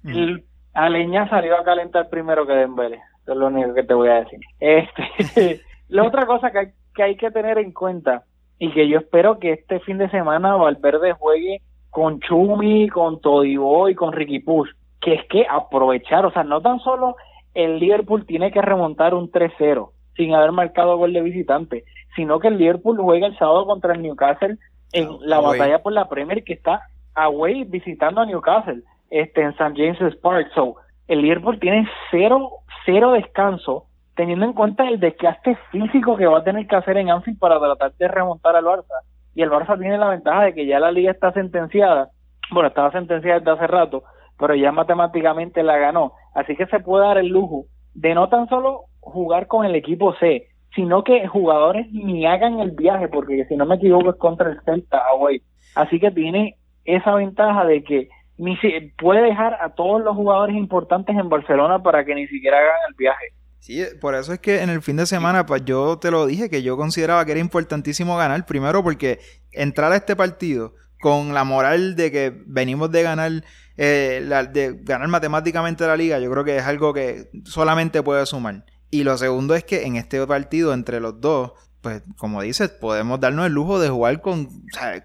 El, 0.04 0.46
Aleña 0.74 1.28
salió 1.30 1.60
a 1.60 1.64
calentar 1.64 2.10
primero 2.10 2.46
que 2.46 2.54
Dembele. 2.54 3.02
es 3.26 3.36
lo 3.36 3.48
único 3.48 3.74
que 3.74 3.84
te 3.84 3.94
voy 3.94 4.10
a 4.10 4.22
decir. 4.22 4.40
Este, 4.60 5.62
la 5.90 6.04
otra 6.04 6.26
cosa 6.26 6.52
que 6.52 6.60
hay, 6.60 6.68
que 6.96 7.04
hay 7.04 7.18
que 7.18 7.32
tener 7.32 7.58
en 7.58 7.72
cuenta 7.72 8.24
y 8.60 8.72
que 8.72 8.88
yo 8.88 9.00
espero 9.00 9.40
que 9.40 9.54
este 9.54 9.80
fin 9.82 9.98
de 9.98 10.10
semana 10.10 10.56
Valverde 10.56 11.14
juegue 11.14 11.62
con 11.90 12.20
Chumi, 12.20 12.90
con 12.90 13.20
Todibo 13.22 13.90
y 13.90 13.96
con 13.96 14.14
Ricky 14.14 14.40
Push 14.40 14.70
que 15.02 15.14
es 15.14 15.26
que 15.28 15.46
aprovechar, 15.50 16.26
o 16.26 16.32
sea, 16.32 16.44
no 16.44 16.62
tan 16.62 16.80
solo 16.80 17.16
el 17.54 17.80
Liverpool 17.80 18.26
tiene 18.26 18.52
que 18.52 18.62
remontar 18.62 19.14
un 19.14 19.32
3-0 19.32 19.92
sin 20.16 20.34
haber 20.34 20.52
marcado 20.52 20.98
gol 20.98 21.14
de 21.14 21.22
visitante, 21.22 21.84
sino 22.16 22.40
que 22.40 22.48
el 22.48 22.58
Liverpool 22.58 22.98
juega 23.00 23.28
el 23.28 23.38
sábado 23.38 23.66
contra 23.66 23.94
el 23.94 24.02
Newcastle 24.02 24.58
en 24.94 25.08
ah, 25.08 25.18
la 25.22 25.40
batalla 25.40 25.82
por 25.82 25.94
la 25.94 26.10
Premier 26.10 26.44
que 26.44 26.54
está 26.54 26.82
away 27.16 27.64
visitando 27.64 28.22
a 28.22 28.26
Newcastle 28.26 28.82
este 29.10 29.42
en 29.42 29.50
St. 29.50 29.74
James's 29.76 30.16
Park. 30.18 30.50
So, 30.56 30.76
el 31.08 31.22
Liverpool 31.22 31.60
tiene 31.60 31.88
cero, 32.12 32.50
cero 32.86 33.12
descanso 33.12 33.86
teniendo 34.18 34.46
en 34.46 34.54
cuenta 34.54 34.88
el 34.88 35.00
desgaste 35.00 35.56
físico 35.72 36.18
que 36.18 36.26
va 36.26 36.40
a 36.40 36.44
tener 36.44 36.66
que 36.68 36.76
hacer 36.76 36.98
en 36.98 37.12
Anfield 37.12 37.38
para 37.38 37.60
tratar 37.60 37.94
de 37.94 38.08
remontar 38.08 38.56
al 38.56 38.66
Barça. 38.66 39.04
Y 39.36 39.44
el 39.44 39.52
Barça 39.52 39.80
tiene 39.80 39.98
la 40.00 40.10
ventaja 40.10 40.46
de 40.46 40.56
que 40.56 40.66
ya 40.66 40.80
la 40.80 40.92
liga 40.92 41.12
está 41.12 41.32
sentenciada, 41.32 42.10
bueno, 42.50 42.70
estaba 42.70 42.92
sentenciada 42.92 43.40
desde 43.40 43.52
hace 43.52 43.68
rato, 43.68 44.04
pero 44.38 44.56
ya 44.56 44.72
matemáticamente 44.72 45.64
la 45.64 45.78
ganó. 45.78 46.14
Así 46.34 46.56
que 46.56 46.66
se 46.68 46.80
puede 46.80 47.06
dar 47.06 47.18
el 47.18 47.28
lujo 47.28 47.66
de 47.94 48.14
no 48.14 48.30
tan 48.30 48.48
solo 48.48 48.86
jugar 49.00 49.48
con 49.48 49.66
el 49.66 49.76
equipo 49.76 50.14
C, 50.20 50.48
sino 50.76 51.04
que 51.04 51.28
jugadores 51.28 51.88
ni 51.92 52.26
hagan 52.26 52.60
el 52.60 52.72
viaje, 52.72 53.08
porque 53.08 53.46
si 53.46 53.56
no 53.56 53.66
me 53.66 53.76
equivoco 53.76 54.12
es 54.12 54.18
contra 54.18 54.50
el 54.50 54.62
Celta 54.64 55.00
away. 55.12 55.42
Así 55.76 56.00
que 56.00 56.12
tiene 56.12 56.58
esa 56.86 57.16
ventaja 57.16 57.66
de 57.66 57.84
que 57.84 58.10
ni 58.38 58.56
si, 58.58 58.70
puede 58.98 59.24
dejar 59.24 59.58
a 59.62 59.74
todos 59.74 60.02
los 60.02 60.16
jugadores 60.16 60.56
importantes 60.56 61.16
en 61.16 61.30
Barcelona 61.30 61.82
para 61.82 62.06
que 62.06 62.14
ni 62.14 62.28
siquiera 62.28 62.58
hagan 62.58 62.76
el 62.90 62.96
viaje. 62.96 63.26
Sí, 63.60 63.84
por 64.00 64.14
eso 64.16 64.32
es 64.34 64.40
que 64.40 64.62
en 64.62 64.70
el 64.70 64.82
fin 64.82 64.98
de 64.98 65.06
semana, 65.06 65.46
pues 65.46 65.66
yo 65.66 65.98
te 65.98 66.12
lo 66.12 66.28
dije, 66.28 66.50
que 66.50 66.62
yo 66.62 66.78
consideraba 66.78 67.26
que 67.26 67.32
era 67.32 67.42
importantísimo 67.42 68.16
ganar, 68.16 68.46
primero 68.46 68.84
porque 68.84 69.20
entrar 69.52 69.92
a 69.92 69.96
este 69.96 70.16
partido 70.16 70.74
con 71.00 71.34
la 71.34 71.44
moral 71.44 71.96
de 71.96 72.12
que 72.12 72.34
venimos 72.46 72.92
de 72.92 73.04
ganar 73.04 73.32
eh, 73.78 74.28
de 74.52 74.80
ganar 74.82 75.08
matemáticamente 75.08 75.86
la 75.86 75.96
liga, 75.96 76.20
yo 76.20 76.32
creo 76.32 76.44
que 76.44 76.58
es 76.58 76.64
algo 76.64 76.94
que 76.94 77.30
solamente 77.46 78.02
puede 78.04 78.26
sumar. 78.26 78.66
Y 78.90 79.04
lo 79.04 79.18
segundo 79.18 79.54
es 79.54 79.64
que 79.64 79.86
en 79.86 79.96
este 79.98 80.26
partido 80.26 80.74
entre 80.74 81.00
los 81.00 81.22
dos, 81.22 81.52
pues 81.82 82.02
como 82.18 82.42
dices, 82.42 82.70
podemos 82.70 83.20
darnos 83.20 83.46
el 83.46 83.54
lujo 83.54 83.80
de 83.80 83.90
jugar 83.90 84.22
con, 84.22 84.50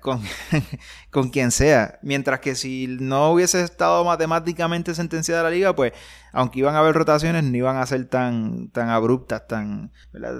con, 0.00 0.22
con 1.10 1.30
quien 1.30 1.50
sea. 1.50 1.98
Mientras 2.02 2.40
que 2.40 2.54
si 2.54 2.86
no 3.00 3.32
hubiese 3.32 3.62
estado 3.62 4.04
matemáticamente 4.04 4.94
sentenciada 4.94 5.42
la 5.42 5.50
liga, 5.50 5.74
pues 5.74 5.92
aunque 6.32 6.60
iban 6.60 6.74
a 6.74 6.78
haber 6.78 6.94
rotaciones, 6.94 7.44
no 7.44 7.56
iban 7.56 7.76
a 7.76 7.86
ser 7.86 8.06
tan, 8.06 8.70
tan 8.70 8.88
abruptas, 8.88 9.46
tan, 9.46 9.92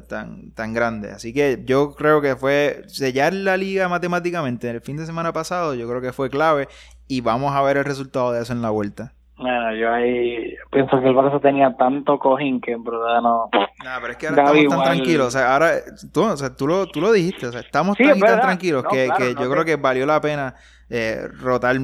tan, 0.09 0.53
tan 0.53 0.73
grandes. 0.73 1.13
Así 1.13 1.35
que 1.35 1.63
yo 1.67 1.95
creo 1.95 2.23
que 2.23 2.35
fue 2.35 2.85
sellar 2.87 3.35
la 3.35 3.57
liga 3.57 3.89
matemáticamente 3.89 4.71
el 4.71 4.81
fin 4.81 4.97
de 4.97 5.07
semana 5.07 5.33
pasado, 5.33 5.75
yo 5.75 5.87
creo 5.89 6.01
que 6.01 6.13
fue 6.13 6.31
clave 6.31 6.69
y 7.13 7.21
vamos 7.21 7.55
a 7.55 7.61
ver 7.61 7.77
el 7.77 7.85
resultado 7.85 8.33
de 8.33 8.41
eso 8.41 8.55
en 8.55 8.63
la 8.63 8.71
vuelta. 8.71 9.13
Bueno, 9.37 9.75
yo 9.75 9.93
ahí 9.93 10.55
pienso 10.71 10.99
que 10.99 11.09
el 11.09 11.15
Barça 11.15 11.43
tenía 11.43 11.77
tanto 11.77 12.19
cojín 12.19 12.59
que 12.59 12.73
en 12.73 12.83
verdad 12.85 13.21
no. 13.21 13.51
No, 13.53 13.91
pero 14.01 14.13
es 14.13 14.17
que 14.17 14.29
ahora 14.29 14.53
estamos 14.53 14.75
tan 14.75 14.85
tranquilos. 14.85 15.27
O 15.27 15.31
sea, 15.31 15.53
ahora 15.53 15.73
tú, 16.11 16.23
o 16.23 16.37
sea, 16.39 16.57
tú, 16.57 16.67
lo, 16.67 16.87
tú 16.87 17.03
lo 17.03 17.13
dijiste. 17.13 17.49
O 17.49 17.53
sea, 17.53 17.61
estamos 17.61 17.99
tan, 17.99 18.19
tan, 18.19 18.41
tranquilos 18.41 18.85
que, 18.85 19.11
que 19.19 19.35
yo 19.35 19.51
creo 19.51 19.65
que 19.65 19.77
valió 19.77 20.07
la 20.07 20.23
pena 20.23 20.55
eh, 20.89 21.29
rotar, 21.39 21.77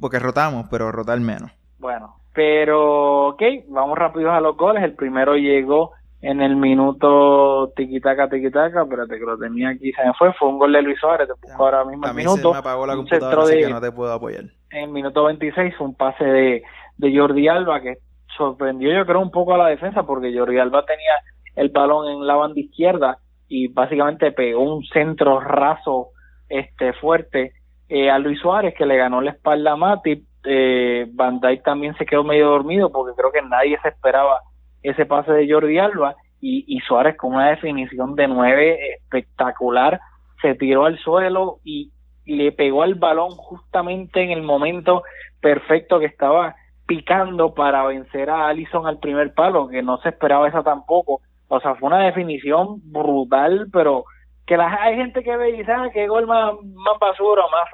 porque 0.00 0.20
rotamos, 0.20 0.66
pero 0.70 0.92
rotar 0.92 1.18
menos. 1.18 1.50
Bueno, 1.78 2.14
pero 2.34 3.30
ok, 3.30 3.42
vamos 3.68 3.98
rápido 3.98 4.30
a 4.30 4.40
los 4.40 4.56
goles. 4.56 4.84
El 4.84 4.94
primero 4.94 5.34
llegó 5.34 5.92
en 6.20 6.40
el 6.40 6.56
minuto 6.56 7.72
tiquitaca, 7.76 8.28
tiquitaca, 8.28 8.82
espérate 8.82 9.18
que 9.18 9.24
lo 9.24 9.38
tenía 9.38 9.70
aquí, 9.70 9.92
se 9.92 10.04
me 10.04 10.12
fue, 10.14 10.32
fue 10.34 10.48
un 10.48 10.58
gol 10.58 10.72
de 10.72 10.82
Luis 10.82 10.98
Suárez, 10.98 11.28
te 11.28 11.34
busco 11.40 11.64
ahora 11.64 11.84
mismo 11.84 12.06
el 12.06 12.14
minuto. 12.14 12.52
me 12.52 12.58
apagó 12.58 12.86
la 12.86 12.96
computadora, 12.96 13.42
así 13.42 13.58
que 13.58 13.68
no 13.68 13.80
te 13.80 13.92
puedo 13.92 14.12
apoyar. 14.12 14.44
En 14.70 14.84
el 14.84 14.90
minuto 14.90 15.24
26 15.24 15.80
un 15.80 15.94
pase 15.94 16.24
de, 16.24 16.62
de 16.96 17.16
Jordi 17.16 17.48
Alba 17.48 17.80
que 17.80 17.98
sorprendió 18.36 18.92
yo 18.92 19.06
creo 19.06 19.20
un 19.20 19.30
poco 19.30 19.54
a 19.54 19.58
la 19.58 19.68
defensa 19.68 20.02
porque 20.04 20.36
Jordi 20.36 20.58
Alba 20.58 20.84
tenía 20.84 21.12
el 21.56 21.70
balón 21.70 22.10
en 22.10 22.26
la 22.26 22.34
banda 22.34 22.60
izquierda 22.60 23.18
y 23.48 23.68
básicamente 23.68 24.30
pegó 24.32 24.60
un 24.62 24.84
centro 24.84 25.40
raso 25.40 26.08
este 26.48 26.92
fuerte 26.94 27.52
eh, 27.88 28.10
a 28.10 28.18
Luis 28.18 28.38
Suárez 28.40 28.74
que 28.76 28.86
le 28.86 28.96
ganó 28.96 29.20
la 29.20 29.30
espalda 29.32 29.72
a 29.72 29.76
Matip. 29.76 30.24
Eh, 30.44 31.06
Van 31.12 31.40
también 31.64 31.96
se 31.96 32.06
quedó 32.06 32.22
medio 32.22 32.48
dormido 32.48 32.92
porque 32.92 33.16
creo 33.16 33.32
que 33.32 33.42
nadie 33.42 33.78
se 33.82 33.88
esperaba 33.88 34.40
ese 34.82 35.04
pase 35.06 35.32
de 35.32 35.50
Jordi 35.50 35.78
Alba 35.78 36.14
y, 36.40 36.64
y 36.68 36.80
Suárez 36.80 37.16
con 37.16 37.34
una 37.34 37.50
definición 37.50 38.14
de 38.14 38.28
nueve 38.28 38.78
espectacular 38.94 39.98
se 40.40 40.54
tiró 40.54 40.84
al 40.84 40.98
suelo 40.98 41.58
y 41.64 41.90
le 42.28 42.52
pegó 42.52 42.82
al 42.82 42.94
balón 42.94 43.30
justamente 43.30 44.22
en 44.22 44.30
el 44.30 44.42
momento 44.42 45.02
perfecto 45.40 45.98
que 45.98 46.06
estaba 46.06 46.56
picando 46.86 47.54
para 47.54 47.84
vencer 47.86 48.30
a 48.30 48.48
Allison 48.48 48.86
al 48.86 48.98
primer 48.98 49.34
palo, 49.34 49.68
que 49.68 49.82
no 49.82 49.98
se 49.98 50.10
esperaba 50.10 50.48
esa 50.48 50.62
tampoco. 50.62 51.20
O 51.48 51.60
sea, 51.60 51.74
fue 51.74 51.88
una 51.88 52.04
definición 52.04 52.80
brutal, 52.84 53.68
pero 53.72 54.04
que 54.46 54.56
la, 54.56 54.72
hay 54.80 54.96
gente 54.96 55.22
que 55.22 55.36
ve 55.36 55.50
y 55.50 55.58
dice, 55.58 55.72
ah, 55.72 55.88
qué 55.92 56.06
gol 56.06 56.26
más, 56.26 56.54
más 56.62 56.98
basura, 56.98 57.42
más 57.50 57.68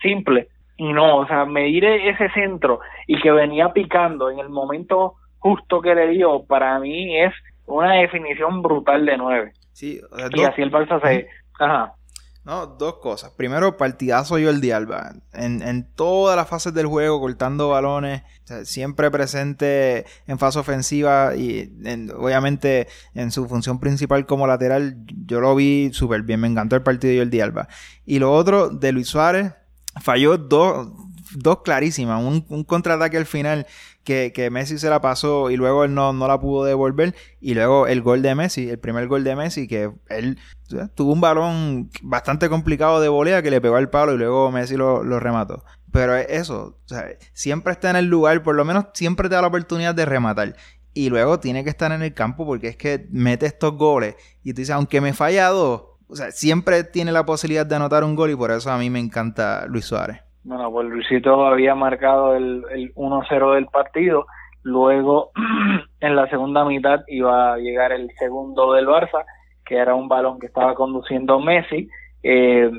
simple. 0.00 0.48
Y 0.76 0.92
no, 0.92 1.18
o 1.18 1.26
sea, 1.26 1.44
medir 1.44 1.84
ese 1.84 2.28
centro 2.30 2.80
y 3.06 3.20
que 3.20 3.30
venía 3.30 3.72
picando 3.72 4.30
en 4.30 4.38
el 4.38 4.48
momento 4.48 5.14
justo 5.38 5.80
que 5.80 5.94
le 5.94 6.08
dio, 6.08 6.44
para 6.44 6.78
mí 6.78 7.20
es 7.20 7.32
una 7.66 7.94
definición 7.94 8.62
brutal 8.62 9.04
de 9.06 9.16
nueve. 9.16 9.52
Sí, 9.72 10.00
y 10.34 10.42
así 10.42 10.62
el 10.62 10.70
Barça 10.70 11.00
se... 11.00 11.28
Ajá. 11.58 11.94
No, 12.44 12.66
dos 12.66 12.96
cosas. 12.96 13.30
Primero, 13.36 13.76
partidazo 13.76 14.34
Jordi 14.34 14.72
Alba. 14.72 15.14
En, 15.32 15.62
en 15.62 15.86
todas 15.94 16.36
las 16.36 16.48
fases 16.48 16.74
del 16.74 16.86
juego, 16.86 17.20
cortando 17.20 17.68
balones, 17.68 18.22
siempre 18.64 19.12
presente 19.12 20.06
en 20.26 20.38
fase 20.40 20.58
ofensiva 20.58 21.36
y 21.36 21.72
obviamente 22.16 22.88
en 23.14 23.30
su 23.30 23.48
función 23.48 23.78
principal 23.78 24.26
como 24.26 24.48
lateral, 24.48 24.96
yo 25.24 25.40
lo 25.40 25.54
vi 25.54 25.90
súper 25.92 26.22
bien. 26.22 26.40
Me 26.40 26.48
encantó 26.48 26.74
el 26.74 26.82
partido 26.82 27.12
de 27.12 27.20
Jordi 27.20 27.40
Alba. 27.40 27.68
Y 28.04 28.18
lo 28.18 28.32
otro, 28.32 28.70
de 28.70 28.90
Luis 28.90 29.06
Suárez, 29.06 29.52
falló 30.00 30.36
dos, 30.36 30.88
dos 31.36 31.62
clarísimas. 31.62 32.24
Un, 32.24 32.44
un 32.48 32.64
contraataque 32.64 33.18
al 33.18 33.26
final 33.26 33.68
que, 34.04 34.32
que, 34.32 34.50
Messi 34.50 34.78
se 34.78 34.90
la 34.90 35.00
pasó 35.00 35.50
y 35.50 35.56
luego 35.56 35.84
él 35.84 35.94
no, 35.94 36.12
no, 36.12 36.28
la 36.28 36.40
pudo 36.40 36.64
devolver. 36.64 37.14
Y 37.40 37.54
luego 37.54 37.86
el 37.86 38.02
gol 38.02 38.22
de 38.22 38.34
Messi, 38.34 38.68
el 38.68 38.78
primer 38.78 39.08
gol 39.08 39.24
de 39.24 39.36
Messi, 39.36 39.68
que 39.68 39.90
él 40.08 40.38
tuvo 40.94 41.12
un 41.12 41.20
balón 41.20 41.90
bastante 42.02 42.48
complicado 42.48 43.00
de 43.00 43.08
volea 43.08 43.42
que 43.42 43.50
le 43.50 43.60
pegó 43.60 43.76
al 43.76 43.90
palo 43.90 44.14
y 44.14 44.18
luego 44.18 44.50
Messi 44.50 44.76
lo, 44.76 45.02
lo 45.02 45.20
remató. 45.20 45.64
Pero 45.90 46.16
eso, 46.16 46.78
o 46.84 46.88
sea, 46.88 47.06
siempre 47.34 47.72
está 47.72 47.90
en 47.90 47.96
el 47.96 48.06
lugar, 48.06 48.42
por 48.42 48.54
lo 48.54 48.64
menos 48.64 48.86
siempre 48.94 49.28
te 49.28 49.34
da 49.34 49.42
la 49.42 49.48
oportunidad 49.48 49.94
de 49.94 50.06
rematar. 50.06 50.56
Y 50.94 51.08
luego 51.08 51.40
tiene 51.40 51.64
que 51.64 51.70
estar 51.70 51.92
en 51.92 52.02
el 52.02 52.14
campo 52.14 52.44
porque 52.44 52.68
es 52.68 52.76
que 52.76 53.06
mete 53.10 53.46
estos 53.46 53.74
goles. 53.76 54.14
Y 54.42 54.52
tú 54.52 54.62
dices, 54.62 54.74
aunque 54.74 55.00
me 55.00 55.12
falla 55.12 55.48
dos, 55.48 55.82
o 56.08 56.16
sea, 56.16 56.30
siempre 56.30 56.84
tiene 56.84 57.12
la 57.12 57.24
posibilidad 57.24 57.64
de 57.64 57.76
anotar 57.76 58.04
un 58.04 58.14
gol 58.14 58.30
y 58.30 58.36
por 58.36 58.50
eso 58.50 58.70
a 58.70 58.78
mí 58.78 58.90
me 58.90 58.98
encanta 58.98 59.66
Luis 59.66 59.86
Suárez. 59.86 60.20
Bueno, 60.44 60.70
pues 60.72 60.88
Luisito 60.88 61.46
había 61.46 61.74
marcado 61.74 62.34
el, 62.34 62.64
el 62.72 62.94
1-0 62.94 63.54
del 63.54 63.66
partido. 63.66 64.26
Luego, 64.62 65.30
en 66.00 66.16
la 66.16 66.28
segunda 66.28 66.64
mitad, 66.64 67.00
iba 67.08 67.54
a 67.54 67.58
llegar 67.58 67.92
el 67.92 68.10
segundo 68.18 68.72
del 68.72 68.86
Barça, 68.86 69.24
que 69.64 69.76
era 69.76 69.94
un 69.94 70.08
balón 70.08 70.38
que 70.40 70.46
estaba 70.46 70.74
conduciendo 70.74 71.40
Messi. 71.40 71.88
Eh, 72.22 72.70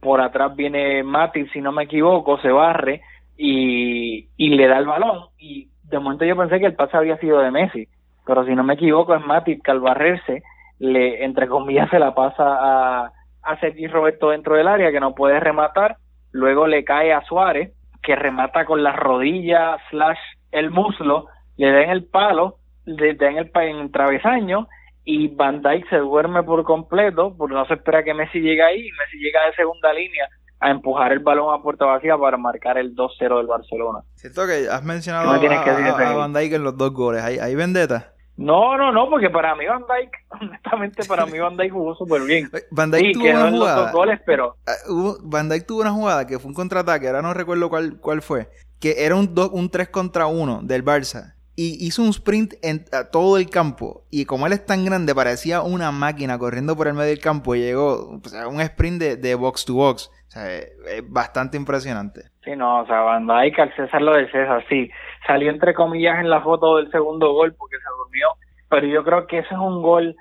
por 0.00 0.20
atrás 0.20 0.54
viene 0.54 1.02
Mati, 1.02 1.46
si 1.48 1.60
no 1.60 1.72
me 1.72 1.84
equivoco, 1.84 2.38
se 2.38 2.50
barre 2.50 3.00
y, 3.36 4.28
y 4.36 4.48
le 4.50 4.68
da 4.68 4.78
el 4.78 4.86
balón. 4.86 5.28
Y 5.38 5.70
de 5.84 5.98
momento 5.98 6.24
yo 6.24 6.36
pensé 6.36 6.60
que 6.60 6.66
el 6.66 6.74
pase 6.74 6.96
había 6.96 7.16
sido 7.18 7.38
de 7.40 7.50
Messi. 7.50 7.88
pero 8.26 8.44
si 8.44 8.54
no 8.54 8.62
me 8.62 8.74
equivoco 8.74 9.14
es 9.14 9.24
Matip 9.24 9.62
que 9.62 9.70
al 9.70 9.80
barrerse 9.80 10.42
le, 10.78 11.24
entre 11.24 11.48
comillas, 11.48 11.88
se 11.90 11.98
la 11.98 12.14
pasa 12.14 12.44
a, 12.44 13.12
a 13.42 13.60
Sergi 13.60 13.86
Roberto 13.86 14.30
dentro 14.30 14.56
del 14.56 14.68
área 14.68 14.90
que 14.90 15.00
no 15.00 15.14
puede 15.14 15.40
rematar, 15.40 15.96
luego 16.34 16.66
le 16.66 16.84
cae 16.84 17.12
a 17.14 17.22
Suárez 17.22 17.72
que 18.02 18.14
remata 18.16 18.66
con 18.66 18.82
las 18.82 18.96
rodillas 18.96 19.80
slash 19.90 20.18
el 20.52 20.70
muslo, 20.70 21.26
le 21.56 21.70
da 21.72 21.80
en 21.82 21.90
el 21.90 22.04
palo, 22.04 22.56
le 22.84 23.14
da 23.14 23.28
en 23.30 23.38
el, 23.38 23.50
en 23.54 23.76
el 23.78 23.90
travesaño 23.90 24.68
y 25.04 25.28
Van 25.28 25.62
Dijk 25.62 25.88
se 25.88 25.96
duerme 25.96 26.42
por 26.42 26.64
completo 26.64 27.34
porque 27.38 27.54
no 27.54 27.64
se 27.66 27.74
espera 27.74 28.02
que 28.02 28.12
Messi 28.14 28.40
llegue 28.40 28.62
ahí 28.62 28.82
Messi 28.98 29.18
llega 29.18 29.46
de 29.46 29.54
segunda 29.54 29.92
línea 29.92 30.28
a 30.60 30.70
empujar 30.70 31.12
el 31.12 31.18
balón 31.20 31.54
a 31.54 31.62
puerta 31.62 31.84
vacía 31.84 32.16
para 32.16 32.36
marcar 32.38 32.78
el 32.78 32.94
2-0 32.94 33.36
del 33.36 33.46
Barcelona. 33.46 33.98
Siento 34.14 34.46
que 34.46 34.66
has 34.70 34.82
mencionado 34.82 35.26
¿Qué 35.40 35.48
me 35.48 35.56
tienes 35.58 35.58
a, 35.94 35.98
a- 35.98 36.10
a? 36.10 36.16
Van 36.16 36.32
Dijk 36.32 36.54
en 36.54 36.64
los 36.64 36.76
dos 36.78 36.92
goles. 36.92 37.22
¿Hay, 37.22 37.38
hay 37.38 37.54
vendetta? 37.54 38.13
No, 38.36 38.76
no, 38.76 38.90
no, 38.90 39.08
porque 39.08 39.30
para 39.30 39.54
mí 39.54 39.64
Van 39.66 39.82
Dijk, 39.82 40.10
honestamente 40.40 41.04
para 41.04 41.24
mí 41.26 41.38
Van 41.38 41.56
Dijk 41.56 41.72
jugó 41.72 41.94
súper 41.94 42.22
bien. 42.22 42.50
Van 42.70 42.90
Dijk 42.90 43.04
Sí, 43.06 43.12
tuvo 43.12 43.30
una 43.30 43.50
los 43.50 43.76
dos 43.76 43.92
goles, 43.92 44.20
pero 44.26 44.56
Ah, 44.66 44.72
hubo- 44.88 45.18
Van 45.22 45.48
Dijk 45.48 45.66
tuvo 45.66 45.82
una 45.82 45.92
jugada 45.92 46.26
que 46.26 46.38
fue 46.38 46.48
un 46.48 46.54
contraataque, 46.54 47.06
ahora 47.06 47.22
no 47.22 47.32
recuerdo 47.32 47.68
cuál, 47.68 47.98
cuál 48.00 48.22
fue, 48.22 48.48
que 48.80 49.04
era 49.04 49.14
un, 49.14 49.34
do- 49.34 49.50
un 49.50 49.70
3 49.70 49.88
contra 49.88 50.26
1 50.26 50.60
del 50.64 50.84
Barça. 50.84 51.34
Y 51.56 51.86
hizo 51.86 52.02
un 52.02 52.08
sprint 52.08 52.54
en 52.62 52.84
a 52.92 53.04
todo 53.12 53.38
el 53.38 53.48
campo. 53.48 54.02
Y 54.10 54.24
como 54.24 54.48
él 54.48 54.52
es 54.52 54.66
tan 54.66 54.84
grande, 54.84 55.14
parecía 55.14 55.62
una 55.62 55.92
máquina 55.92 56.36
corriendo 56.36 56.74
por 56.76 56.88
el 56.88 56.94
medio 56.94 57.10
del 57.10 57.20
campo. 57.20 57.54
Y 57.54 57.60
llegó 57.60 58.18
o 58.24 58.28
sea, 58.28 58.48
un 58.48 58.60
sprint 58.60 59.00
de, 59.00 59.16
de 59.16 59.36
box 59.36 59.64
to 59.64 59.74
box. 59.74 60.10
O 60.26 60.30
sea, 60.32 60.52
es, 60.52 60.72
bastante 61.08 61.56
impresionante. 61.56 62.22
Sí, 62.42 62.56
no, 62.56 62.80
o 62.80 62.86
sea, 62.86 63.02
Van 63.02 63.28
Dijk 63.28 63.56
al 63.60 63.72
César 63.76 64.02
lo 64.02 64.14
de 64.16 64.28
César, 64.32 64.64
sí. 64.68 64.90
Salió 65.26 65.50
entre 65.50 65.74
comillas 65.74 66.18
en 66.20 66.30
la 66.30 66.40
foto 66.42 66.76
del 66.76 66.90
segundo 66.90 67.32
gol 67.32 67.54
porque 67.58 67.76
se 67.78 67.90
durmió, 67.96 68.28
pero 68.68 68.86
yo 68.86 69.04
creo 69.04 69.26
que 69.26 69.38
ese 69.38 69.54
es 69.54 69.60
un 69.60 69.82
gol, 69.82 70.14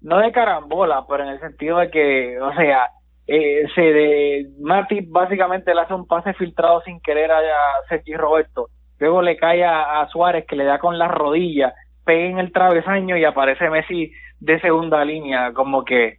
no 0.00 0.18
de 0.18 0.32
carambola, 0.32 1.04
pero 1.08 1.24
en 1.24 1.30
el 1.30 1.40
sentido 1.40 1.78
de 1.78 1.90
que, 1.90 2.40
o 2.40 2.52
sea, 2.54 2.88
eh, 3.26 3.66
se 3.74 3.80
de 3.80 4.46
básicamente 5.08 5.74
le 5.74 5.80
hace 5.80 5.94
un 5.94 6.06
pase 6.06 6.34
filtrado 6.34 6.82
sin 6.82 7.00
querer 7.00 7.30
a, 7.30 7.38
a 7.38 7.88
Sergi 7.88 8.14
Roberto, 8.14 8.68
luego 8.98 9.22
le 9.22 9.36
cae 9.36 9.64
a, 9.64 10.06
Suárez 10.08 10.44
que 10.46 10.56
le 10.56 10.64
da 10.64 10.78
con 10.78 10.98
la 10.98 11.08
rodilla, 11.08 11.72
pega 12.04 12.26
en 12.26 12.38
el 12.38 12.52
travesaño 12.52 13.16
y 13.16 13.24
aparece 13.24 13.70
Messi 13.70 14.12
de 14.40 14.60
segunda 14.60 15.04
línea, 15.04 15.52
como 15.52 15.84
que, 15.84 16.18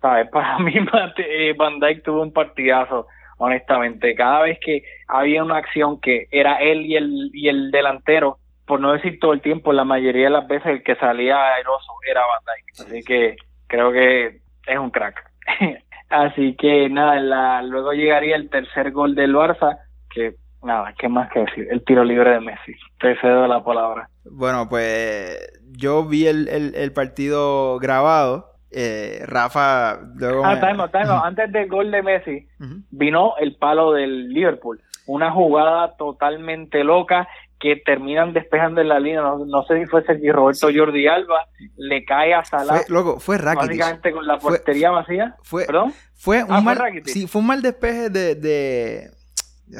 ¿sabes? 0.00 0.28
Para 0.32 0.58
mí 0.58 0.72
eh, 1.18 1.54
Van 1.56 1.80
Dijk 1.80 2.02
tuvo 2.04 2.22
un 2.22 2.32
partidazo 2.32 3.06
honestamente. 3.38 4.14
Cada 4.14 4.42
vez 4.42 4.58
que 4.60 4.82
había 5.08 5.42
una 5.42 5.56
acción 5.58 6.00
que 6.00 6.26
era 6.30 6.56
él 6.56 6.86
y 6.86 6.96
el, 6.96 7.30
y 7.32 7.48
el 7.48 7.70
delantero, 7.70 8.38
por 8.66 8.80
no 8.80 8.92
decir 8.92 9.18
todo 9.20 9.32
el 9.32 9.40
tiempo, 9.40 9.72
la 9.72 9.84
mayoría 9.84 10.24
de 10.24 10.30
las 10.30 10.48
veces 10.48 10.66
el 10.66 10.82
que 10.82 10.96
salía 10.96 11.54
airoso 11.54 11.92
era 12.08 12.20
Van. 12.22 12.86
Así 12.86 13.02
que 13.02 13.36
creo 13.68 13.92
que 13.92 14.40
es 14.66 14.78
un 14.78 14.90
crack. 14.90 15.22
Así 16.08 16.54
que 16.56 16.88
nada, 16.88 17.18
la, 17.20 17.62
luego 17.62 17.92
llegaría 17.92 18.36
el 18.36 18.48
tercer 18.48 18.92
gol 18.92 19.14
del 19.14 19.34
Barça, 19.34 19.78
que 20.14 20.34
nada, 20.62 20.94
¿qué 20.98 21.08
más 21.08 21.30
que 21.32 21.40
decir? 21.40 21.66
El 21.70 21.84
tiro 21.84 22.04
libre 22.04 22.30
de 22.30 22.40
Messi. 22.40 22.74
Te 23.00 23.16
cedo 23.20 23.46
la 23.48 23.62
palabra. 23.64 24.08
Bueno, 24.24 24.68
pues 24.68 25.38
yo 25.76 26.04
vi 26.04 26.26
el, 26.26 26.48
el- 26.48 26.74
el 26.76 26.92
partido 26.92 27.78
grabado. 27.78 28.52
Eh, 28.78 29.22
Rafa 29.24 29.98
luego 30.16 30.44
Ah. 30.44 31.22
Antes 31.24 31.50
del 31.50 31.66
gol 31.68 31.90
de 31.90 32.02
Messi, 32.02 32.46
vino 32.90 33.32
el 33.38 33.56
palo 33.56 33.92
del 33.92 34.28
Liverpool. 34.28 34.82
Una 35.06 35.30
jugada 35.30 35.96
totalmente 35.96 36.84
loca 36.84 37.26
que 37.58 37.76
terminan 37.76 38.34
despejando 38.34 38.82
en 38.82 38.88
la 38.88 38.98
línea. 39.00 39.22
No, 39.22 39.46
no 39.46 39.62
sé 39.64 39.78
si 39.80 39.86
fue 39.86 40.04
Sergi 40.04 40.30
Roberto 40.30 40.68
Jordi 40.74 41.06
Alba, 41.06 41.46
le 41.78 42.04
cae 42.04 42.34
a 42.34 42.44
Salah 42.44 42.74
Fue, 42.82 42.84
loco, 42.94 43.18
fue 43.18 43.38
Rakitic. 43.38 43.68
básicamente 43.68 44.12
con 44.12 44.26
la 44.26 44.38
Fue- 44.38 44.50
portería 44.58 44.90
vacía. 44.90 45.36
Fue, 45.42 45.64
¿Perdón? 45.64 45.94
Fue 46.14 46.42
un 46.44 46.50
Ah, 46.52 46.56
fue 46.56 46.62
mal, 46.64 46.76
Rakitic. 46.76 47.06
sí, 47.14 47.26
fue 47.26 47.40
un 47.40 47.46
mal 47.46 47.62
despeje 47.62 48.10
de 48.10 48.34
de 48.34 49.10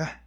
ah, 0.00 0.20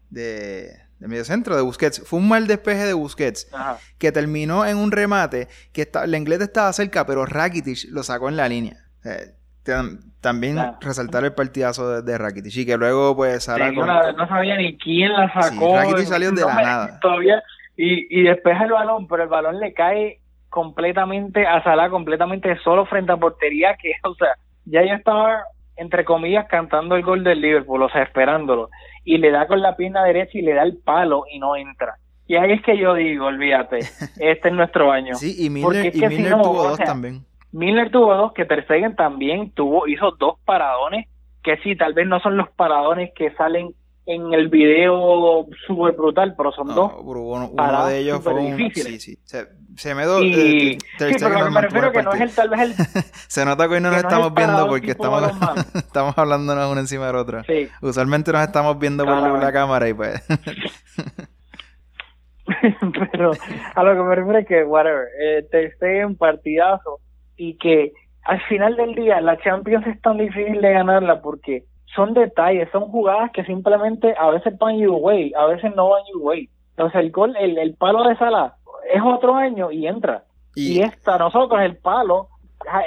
de, 1.00 1.06
de 1.06 1.08
mediocentro 1.08 1.56
de 1.56 1.62
Busquets. 1.62 2.08
Fue 2.08 2.20
un 2.20 2.28
mal 2.30 2.48
despeje 2.48 2.86
de 2.86 2.94
Busquets 2.94 3.48
Ajá. 3.54 3.78
que 3.98 4.12
terminó 4.12 4.66
en 4.66 4.78
un 4.78 4.92
remate 4.92 5.48
que 5.74 5.82
está, 5.84 6.04
el 6.04 6.14
inglés 6.16 6.42
estaba 6.42 6.72
cerca, 6.74 7.06
pero 7.06 7.26
Rakitic 7.26 7.90
lo 7.92 8.04
sacó 8.04 8.30
en 8.30 8.38
la 8.38 8.48
línea. 8.48 8.78
Eh, 9.06 9.34
tam- 9.66 10.00
también 10.22 10.56
Claro. 10.56 10.78
resaltar 10.82 11.24
el 11.24 11.34
partidazo 11.34 11.90
de, 11.90 12.02
de 12.02 12.18
Rakitic 12.18 12.54
y 12.58 12.66
que 12.66 12.76
luego 12.78 13.16
pues 13.16 13.46
Salah 13.46 13.70
Sí, 13.70 13.76
con- 13.76 13.86
una- 13.86 14.12
no 14.12 14.28
sabía 14.28 14.58
ni 14.58 14.78
quién 14.78 15.14
la 15.14 15.32
sacó. 15.34 15.70
Sí, 15.72 15.76
Rakitic 15.76 16.06
salió 16.06 16.32
de 16.32 16.42
No 16.42 16.48
la 16.48 16.62
nada. 16.62 17.00
Todavía, 17.00 17.42
y, 17.78 18.20
y 18.20 18.24
despeja 18.24 18.66
el 18.66 18.72
balón, 18.72 19.08
pero 19.08 19.24
el 19.24 19.30
balón 19.30 19.60
le 19.60 19.74
cae 19.74 20.20
completamente 20.50 21.48
a 21.48 21.64
Salah, 21.64 21.90
completamente 21.90 22.58
solo 22.64 22.86
frente 22.86 23.12
a 23.14 23.18
portería, 23.18 23.76
que, 23.82 23.94
o 24.04 24.14
sea, 24.16 24.30
ya 24.66 24.82
yo 24.86 24.94
estaba, 24.94 25.44
entre 25.78 26.04
comillas, 26.04 26.46
cantando 26.50 26.96
el 26.96 27.04
gol 27.04 27.24
del 27.24 27.40
Liverpool, 27.40 27.84
o 27.84 27.90
sea, 27.90 28.04
esperándolo. 28.04 28.70
Y 29.10 29.17
le 29.17 29.32
da 29.32 29.48
con 29.48 29.60
la 29.60 29.76
pierna 29.76 30.04
derecha 30.04 30.38
y 30.38 30.43
le 30.43 30.54
da 30.54 30.62
el 30.62 30.78
palo 30.78 31.24
y 31.32 31.39
no 31.39 31.56
entra. 31.56 31.95
Y 32.28 32.36
ahí 32.36 32.52
es 32.52 32.62
que 32.62 32.78
yo 32.78 32.93
digo, 32.93 33.26
olvídate, 33.26 33.80
este 34.19 34.50
es 34.50 34.54
nuestro 34.54 34.86
baño. 34.86 35.15
Sí, 35.15 35.32
y 35.32 35.50
si 35.50 36.22
no, 36.30 36.43
tuvo 36.43 36.60
o 36.60 36.67
dos 36.69 36.78
sea, 36.78 36.86
también. 36.86 37.26
Miller 37.52 37.89
tuvo 37.89 38.13
dos, 38.13 38.34
que 38.34 38.45
Ter 38.45 38.65
Stegen 38.65 38.95
también 38.95 39.50
tuvo, 39.50 39.88
hizo 39.88 40.12
dos 40.12 40.36
paradones, 40.45 41.08
que 41.41 41.58
sí, 41.63 41.76
tal 41.76 41.93
vez 41.93 42.06
no 42.06 42.19
son 42.19 42.38
los 42.38 42.48
paradones 42.52 43.12
que 43.15 43.32
salen 43.32 43.74
en 44.10 44.34
el 44.34 44.50
video 44.50 45.45
súper 45.67 45.93
brutal, 45.93 46.34
pero 46.36 46.52
son 46.52 46.67
No, 46.67 46.74
dos. 46.74 46.91
uno, 47.04 47.86
de 47.86 48.00
ellos 48.00 48.22
fue 48.24 48.34
un, 48.34 48.58
sí, 48.74 49.00
sí. 49.00 49.19
Se, 49.24 49.48
se 49.76 49.93
me 49.93 50.06
do, 50.06 50.24
Y, 50.24 50.72
eh, 50.72 50.78
sí, 50.98 51.15
pero 51.19 51.52
me 51.52 51.62
refiero 51.62 51.91
que 51.91 52.02
no 52.02 52.12
es 52.13 52.22
el, 52.22 52.32
tal 52.32 52.50
vez 52.50 52.60
el, 52.62 52.74
Se 53.28 53.45
nota 53.45 53.67
que 53.67 53.76
hoy 53.76 53.82
no 53.82 53.91
nos 53.91 54.02
no 54.02 54.10
estamos 54.10 54.34
viendo 54.34 54.67
porque 54.67 54.91
estamos, 54.91 55.24
estamos 55.76 56.17
hablándonos 56.17 56.72
una 56.72 56.82
encima 56.82 57.06
de 57.06 57.13
la 57.13 57.22
otra. 57.22 57.43
sí, 57.43 57.69
Usualmente 57.84 58.32
nos 58.32 58.41
estamos 58.41 58.80
viendo 58.80 59.06
por 59.06 59.39
la, 59.39 59.52
cámara 59.54 59.88
y 59.88 59.93
pues. 59.93 60.19
pero 63.12 63.32
a 63.76 63.84
lo 63.84 63.93
que 63.93 64.02
me 64.10 64.15
refiero 64.15 64.39
es 64.39 64.48
que, 64.48 64.63
whatever, 64.63 65.06
eh, 65.22 65.45
Ter 65.52 65.72
Stegen 65.76 66.17
partidazo 66.17 67.00
y 67.38 67.56
que 67.58 67.91
al 68.24 68.41
final 68.48 68.76
del 68.76 68.95
día 68.95 69.22
la 69.22 69.38
Champions 69.38 69.86
es 69.86 70.02
tan 70.02 70.17
difícil 70.17 70.60
de 70.62 70.74
ganarla 70.74 71.22
porque 71.22 71.65
son 71.95 72.13
detalles, 72.13 72.69
son 72.71 72.84
jugadas 72.89 73.32
que 73.32 73.43
simplemente 73.45 74.13
a 74.17 74.30
veces 74.30 74.58
van 74.58 74.78
your 74.78 74.97
way, 75.02 75.34
a 75.38 75.45
veces 75.45 75.73
no 75.75 75.89
van 75.89 76.04
your 76.13 76.21
way. 76.23 76.49
Entonces 76.71 76.99
el 77.02 77.12
gol, 77.12 77.36
el, 77.39 77.58
el 77.58 77.75
palo 77.75 78.04
de 78.08 78.15
Salah 78.17 78.56
es 78.93 79.02
otro 79.04 79.36
año 79.36 79.71
y 79.71 79.88
entra. 79.88 80.23
Y, 80.56 80.80
Y 80.80 80.82
esta, 80.82 81.17
nosotros, 81.17 81.60
el 81.62 81.78
palo, 81.78 82.30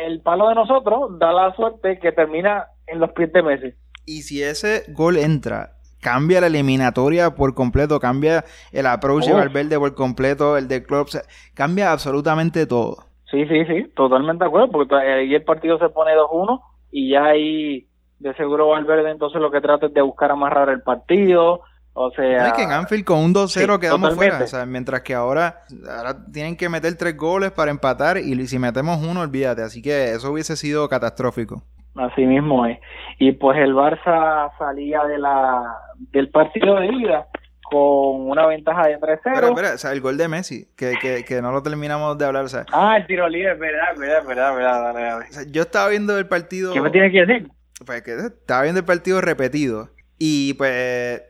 el 0.05 0.21
palo 0.21 0.49
de 0.49 0.55
nosotros 0.55 1.19
da 1.19 1.33
la 1.33 1.55
suerte 1.55 1.99
que 1.99 2.13
termina 2.13 2.67
en 2.87 3.01
los 3.01 3.11
pies 3.13 3.33
de 3.33 3.43
Messi. 3.43 3.73
y 4.07 4.23
si 4.23 4.43
ese 4.43 4.85
gol 4.93 5.17
entra, 5.17 5.73
cambia 6.01 6.41
la 6.41 6.49
eliminatoria 6.49 7.35
por 7.35 7.55
completo, 7.55 8.01
cambia 8.01 8.45
el 8.73 8.87
approach 8.87 9.27
de. 9.27 9.33
Valverde 9.33 9.79
por 9.79 9.95
completo, 9.95 10.57
el 10.57 10.69
de 10.69 10.85
sea, 11.07 11.23
cambia 11.55 11.93
absolutamente 11.93 12.67
todo. 12.67 12.97
Sí, 13.31 13.47
sí, 13.47 13.65
sí, 13.65 13.85
totalmente 13.95 14.45
de 14.45 14.49
acuerdo, 14.49 14.71
porque 14.71 14.95
ahí 14.95 15.35
el 15.35 15.45
partido 15.45 15.79
se 15.79 15.89
pone 15.89 16.13
2-1 16.13 16.61
y 16.91 17.11
ya 17.11 17.25
ahí 17.25 17.87
de 18.23 18.35
seguro 18.35 18.69
Valverde 18.69 19.11
entonces 19.11 19.41
lo 19.41 19.51
que 19.51 19.61
trata 19.61 19.87
es 19.87 19.95
de 19.95 20.01
buscar 20.03 20.31
amarrar 20.31 20.69
el 20.69 20.83
partido, 20.83 21.61
o 21.93 22.11
sea... 22.13 22.47
Es 22.49 22.53
que 22.55 22.63
en 22.63 22.73
Anfield 22.73 23.05
con 23.05 23.19
un 23.19 23.35
2-0 23.35 23.49
Sí, 23.49 23.61
quedamos 23.61 23.81
totalmente. 24.11 24.15
fuera. 24.15 24.45
O 24.45 24.47
sea, 24.47 24.65
mientras 24.65 25.03
que 25.03 25.15
ahora, 25.15 25.63
ahora 25.89 26.17
tienen 26.33 26.57
que 26.57 26.69
meter 26.69 26.97
tres 26.97 27.17
goles 27.17 27.51
para 27.51 27.71
empatar 27.71 28.17
y 28.19 28.47
si 28.47 28.59
metemos 28.59 28.99
uno, 29.03 29.21
olvídate. 29.21 29.63
Así 29.63 29.83
que 29.83 30.13
eso 30.13 30.33
hubiese 30.33 30.57
sido 30.57 30.89
catastrófico. 30.89 31.63
Así 31.97 32.25
mismo 32.25 32.65
es. 32.65 32.79
Y 33.19 33.33
pues 33.33 33.59
el 33.59 33.75
Barça 33.75 34.51
salía 34.59 35.05
de 35.05 35.19
la 35.19 35.77
del 36.13 36.31
partido 36.31 36.77
de 36.77 36.87
ida 36.87 37.27
con 37.71 38.29
una 38.31 38.47
ventaja 38.47 38.87
de 38.89 38.99
3-0. 38.99 39.13
Espera, 39.15 39.49
espera, 39.49 39.75
o 39.75 39.79
sea, 39.79 39.93
el 39.93 40.01
gol 40.01 40.17
de 40.17 40.29
Messi, 40.29 40.69
que, 40.77 40.95
que, 41.01 41.25
que 41.25 41.41
no 41.43 41.53
lo 41.53 41.63
terminamos 41.63 42.17
de 42.19 42.25
hablar. 42.25 42.45
O 42.45 42.49
sea, 42.49 42.65
Ah, 42.73 42.97
el 42.97 43.07
tiro 43.07 43.29
libre, 43.29 43.55
verdad, 43.55 43.95
verdad, 43.99 44.27
verdad, 44.27 44.55
verdad, 44.95 45.19
o 45.19 45.33
sea, 45.33 45.43
yo 45.51 45.63
estaba 45.63 45.89
viendo 45.89 46.19
el 46.19 46.27
partido. 46.27 46.73
¿Qué 46.73 46.81
me 46.81 46.91
tienes 46.91 47.13
que 47.13 47.27
decir? 47.27 47.51
Pues 47.85 48.03
que 48.03 48.17
estaba 48.17 48.63
viendo 48.63 48.81
el 48.81 48.87
partido 48.87 49.21
repetido 49.21 49.91
y 50.19 50.55
pues 50.55 51.21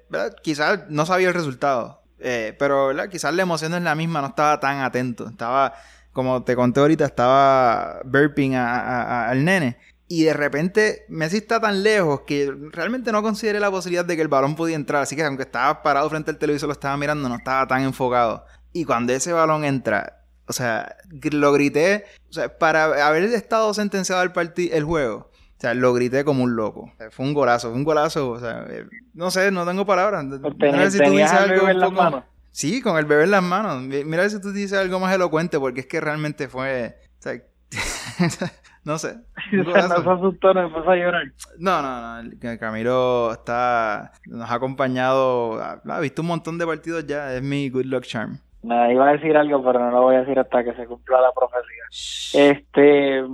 quizás 0.42 0.80
no 0.90 1.06
sabía 1.06 1.28
el 1.28 1.34
resultado, 1.34 2.02
eh, 2.18 2.54
pero 2.58 2.90
quizás 3.10 3.32
la 3.34 3.42
emoción 3.42 3.70
no 3.70 3.78
es 3.78 3.82
la 3.82 3.94
misma, 3.94 4.20
no 4.20 4.28
estaba 4.28 4.60
tan 4.60 4.80
atento, 4.80 5.28
estaba, 5.28 5.72
como 6.12 6.44
te 6.44 6.54
conté 6.54 6.80
ahorita, 6.80 7.06
estaba 7.06 8.00
burping 8.04 8.54
al 8.54 9.44
nene. 9.44 9.78
Y 10.08 10.24
de 10.24 10.34
repente 10.34 11.06
Messi 11.08 11.38
está 11.38 11.58
tan 11.58 11.82
lejos 11.82 12.20
que 12.26 12.52
realmente 12.70 13.12
no 13.12 13.22
consideré 13.22 13.58
la 13.60 13.70
posibilidad 13.70 14.04
de 14.04 14.14
que 14.14 14.20
el 14.20 14.28
balón 14.28 14.56
podía 14.56 14.76
entrar, 14.76 15.02
así 15.02 15.16
que 15.16 15.24
aunque 15.24 15.44
estaba 15.44 15.82
parado 15.82 16.10
frente 16.10 16.30
al 16.30 16.36
televisor 16.36 16.66
lo 16.66 16.74
estaba 16.74 16.98
mirando, 16.98 17.30
no 17.30 17.36
estaba 17.36 17.66
tan 17.66 17.82
enfocado. 17.82 18.44
Y 18.74 18.84
cuando 18.84 19.14
ese 19.14 19.32
balón 19.32 19.64
entra, 19.64 20.22
o 20.46 20.52
sea, 20.52 20.98
lo 21.08 21.52
grité, 21.54 22.04
o 22.28 22.32
sea, 22.34 22.58
para 22.58 23.06
haber 23.06 23.24
estado 23.24 23.72
sentenciado 23.72 24.22
el, 24.22 24.32
el 24.70 24.84
juego. 24.84 25.31
O 25.62 25.64
sea, 25.64 25.74
lo 25.74 25.94
grité 25.94 26.24
como 26.24 26.42
un 26.42 26.56
loco. 26.56 26.90
O 26.92 26.96
sea, 26.98 27.08
fue 27.12 27.24
un 27.24 27.34
golazo, 27.34 27.68
fue 27.68 27.76
un 27.78 27.84
golazo. 27.84 28.30
O 28.30 28.40
sea, 28.40 28.64
eh, 28.68 28.84
no 29.14 29.30
sé, 29.30 29.52
no 29.52 29.64
tengo 29.64 29.86
palabras. 29.86 30.24
Ten- 30.58 30.74
sé 30.74 30.90
si 30.90 30.98
tú 31.04 31.10
dices 31.12 31.32
algo 31.32 31.66
un 31.66 31.78
las 31.78 31.88
poco- 31.90 32.02
manos. 32.02 32.24
Sí, 32.50 32.82
con 32.82 32.98
el 32.98 33.04
bebé 33.04 33.22
en 33.24 33.30
las 33.30 33.44
manos. 33.44 33.80
Mi- 33.80 34.02
Mira 34.04 34.28
si 34.28 34.40
tú 34.40 34.50
dices 34.52 34.76
algo 34.76 34.98
más 34.98 35.14
elocuente, 35.14 35.60
porque 35.60 35.78
es 35.82 35.86
que 35.86 36.00
realmente 36.00 36.48
fue. 36.48 36.96
o 37.16 37.22
sea, 37.22 37.40
no 38.84 38.98
sé. 38.98 39.14
un 39.52 39.60
O 39.60 39.64
sea, 39.72 39.82
no 39.88 39.94
golazo. 39.94 40.02
se 40.02 40.10
asustó, 40.10 40.52
no 40.54 40.62
empezó 40.66 40.90
a 40.90 40.96
llorar. 40.96 41.22
No, 41.58 41.80
no, 41.80 42.22
no. 42.24 42.58
Camilo 42.58 43.30
está. 43.30 44.10
Nos 44.26 44.50
ha 44.50 44.54
acompañado. 44.54 45.60
Ha, 45.62 45.80
ha 45.88 46.00
visto 46.00 46.22
un 46.22 46.28
montón 46.28 46.58
de 46.58 46.66
partidos 46.66 47.06
ya. 47.06 47.32
Es 47.36 47.42
mi 47.42 47.70
good 47.70 47.84
luck 47.84 48.02
charm. 48.02 48.38
Nada, 48.64 48.92
iba 48.92 49.08
a 49.08 49.12
decir 49.12 49.36
algo, 49.36 49.64
pero 49.64 49.78
no 49.78 49.90
lo 49.92 50.02
voy 50.02 50.16
a 50.16 50.20
decir 50.20 50.38
hasta 50.38 50.62
que 50.64 50.72
se 50.74 50.86
cumpla 50.86 51.20
la 51.20 51.30
profecía. 51.32 52.50
Este, 52.50 53.24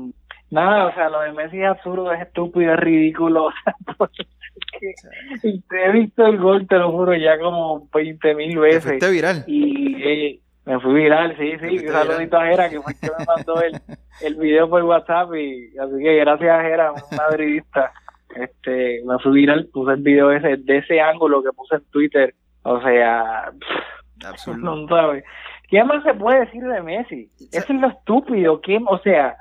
nada, 0.50 0.86
o 0.86 0.94
sea, 0.94 1.08
lo 1.08 1.20
de 1.20 1.32
Messi 1.32 1.60
es 1.60 1.68
absurdo, 1.68 2.12
es 2.12 2.20
estúpido, 2.22 2.72
es 2.74 2.80
ridículo. 2.80 3.48
O 3.48 3.52
sea, 3.64 3.74
porque 3.96 4.26
he 5.72 5.92
visto 5.92 6.26
el 6.26 6.38
gol, 6.38 6.66
te 6.66 6.76
lo 6.76 6.90
juro, 6.92 7.14
ya 7.14 7.38
como 7.38 7.88
20 7.92 8.34
mil 8.34 8.54
Te 8.54 8.58
veces. 8.60 8.84
fuiste 8.84 9.10
viral. 9.10 9.44
Y 9.46 10.02
eh, 10.02 10.40
me 10.66 10.78
fui 10.80 10.94
viral, 10.94 11.36
sí, 11.38 11.52
sí. 11.60 11.86
Un 11.86 11.92
saludito 11.92 12.36
a 12.38 12.46
Jera, 12.46 12.68
que 12.68 12.80
fue 12.80 12.92
el 12.92 12.98
que 13.00 13.06
me 13.18 13.24
mandó 13.24 13.62
el, 13.62 13.72
el 14.22 14.34
video 14.36 14.68
por 14.68 14.82
WhatsApp. 14.84 15.34
Y 15.34 15.76
así 15.78 15.98
que 16.02 16.16
gracias 16.16 16.50
a 16.50 16.62
Jera, 16.62 16.92
un 16.92 17.16
madridista. 17.16 17.92
Este, 18.36 19.00
me 19.04 19.18
fui 19.20 19.32
viral, 19.32 19.68
puse 19.72 19.92
el 19.92 20.02
video 20.02 20.30
ese, 20.30 20.58
de 20.58 20.78
ese 20.78 21.00
ángulo 21.00 21.42
que 21.42 21.52
puse 21.52 21.76
en 21.76 21.84
Twitter. 21.90 22.34
O 22.62 22.80
sea, 22.82 23.50
Absurdo. 24.24 24.58
no 24.76 24.88
sabes. 24.88 25.24
¿Qué 25.68 25.82
más 25.84 26.02
se 26.04 26.14
puede 26.14 26.40
decir 26.40 26.62
de 26.62 26.82
Messi? 26.82 27.30
Eso 27.52 27.72
es 27.72 27.80
lo 27.80 27.88
estúpido. 27.88 28.60
¿Qué, 28.60 28.78
o 28.86 28.98
sea, 28.98 29.36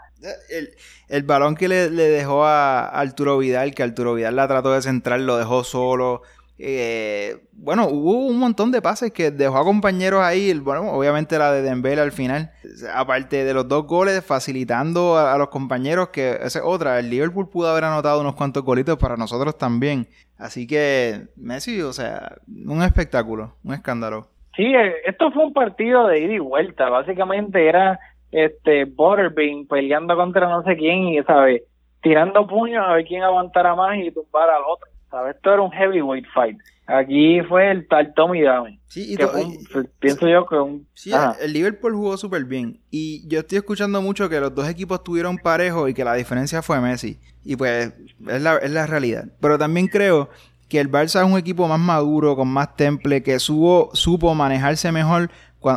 El, 0.50 0.72
el 1.10 1.24
balón 1.24 1.56
que 1.56 1.68
le, 1.68 1.90
dejó 1.90 2.46
a 2.46 2.88
Arturo 2.88 3.38
Vidal, 3.38 3.74
que 3.74 3.84
Arturo 3.84 4.14
Vidal 4.14 4.36
la 4.36 4.48
trató 4.48 4.74
de 4.74 4.82
centrar, 4.82 5.20
lo 5.20 5.38
dejó 5.38 5.64
solo. 5.64 6.22
Eh, 6.60 7.38
bueno, 7.52 7.88
hubo 7.88 8.26
un 8.26 8.40
montón 8.40 8.72
de 8.72 8.82
pases 8.82 9.12
que 9.12 9.30
dejó 9.30 9.58
a 9.58 9.64
compañeros 9.64 10.22
ahí. 10.24 10.58
Bueno, 10.60 10.92
obviamente 10.92 11.38
la 11.38 11.52
de 11.52 11.62
Dembélé 11.62 12.02
al 12.02 12.12
final. 12.12 12.52
Aparte 12.94 13.44
de 13.44 13.54
los 13.54 13.68
dos 13.68 13.86
goles, 13.86 14.26
facilitando 14.26 15.18
a, 15.18 15.34
a 15.34 15.38
los 15.38 15.50
compañeros, 15.50 16.10
que 16.10 16.32
esa 16.32 16.60
es 16.60 16.66
otra. 16.66 17.00
El 17.00 17.10
Liverpool 17.10 17.50
pudo 17.50 17.70
haber 17.70 17.84
anotado 17.84 18.22
unos 18.22 18.36
cuantos 18.36 18.64
golitos 18.64 18.98
para 18.98 19.18
nosotros 19.18 19.58
también. 19.58 20.08
Así 20.38 20.68
que 20.68 21.28
Messi, 21.36 21.82
o 21.82 21.94
sea, 21.94 22.38
un 22.48 22.82
espectáculo, 22.82 23.56
un 23.64 23.74
escándalo. 23.74 24.30
Sí, 24.56 24.64
eh, 24.64 24.96
esto 25.06 25.32
fue 25.32 25.46
un 25.46 25.54
partido 25.54 26.08
de 26.08 26.20
ida 26.20 26.34
y 26.34 26.40
vuelta. 26.40 26.90
Básicamente 26.90 27.70
era 27.70 28.00
este 28.32 28.86
Butterbean 28.86 29.66
peleando 29.68 30.16
contra 30.16 30.48
no 30.50 30.64
sé 30.64 30.76
quién 30.76 31.08
y, 31.10 31.24
¿sabes? 31.24 31.62
Tirando 32.02 32.46
puños 32.48 32.84
a 32.88 32.94
ver 32.94 33.06
quién 33.06 33.24
aguantara 33.24 33.76
más 33.76 33.98
y 33.98 34.12
tumbar 34.12 34.50
al 34.50 34.62
otro. 34.64 34.88
¿Sabes? 35.10 35.36
Esto 35.38 35.54
era 35.54 35.62
un 35.62 35.72
heavyweight 35.72 36.26
fight. 36.34 36.58
Aquí 36.86 37.40
fue 37.48 37.72
el 37.72 37.88
tal 37.88 38.14
Tommy 38.14 38.42
Dame. 38.42 38.80
Sí, 38.88 39.14
y 39.14 39.16
que 39.18 39.24
to- 39.26 39.30
fue 39.32 39.44
un- 39.46 39.90
pienso 40.00 40.28
yo 40.28 40.46
que 40.46 40.56
un... 40.56 40.86
Sí, 40.94 41.14
Ajá. 41.14 41.36
el 41.42 41.54
Liverpool 41.54 41.94
jugó 41.94 42.18
súper 42.18 42.44
bien. 42.44 42.82
Y 42.92 43.26
yo 43.30 43.40
estoy 43.40 43.58
escuchando 43.60 44.02
mucho 44.02 44.28
que 44.30 44.40
los 44.42 44.54
dos 44.54 44.70
equipos 44.70 45.04
tuvieron 45.04 45.38
parejo 45.38 45.88
y 45.88 45.94
que 45.94 46.04
la 46.04 46.14
diferencia 46.14 46.62
fue 46.62 46.80
Messi. 46.82 47.20
Y 47.46 47.56
pues 47.56 47.94
es 48.28 48.42
la, 48.42 48.58
es 48.58 48.72
la 48.72 48.86
realidad. 48.86 49.26
Pero 49.40 49.58
también 49.58 49.88
creo 49.88 50.30
que 50.68 50.82
el 50.82 50.92
Barça 50.92 51.26
es 51.26 51.32
un 51.32 51.38
equipo 51.40 51.68
más 51.70 51.80
maduro, 51.80 52.36
con 52.36 52.50
más 52.50 52.76
temple, 52.76 53.24
que 53.24 53.40
supo, 53.40 53.90
supo 53.94 54.36
manejarse 54.36 54.92
mejor 54.92 55.30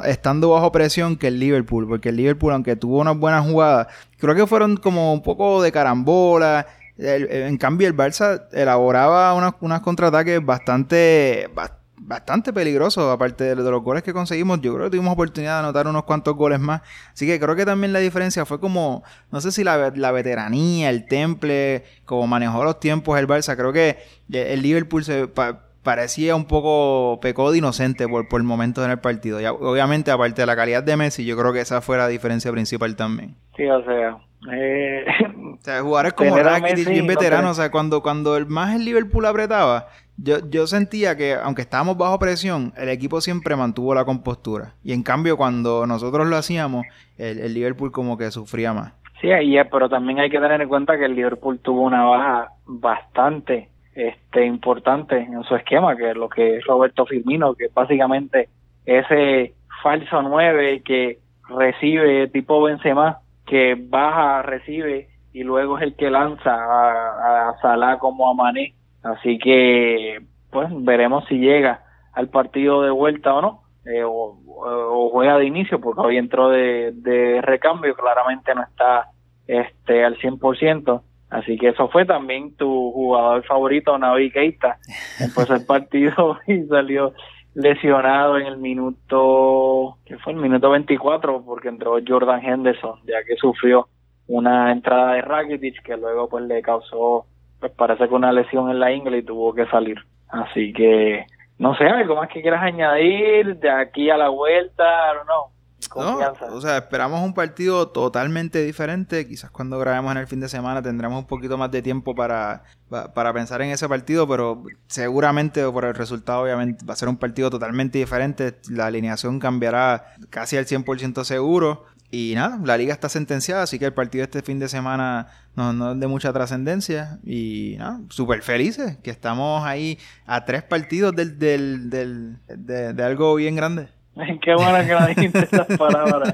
estando 0.05 0.51
bajo 0.51 0.73
presión 0.73 1.17
que 1.17 1.29
el 1.29 1.39
Liverpool. 1.41 1.87
Porque 1.89 2.11
el 2.11 2.17
Liverpool, 2.17 2.53
aunque 2.53 2.77
tuvo 2.77 2.99
unas 3.01 3.17
buenas 3.19 3.47
jugadas, 3.47 3.89
creo 4.19 4.35
que 4.35 4.47
fueron 4.47 4.77
como 4.77 5.13
un 5.13 5.23
poco 5.23 5.63
de 5.63 5.73
carambola. 5.73 6.67
El- 6.97 7.31
en 7.31 7.57
cambio, 7.57 7.89
el 7.89 7.97
Barça 7.97 8.43
elaboraba 8.53 9.33
unos, 9.35 9.81
contraataques 9.81 10.45
bastante, 10.45 11.49
bas- 11.55 11.73
bastante 11.97 12.53
peligrosos. 12.53 13.11
Aparte 13.13 13.45
de, 13.45 13.57
los 13.57 13.83
goles 13.83 14.03
que 14.03 14.13
conseguimos, 14.13 14.61
yo 14.61 14.75
creo 14.75 14.87
que 14.87 14.91
tuvimos 14.97 15.15
oportunidad 15.15 15.55
de 15.55 15.59
anotar 15.61 15.87
unos 15.87 16.05
cuantos 16.05 16.37
goles 16.37 16.61
más. 16.61 16.83
Así 17.13 17.27
que 17.27 17.41
creo 17.41 17.57
que 17.57 17.65
también 17.65 17.93
la 17.95 18.01
diferencia 18.01 18.45
fue 18.45 18.61
como, 18.61 19.03
no 19.31 19.41
sé 19.41 19.51
si 19.51 19.65
la, 19.65 19.91
la 19.97 20.13
veteranía, 20.13 20.91
el 20.91 21.07
temple, 21.07 21.85
como 22.05 22.27
manejó 22.27 22.65
los 22.65 22.79
tiempos 22.81 23.19
el 23.19 23.27
Barça. 23.27 23.57
Creo 23.57 23.73
que 23.73 23.97
el 24.31 24.61
Liverpool 24.61 25.03
se 25.05 25.27
pa- 25.27 25.65
parecía 25.83 26.37
un 26.37 26.45
poco 26.47 27.19
pecó 27.21 27.51
de 27.53 27.59
inocente 27.59 28.07
por, 28.09 28.29
por 28.29 28.43
momentos 28.43 28.85
en 28.85 28.91
el 28.91 28.99
partido. 29.01 29.41
Y 29.41 29.47
obviamente, 29.47 30.11
aparte 30.11 30.43
de 30.43 30.47
la 30.47 30.57
calidad 30.57 30.83
de 30.83 30.97
Messi, 30.97 31.25
yo 31.25 31.37
creo 31.37 31.53
que 31.53 31.61
esa 31.61 31.81
fue 31.81 31.97
la 31.97 32.09
diferencia 32.09 32.51
principal 32.53 32.97
también. 32.97 33.37
Sí, 33.57 33.65
o 33.67 33.83
sea... 33.85 34.19
Eh, 34.53 35.05
O 35.61 35.63
sea, 35.63 35.83
jugadores 35.83 36.15
como 36.15 36.35
Rakitic, 36.39 36.89
bien 36.89 37.07
no 37.07 37.09
veteranos, 37.11 37.57
te- 37.57 37.61
o 37.61 37.63
sea, 37.65 37.71
cuando, 37.71 38.03
cuando 38.03 38.39
el 38.39 38.47
más 38.47 38.75
el 38.75 38.87
Liverpool 38.87 39.27
apretaba, 39.27 39.89
yo, 40.17 40.39
yo 40.49 40.67
sentía 40.67 41.19
que 41.19 41.35
aunque 41.35 41.61
estábamos 41.61 41.99
bajo 41.99 42.19
presión, 42.19 42.73
el 42.79 42.89
equipo 42.89 43.21
siempre 43.21 43.57
mantuvo 43.57 43.95
la 43.95 44.07
compostura. 44.07 44.73
Y 44.83 44.95
en 44.95 45.03
cambio, 45.03 45.37
cuando 45.37 45.87
nosotros 45.87 46.27
lo 46.27 46.37
hacíamos, 46.37 46.87
el, 47.19 47.41
el 47.41 47.53
Liverpool 47.53 47.93
como 47.93 48.17
que 48.17 48.31
sufría 48.31 48.73
más. 48.73 48.95
Sí, 49.21 49.31
ahí 49.31 49.55
pero 49.71 49.91
también 49.91 50.19
hay 50.19 50.31
que 50.31 50.41
tener 50.41 50.63
en 50.63 50.69
cuenta 50.71 50.97
que 50.97 51.05
el 51.05 51.15
Liverpool 51.15 51.59
tuvo 51.61 51.83
una 51.83 52.05
baja 52.05 52.53
bastante 52.65 53.69
este 54.09 54.45
importante 54.47 55.17
en 55.19 55.43
su 55.45 55.55
esquema, 55.57 55.97
que 55.97 56.11
es 56.11 56.17
lo 56.17 56.29
que 56.29 56.57
es 56.57 56.65
Roberto 56.65 57.07
Firmino, 57.07 57.55
que 57.55 57.69
básicamente 57.75 58.49
ese 58.87 59.55
falso 59.83 60.23
9 60.23 60.83
que 60.85 61.19
recibe 61.49 62.29
tipo 62.29 62.63
Benzema, 62.63 63.19
que 63.47 63.77
baja, 63.79 64.43
recibe 64.43 65.09
y 65.33 65.43
luego 65.43 65.77
es 65.79 65.85
el 65.85 65.97
que 65.97 66.11
lanza 66.11 66.55
a, 66.55 67.55
Salah 67.63 67.99
como 67.99 68.29
a 68.29 68.35
Mané. 68.35 68.75
Así 69.03 69.39
que, 69.39 70.21
pues, 70.51 70.69
veremos 70.71 71.25
si 71.27 71.39
llega 71.39 71.83
al 72.13 72.29
partido 72.29 72.83
de 72.83 72.91
vuelta 72.91 73.35
o 73.35 73.41
no, 73.41 73.63
eh, 73.87 74.03
o, 74.05 74.11
o- 74.47 75.07
o 75.07 75.11
juega 75.11 75.39
de 75.39 75.47
inicio, 75.47 75.81
porque 75.81 76.01
hoy 76.03 76.17
entró 76.19 76.49
de, 76.51 76.93
de 76.95 77.41
recambio, 77.41 77.95
claramente 77.95 78.55
no 78.55 78.63
está 78.63 79.07
este 79.47 80.05
al 80.05 80.17
100%. 80.19 81.03
Así 81.31 81.57
que 81.57 81.69
eso 81.69 81.89
fue 81.89 82.05
también 82.05 82.57
tu 82.57 82.93
jugador 82.93 83.45
favorito, 83.45 83.97
Navi 83.97 84.31
Keita. 84.31 84.79
Empezó 85.21 85.55
el 85.55 85.65
partido 85.65 86.39
y 86.47 86.65
salió 86.65 87.15
lesionado 87.55 88.39
en 88.39 88.47
el 88.47 88.59
minuto, 88.59 89.97
que 90.05 90.19
fue 90.19 90.33
el 90.33 90.39
minuto 90.39 90.71
24, 90.71 91.43
porque 91.45 91.69
entró 91.69 91.99
Jordan 92.07 92.45
Henderson, 92.45 93.01
ya 93.07 93.23
que 93.27 93.37
sufrió 93.37 93.89
una 94.27 94.71
entrada 94.71 95.15
de 95.15 95.23
Rakitic 95.23 95.83
que 95.83 95.97
luego 95.97 96.29
pues 96.29 96.45
le 96.45 96.63
causó, 96.63 97.27
pues 97.59 97.73
parece 97.73 98.09
que 98.09 98.15
una 98.15 98.33
lesión 98.33 98.71
en 98.71 98.79
la 98.79 98.93
ingle 98.93 99.19
y 99.19 99.23
tuvo 99.23 99.53
que 99.55 99.67
salir. 99.67 99.99
Así 100.29 100.73
que, 100.73 101.27
no 101.59 101.75
sé, 101.77 101.85
algo 101.85 102.17
más 102.17 102.29
que 102.29 102.41
quieras 102.41 102.63
añadir 102.63 103.57
de 103.57 103.71
aquí 103.71 104.09
a 104.11 104.17
la 104.17 104.29
vuelta, 104.29 104.85
no, 105.27 105.51
No, 105.97 106.19
o 106.53 106.61
sea, 106.61 106.79
esperamos 106.79 107.21
un 107.23 107.35
partido 107.35 107.89
totalmente 107.89 108.63
diferente. 108.65 109.27
Quizás 109.27 109.51
cuando 109.51 109.79
grabemos 109.79 110.13
en 110.13 110.19
el 110.19 110.27
fin 110.27 110.41
de 110.41 110.49
semana 110.49 110.81
tendremos 110.83 111.19
un 111.21 111.27
poquito 111.27 111.59
más 111.59 111.71
de 111.71 111.83
tiempo 111.83 112.15
para, 112.15 112.63
pa- 112.89 113.13
para 113.13 113.33
pensar 113.33 113.61
en 113.63 113.71
ese 113.71 113.89
partido, 113.89 114.29
pero 114.29 114.63
seguramente 114.87 115.65
por 115.71 115.85
el 115.85 115.95
resultado 115.95 116.43
obviamente 116.43 116.85
va 116.85 116.93
a 116.95 116.97
ser 116.97 117.09
un 117.09 117.17
partido 117.17 117.51
totalmente 117.51 117.99
diferente. 117.99 118.59
La 118.69 118.87
alineación 118.87 119.39
cambiará 119.41 120.05
casi 120.31 120.57
al 120.57 120.67
100% 120.67 121.25
seguro. 121.25 121.85
Y 122.13 122.33
nada, 122.35 122.59
la 122.65 122.77
liga 122.77 122.93
está 122.93 123.09
sentenciada, 123.09 123.63
así 123.63 123.79
que 123.79 123.85
el 123.85 123.93
partido 123.95 124.25
este 124.25 124.43
fin 124.43 124.59
de 124.59 124.69
semana 124.69 125.29
no, 125.55 125.73
no 125.73 125.93
es 125.93 126.01
de 126.01 126.07
mucha 126.09 126.33
trascendencia. 126.33 127.21
Y 127.25 127.77
nada, 127.79 128.01
súper 128.09 128.43
felices 128.43 128.97
que 129.03 129.11
estamos 129.11 129.65
ahí 129.65 129.97
a 130.27 130.45
tres 130.45 130.65
partidos 130.65 131.15
del, 131.15 131.39
del, 131.39 131.89
del- 131.89 132.39
de- 132.49 132.93
de 132.95 133.03
algo 133.05 133.37
bien 133.37 133.55
grande. 133.55 133.91
Qué 134.43 134.55
bueno 134.55 134.79
que 134.87 134.93
no 134.93 135.07
dijiste 135.07 135.39
esas 135.41 135.67
palabras. 135.79 136.33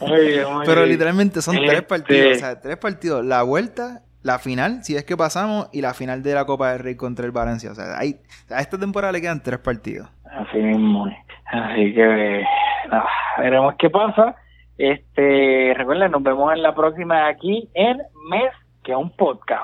Oye. 0.00 0.44
Pero 0.66 0.84
literalmente 0.86 1.40
son 1.42 1.56
tres 1.56 1.72
Este- 1.72 1.82
partidos, 1.82 2.36
o 2.36 2.40
sea, 2.40 2.60
tres 2.60 2.76
partidos. 2.76 3.24
La 3.24 3.42
vuelta, 3.42 4.02
la 4.22 4.38
final, 4.38 4.82
si 4.84 4.96
es 4.96 5.04
que 5.04 5.16
pasamos, 5.16 5.68
y 5.72 5.80
la 5.80 5.94
final 5.94 6.22
de 6.22 6.34
la 6.34 6.44
Copa 6.44 6.72
del 6.72 6.80
Rey 6.80 6.96
contra 6.96 7.24
el 7.24 7.32
Valencia. 7.32 7.70
O 7.70 7.74
sea, 7.74 7.98
hay, 7.98 8.16
a 8.50 8.60
esta 8.60 8.78
temporada 8.78 9.12
le 9.12 9.20
quedan 9.20 9.42
tres 9.42 9.58
partidos. 9.60 10.08
Así 10.24 10.58
mismo. 10.58 11.06
Así 11.46 11.94
que 11.94 12.44
nada, 12.90 13.06
veremos 13.38 13.74
qué 13.78 13.90
pasa. 13.90 14.34
Este, 14.78 15.74
recuerden, 15.76 16.10
nos 16.10 16.22
vemos 16.22 16.52
en 16.52 16.62
la 16.62 16.74
próxima 16.74 17.28
aquí 17.28 17.68
en 17.74 17.98
Mes, 18.30 18.52
que 18.82 18.92
es 18.92 18.98
un 18.98 19.14
podcast. 19.16 19.62